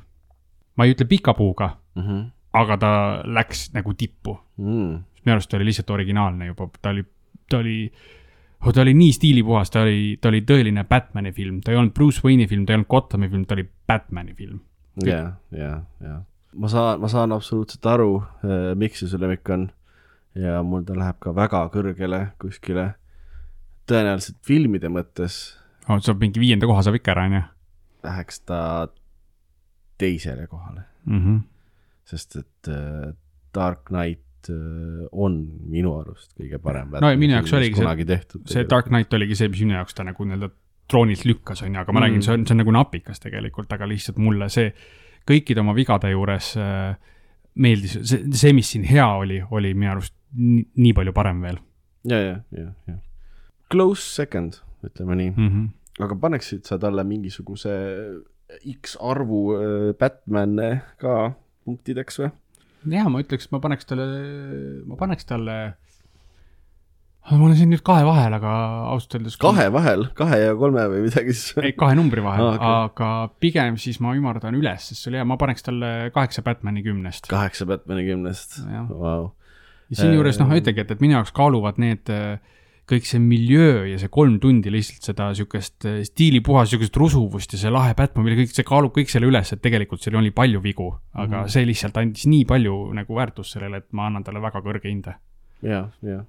ma 0.76 0.84
ei 0.84 0.92
ütle 0.92 1.07
pika 1.09 1.32
puuga 1.34 1.70
mm, 1.96 2.02
-hmm. 2.02 2.24
aga 2.52 2.76
ta 2.76 2.90
läks 3.24 3.70
nagu 3.72 3.94
tippu 3.94 4.38
mm.. 4.57 4.92
minu 5.24 5.32
arust 5.32 5.50
ta 5.50 5.57
oli 5.57 5.64
lihtsalt 5.64 5.90
originaalne 5.90 6.46
juba, 6.46 6.68
ta 6.82 6.90
oli, 6.90 7.04
ta 7.48 7.59
oli 7.59 7.92
oh, 8.66 8.74
ta 8.74 8.82
oli 8.82 8.94
nii 8.98 9.12
stiilipuhas, 9.14 9.70
ta 9.70 9.84
oli, 9.86 10.16
ta 10.20 10.28
oli 10.32 10.42
tõeline 10.46 10.84
Batman'i 10.88 11.32
film, 11.32 11.60
ta 11.64 11.72
ei 11.72 11.80
olnud 11.80 11.94
Bruce 11.94 12.22
Wayne'i 12.24 12.48
film, 12.50 12.66
ta 12.66 12.74
ei 12.74 12.80
olnud 12.80 12.90
Gothami 12.90 13.30
film, 13.32 13.44
ta 13.46 13.54
oli 13.54 13.66
Batman'i 13.88 14.34
film. 14.34 14.60
ja, 15.06 15.36
ja, 15.54 15.72
ja 16.02 16.20
ma 16.56 16.68
saan, 16.68 17.00
ma 17.00 17.08
saan 17.08 17.34
absoluutselt 17.36 17.86
aru, 17.90 18.12
äh, 18.44 18.70
miks 18.78 19.02
see 19.02 19.10
su 19.10 19.20
lemmik 19.20 19.48
on. 19.52 19.68
ja 20.36 20.60
mul 20.60 20.82
ta 20.84 20.92
läheb 20.92 21.16
ka 21.22 21.32
väga 21.32 21.62
kõrgele 21.72 22.20
kuskile, 22.40 22.90
tõenäoliselt 23.88 24.40
filmide 24.44 24.90
mõttes. 24.92 25.56
oh, 25.88 26.00
saab 26.00 26.20
mingi 26.20 26.42
viienda 26.42 26.68
koha 26.68 26.84
saab 26.84 26.98
ikka 27.00 27.14
ära, 27.14 27.26
on 27.30 27.38
ju? 27.38 27.42
Läheks 28.06 28.42
ta 28.46 28.60
teisele 29.98 30.46
kohale 30.46 30.84
mm. 31.04 31.20
-hmm. 31.20 31.40
sest 32.04 32.36
et 32.36 32.68
äh, 32.68 33.14
Dark 33.54 33.88
Knight 33.88 34.22
on 34.49 35.39
minu 35.70 35.97
arust 35.99 36.32
kõige 36.39 36.61
parem. 36.62 36.95
no 37.01 37.11
ja 37.11 37.18
minu 37.18 37.37
jaoks 37.37 37.53
oligi 37.57 37.80
see, 37.80 38.45
see 38.53 38.68
Dark 38.70 38.91
Knight 38.93 39.12
oligi 39.16 39.39
see, 39.39 39.51
mis 39.53 39.64
minu 39.64 39.78
jaoks 39.78 39.97
ta 39.97 40.07
nagu 40.07 40.24
nii-öelda 40.24 40.51
troonilt 40.91 41.24
lükkas, 41.26 41.62
on 41.62 41.74
ju, 41.74 41.80
aga 41.80 41.93
ma 41.93 42.01
mm. 42.01 42.05
räägin, 42.05 42.22
see 42.22 42.34
on, 42.37 42.47
see 42.47 42.55
on 42.55 42.62
nagu 42.62 42.74
napikas 42.74 43.22
tegelikult, 43.22 43.72
aga 43.74 43.89
lihtsalt 43.91 44.20
mulle 44.22 44.49
see 44.53 44.68
kõikide 45.26 45.62
oma 45.62 45.74
vigade 45.74 46.12
juures 46.12 46.53
äh, 46.62 46.95
meeldis, 47.62 47.97
see, 48.07 48.22
see, 48.30 48.53
mis 48.57 48.70
siin 48.74 48.87
hea 48.87 49.09
oli, 49.18 49.41
oli 49.51 49.72
minu 49.74 49.97
arust 49.97 50.14
nii, 50.37 50.68
nii 50.84 50.95
palju 50.97 51.16
parem 51.16 51.43
veel. 51.43 51.59
ja, 52.11 52.20
ja, 52.22 52.39
ja, 52.55 52.70
ja. 52.87 53.01
Close 53.72 54.07
second, 54.07 54.61
ütleme 54.87 55.18
nii 55.18 55.30
mm. 55.32 55.49
-hmm. 55.49 56.05
aga 56.07 56.18
paneksid 56.22 56.68
sa 56.68 56.78
talle 56.78 57.05
mingisuguse 57.05 57.74
X 58.76 58.97
arvu 59.03 59.41
äh, 59.57 59.95
Batman'e 59.99 60.70
ka 61.03 61.32
punktideks 61.64 62.20
või? 62.22 62.30
Ja 62.93 63.09
ma 63.11 63.22
ütleks, 63.24 63.51
ma 63.53 63.61
paneks 63.62 63.89
talle, 63.89 64.07
ma 64.87 64.99
paneks 65.01 65.28
talle. 65.28 65.57
ma 67.26 67.39
olen 67.43 67.57
siin 67.59 67.72
nüüd 67.74 67.82
kahe 67.87 68.05
vahel, 68.07 68.37
aga 68.39 68.53
ausalt 68.93 69.18
öeldes. 69.18 69.39
kahe 69.43 69.66
vahel, 69.74 70.07
kahe 70.18 70.41
ja 70.45 70.57
kolme 70.59 70.84
või 70.93 71.07
midagi 71.09 71.34
siis? 71.34 71.57
ei, 71.62 71.74
kahe 71.78 71.97
numbri 71.99 72.24
vahel 72.24 72.53
ah,, 72.53 72.59
okay. 72.59 72.74
aga 72.91 73.39
pigem 73.43 73.80
siis 73.82 73.99
ma 74.05 74.14
ümardan 74.18 74.59
üles, 74.59 74.91
sest 74.91 75.03
see 75.03 75.12
oli 75.12 75.22
hea, 75.22 75.28
ma 75.28 75.39
paneks 75.41 75.66
talle 75.66 75.95
kaheksa 76.14 76.45
Batman'i 76.47 76.84
kümnest. 76.87 77.30
kaheksa 77.32 77.68
Batman'i 77.68 78.07
kümnest, 78.07 78.61
vau. 78.91 79.32
ja 79.91 80.03
siinjuures 80.03 80.39
noh, 80.43 80.55
ütlengi, 80.55 80.87
et, 80.87 80.95
et 80.95 81.03
minu 81.03 81.18
jaoks 81.18 81.34
kaaluvad 81.37 81.82
need 81.82 82.14
äh, 82.14 82.37
kõik 82.87 83.07
see 83.09 83.20
miljöö 83.22 83.87
ja 83.91 83.99
see 83.99 84.11
kolm 84.12 84.37
tundi 84.43 84.70
lihtsalt 84.70 85.09
seda 85.09 85.28
sihukest 85.37 85.87
eh, 85.89 86.03
stiilipuhast, 86.07 86.72
sihukest 86.72 86.99
rusuvust 87.01 87.57
ja 87.57 87.61
see 87.61 87.72
lahe 87.72 87.97
Batman, 87.99 88.28
mille 88.28 88.39
kõik 88.45 88.53
see 88.55 88.66
kaalub 88.66 88.95
kõik 88.95 89.11
selle 89.11 89.30
üles, 89.30 89.51
et 89.53 89.62
tegelikult 89.62 90.05
seal 90.05 90.18
oli 90.20 90.30
palju 90.34 90.62
vigu, 90.62 90.93
aga 91.14 91.26
mm 91.26 91.41
-hmm. 91.41 91.55
see 91.55 91.66
lihtsalt 91.66 91.99
andis 92.03 92.28
nii 92.30 92.45
palju 92.47 92.76
nagu 92.99 93.18
väärtust 93.18 93.57
sellele, 93.57 93.82
et 93.82 93.89
ma 93.91 94.07
annan 94.07 94.26
talle 94.26 94.43
väga 94.43 94.62
kõrge 94.62 94.87
hinde. 94.91 95.16
ja, 95.62 95.89
ja 96.03 96.22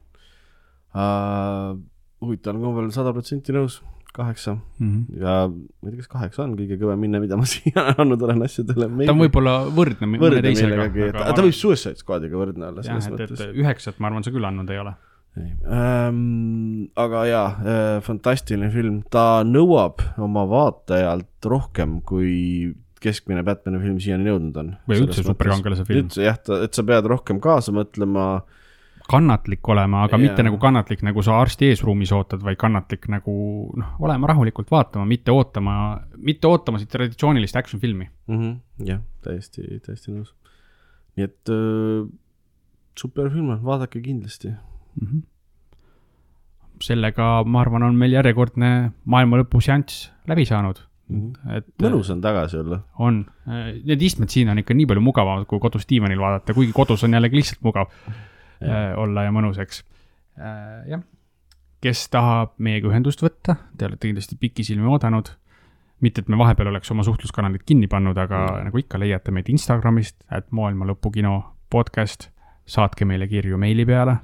uh,. 0.96 1.78
huvitaval 2.26 2.62
kombel 2.62 2.90
sada 2.92 3.14
protsenti 3.14 3.54
nõus, 3.54 3.84
kaheksa 4.18 4.56
mm. 4.56 4.88
-hmm. 4.90 5.20
ja 5.22 5.48
ma 5.48 5.90
ei 5.90 5.92
tea, 5.92 5.98
kas 6.02 6.08
kaheksa 6.08 6.44
on 6.44 6.56
kõige 6.58 6.80
kõvem 6.82 7.04
hinne, 7.06 7.20
mida 7.22 7.38
ma 7.38 7.46
siiani 7.54 7.94
andnud 8.02 8.22
olen 8.22 8.42
asjadele. 8.48 8.90
ta 9.06 9.14
on 9.14 9.22
võib-olla 9.22 9.60
võrdne 9.70 10.10
mõne 10.10 10.42
teisega. 10.42 10.90
Aga... 10.90 11.34
ta 11.38 11.46
võib 11.46 11.54
Suicide 11.54 12.02
Squadiga 12.02 12.38
võrdne 12.38 12.72
olla. 12.72 12.82
jah, 12.82 12.98
et, 12.98 13.30
et 13.30 13.54
üheksat 13.54 14.00
ma 14.00 14.10
arvan, 14.10 14.26
sa 14.26 14.34
küll 14.34 14.50
andnud 14.50 14.74
ei 14.74 14.82
ole 14.82 14.96
Ähm, 15.38 16.90
aga 17.00 17.24
jaa 17.30 17.48
äh,, 17.48 18.02
fantastiline 18.06 18.70
film, 18.74 19.02
ta 19.14 19.44
nõuab 19.48 20.04
oma 20.24 20.46
vaatajalt 20.50 21.48
rohkem, 21.52 22.02
kui 22.08 22.76
keskmine 23.04 23.44
Batman'i 23.46 23.82
film 23.82 23.98
siiani 24.02 24.28
nõudnud 24.28 24.62
on. 24.62 24.72
või 24.90 25.02
üldse 25.04 25.24
superkangelase 25.26 25.86
film. 25.88 26.06
üldse 26.06 26.26
jah, 26.26 26.40
et 26.64 26.78
sa 26.78 26.86
pead 26.88 27.10
rohkem 27.10 27.42
kaasa 27.44 27.74
mõtlema. 27.76 28.28
kannatlik 29.08 29.68
olema, 29.72 30.04
aga 30.04 30.18
ja. 30.18 30.22
mitte 30.26 30.44
nagu 30.44 30.58
kannatlik, 30.60 31.04
nagu 31.06 31.24
sa 31.24 31.38
arsti 31.40 31.70
eesruumis 31.72 32.12
ootad, 32.16 32.42
vaid 32.44 32.60
kannatlik 32.60 33.08
nagu 33.12 33.34
noh, 33.80 33.94
olema 34.04 34.28
rahulikult 34.34 34.72
vaatama, 34.74 35.06
mitte 35.08 35.32
ootama, 35.32 35.76
mitte 36.18 36.50
ootama 36.50 36.82
siit 36.82 36.92
traditsioonilist 36.92 37.56
action 37.56 37.82
filmi 37.82 38.10
mm. 38.28 38.40
-hmm. 38.40 38.88
jah, 38.90 39.04
täiesti, 39.24 39.80
täiesti 39.86 40.12
nõus. 40.12 40.34
nii 41.16 41.30
et 41.30 41.54
äh, 41.54 42.10
superfilm 43.00 43.54
on, 43.56 43.64
vaadake 43.64 44.02
kindlasti 44.02 44.52
mm. 45.02 45.08
-hmm. 45.08 45.24
sellega, 46.84 47.44
ma 47.46 47.62
arvan, 47.62 47.84
on 47.84 47.96
meil 47.96 48.14
järjekordne 48.18 48.92
maailma 49.06 49.42
lõpu 49.42 49.62
seanss 49.64 50.12
läbi 50.28 50.46
saanud 50.46 50.82
mm. 51.10 51.20
-hmm. 51.20 51.58
et. 51.58 51.68
mõnus 51.84 52.12
on 52.14 52.22
tagasi 52.22 52.58
olla. 52.58 52.82
on, 53.00 53.26
need 53.84 54.02
istmed 54.02 54.30
siin 54.30 54.50
on 54.50 54.64
ikka 54.64 54.74
nii 54.74 54.86
palju 54.86 55.02
mugavamad, 55.02 55.46
kui 55.46 55.60
kodus 55.60 55.88
diivanil 55.90 56.20
vaadata, 56.20 56.54
kuigi 56.54 56.74
kodus 56.74 57.04
on 57.04 57.14
jällegi 57.14 57.42
lihtsalt 57.42 57.62
mugav 57.62 57.92
ja. 58.62 58.90
Äh, 58.90 58.98
olla 58.98 59.24
ja 59.24 59.32
mõnus, 59.32 59.60
eks. 59.62 59.84
Äh, 60.38 60.88
jah, 60.90 61.02
kes 61.82 62.08
tahab 62.10 62.56
meiega 62.58 62.90
ühendust 62.90 63.22
võtta, 63.22 63.56
te 63.78 63.86
olete 63.86 64.10
kindlasti 64.10 64.38
pikisilmi 64.40 64.88
oodanud 64.90 65.30
mitte, 66.02 66.22
et 66.22 66.30
me 66.30 66.38
vahepeal 66.38 66.70
oleks 66.72 66.92
oma 66.94 67.06
suhtluskanalid 67.06 67.64
kinni 67.66 67.88
pannud, 67.90 68.18
aga 68.18 68.40
mm. 68.46 68.70
nagu 68.70 68.82
ikka, 68.82 69.00
leiate 69.02 69.34
meid 69.34 69.50
Instagramist, 69.50 70.20
et 70.34 70.50
maailma 70.52 70.86
lõpu 70.90 71.12
kino 71.14 71.40
podcast. 71.70 72.32
saatke 72.68 73.06
meile 73.08 73.28
kirju 73.32 73.58
meili 73.58 73.86
peale 73.88 74.18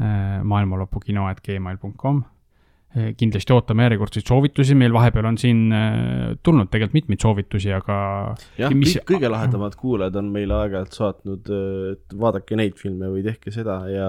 maailmalopukino.gmail.com. 0.00 2.22
Äh, 2.90 3.12
kindlasti 3.14 3.54
ootame 3.54 3.84
järjekordseid 3.84 4.26
soovitusi, 4.26 4.74
meil 4.74 4.90
vahepeal 4.90 5.28
on 5.28 5.36
siin 5.38 5.68
äh, 5.70 6.32
tulnud 6.42 6.66
tegelikult 6.72 6.96
mitmeid 6.96 7.22
soovitusi, 7.22 7.70
aga. 7.76 7.98
jah 8.58 8.72
mis..., 8.74 8.96
kõige 9.06 9.30
lahedamad 9.30 9.76
kuulajad 9.78 10.18
on 10.18 10.32
meile 10.34 10.56
aeg-ajalt 10.56 10.98
saatnud, 10.98 11.52
et 11.92 12.16
vaadake 12.18 12.58
neid 12.58 12.74
filme 12.80 13.12
või 13.12 13.22
tehke 13.22 13.54
seda 13.54 13.76
ja 13.86 14.08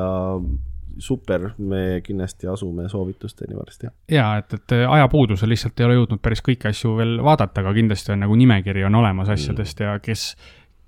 super, 0.98 1.52
me 1.62 2.02
kindlasti 2.04 2.50
asume 2.50 2.88
soovitusteni 2.90 3.54
varsti. 3.56 3.92
ja 4.12 4.32
et, 4.42 4.58
et 4.58 4.74
ajapuudusel 4.82 5.54
lihtsalt 5.54 5.78
ei 5.78 5.86
ole 5.86 6.00
jõudnud 6.00 6.24
päris 6.26 6.42
kõiki 6.42 6.72
asju 6.72 6.96
veel 6.98 7.20
vaadata, 7.22 7.62
aga 7.62 7.76
kindlasti 7.78 8.16
on 8.16 8.26
nagu 8.26 8.40
nimekiri 8.42 8.82
on 8.90 8.98
olemas 8.98 9.30
asjadest 9.30 9.78
mm. 9.78 9.86
ja 9.86 10.02
kes 10.02 10.26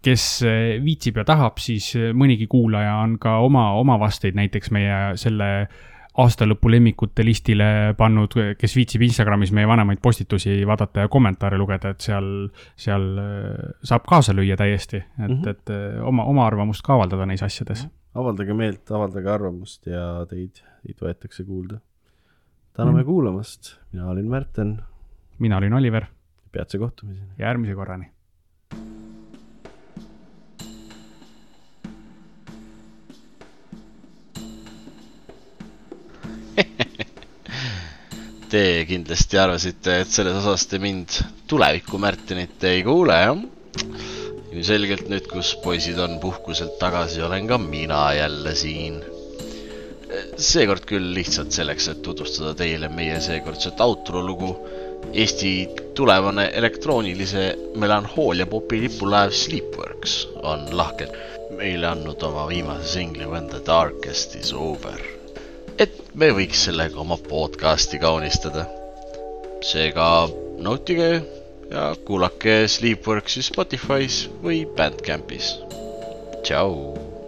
kes 0.04 0.26
eh, 0.48 0.76
viitsib 0.84 1.22
ja 1.22 1.26
tahab, 1.28 1.62
siis 1.64 1.94
eh, 2.00 2.12
mõnigi 2.18 2.48
kuulaja 2.52 2.98
on 3.04 3.18
ka 3.22 3.38
oma, 3.46 3.72
oma 3.80 3.98
vasteid 4.02 4.38
näiteks 4.38 4.72
meie 4.76 5.00
selle 5.20 5.50
aastalõpu 6.22 6.70
lemmikute 6.70 7.24
listile 7.26 7.68
pannud, 7.98 8.36
kes 8.60 8.76
viitsib 8.78 9.02
Instagramis 9.08 9.50
meie 9.56 9.66
vanemaid 9.66 9.98
postitusi 10.04 10.60
vaadata 10.70 11.08
ja 11.08 11.10
kommentaare 11.10 11.58
lugeda, 11.58 11.96
et 11.96 12.06
seal, 12.06 12.28
seal 12.78 13.08
äh, 13.18 13.72
saab 13.82 14.06
kaasa 14.10 14.36
lüüa 14.38 14.58
täiesti, 14.60 15.02
et 15.02 15.26
mm, 15.26 15.40
-hmm. 15.40 15.50
et 15.50 16.06
oma, 16.06 16.28
oma 16.30 16.46
arvamust 16.46 16.86
ka 16.86 16.94
avaldada 16.94 17.26
neis 17.26 17.42
asjades. 17.44 17.88
avaldage 18.14 18.54
meelt, 18.54 18.92
avaldage 18.92 19.30
arvamust 19.30 19.90
ja 19.90 20.26
teid, 20.30 20.62
teid 20.86 21.02
võetakse 21.02 21.48
kuulda. 21.50 21.80
täname 22.78 23.02
mm. 23.02 23.06
kuulamast, 23.06 23.78
mina 23.92 24.10
olin 24.10 24.30
Märten. 24.30 24.82
mina 25.40 25.58
olin 25.58 25.74
Oliver. 25.74 26.06
peatse 26.52 26.78
kohtumiseni. 26.78 27.32
järgmise 27.40 27.74
korrani 27.76 28.13
Te 38.54 38.84
kindlasti 38.86 39.40
arvasite, 39.42 39.94
et 40.04 40.12
selles 40.14 40.36
osas 40.38 40.68
te 40.70 40.78
mind 40.78 41.10
tuleviku 41.50 41.98
Märtenit 41.98 42.62
ei 42.70 42.84
kuule, 42.86 43.16
jah? 43.18 43.40
ilmselgelt 44.54 45.08
nüüd, 45.10 45.26
kus 45.32 45.56
poisid 45.64 45.98
on 45.98 46.20
puhkuselt 46.22 46.76
tagasi, 46.78 47.24
olen 47.26 47.48
ka 47.50 47.58
mina 47.58 48.04
jälle 48.14 48.54
siin. 48.54 49.00
seekord 50.38 50.86
küll 50.86 51.08
lihtsalt 51.16 51.50
selleks, 51.58 51.88
et 51.96 52.04
tutvustada 52.06 52.54
teile 52.60 52.92
meie 52.94 53.18
seekordset 53.26 53.82
outro 53.82 54.22
lugu. 54.22 54.52
Eesti 55.10 55.56
tulevane 55.98 56.46
elektroonilise 56.62 57.48
melanhoolia 57.82 58.46
popi 58.54 58.84
lipulaev 58.86 59.34
Sleepworks 59.34 60.28
on 60.44 60.70
lahkelt 60.78 61.18
meile 61.58 61.90
andnud 61.96 62.22
oma 62.30 62.46
viimase 62.54 63.00
singli 63.00 63.26
When 63.26 63.50
the 63.50 63.66
darkest 63.66 64.38
is 64.44 64.54
over 64.54 65.23
et 65.82 65.94
me 66.14 66.30
võiks 66.36 66.66
sellega 66.68 67.00
oma 67.02 67.18
podcasti 67.18 68.00
kaunistada. 68.02 68.66
seega 69.64 70.28
nautige 70.60 71.24
ja 71.72 71.84
kuulake 72.06 72.68
Sleepworksi 72.68 73.42
Spotify's 73.44 74.28
või 74.44 74.66
Bandcampis. 74.66 75.56
tšau. 76.44 77.23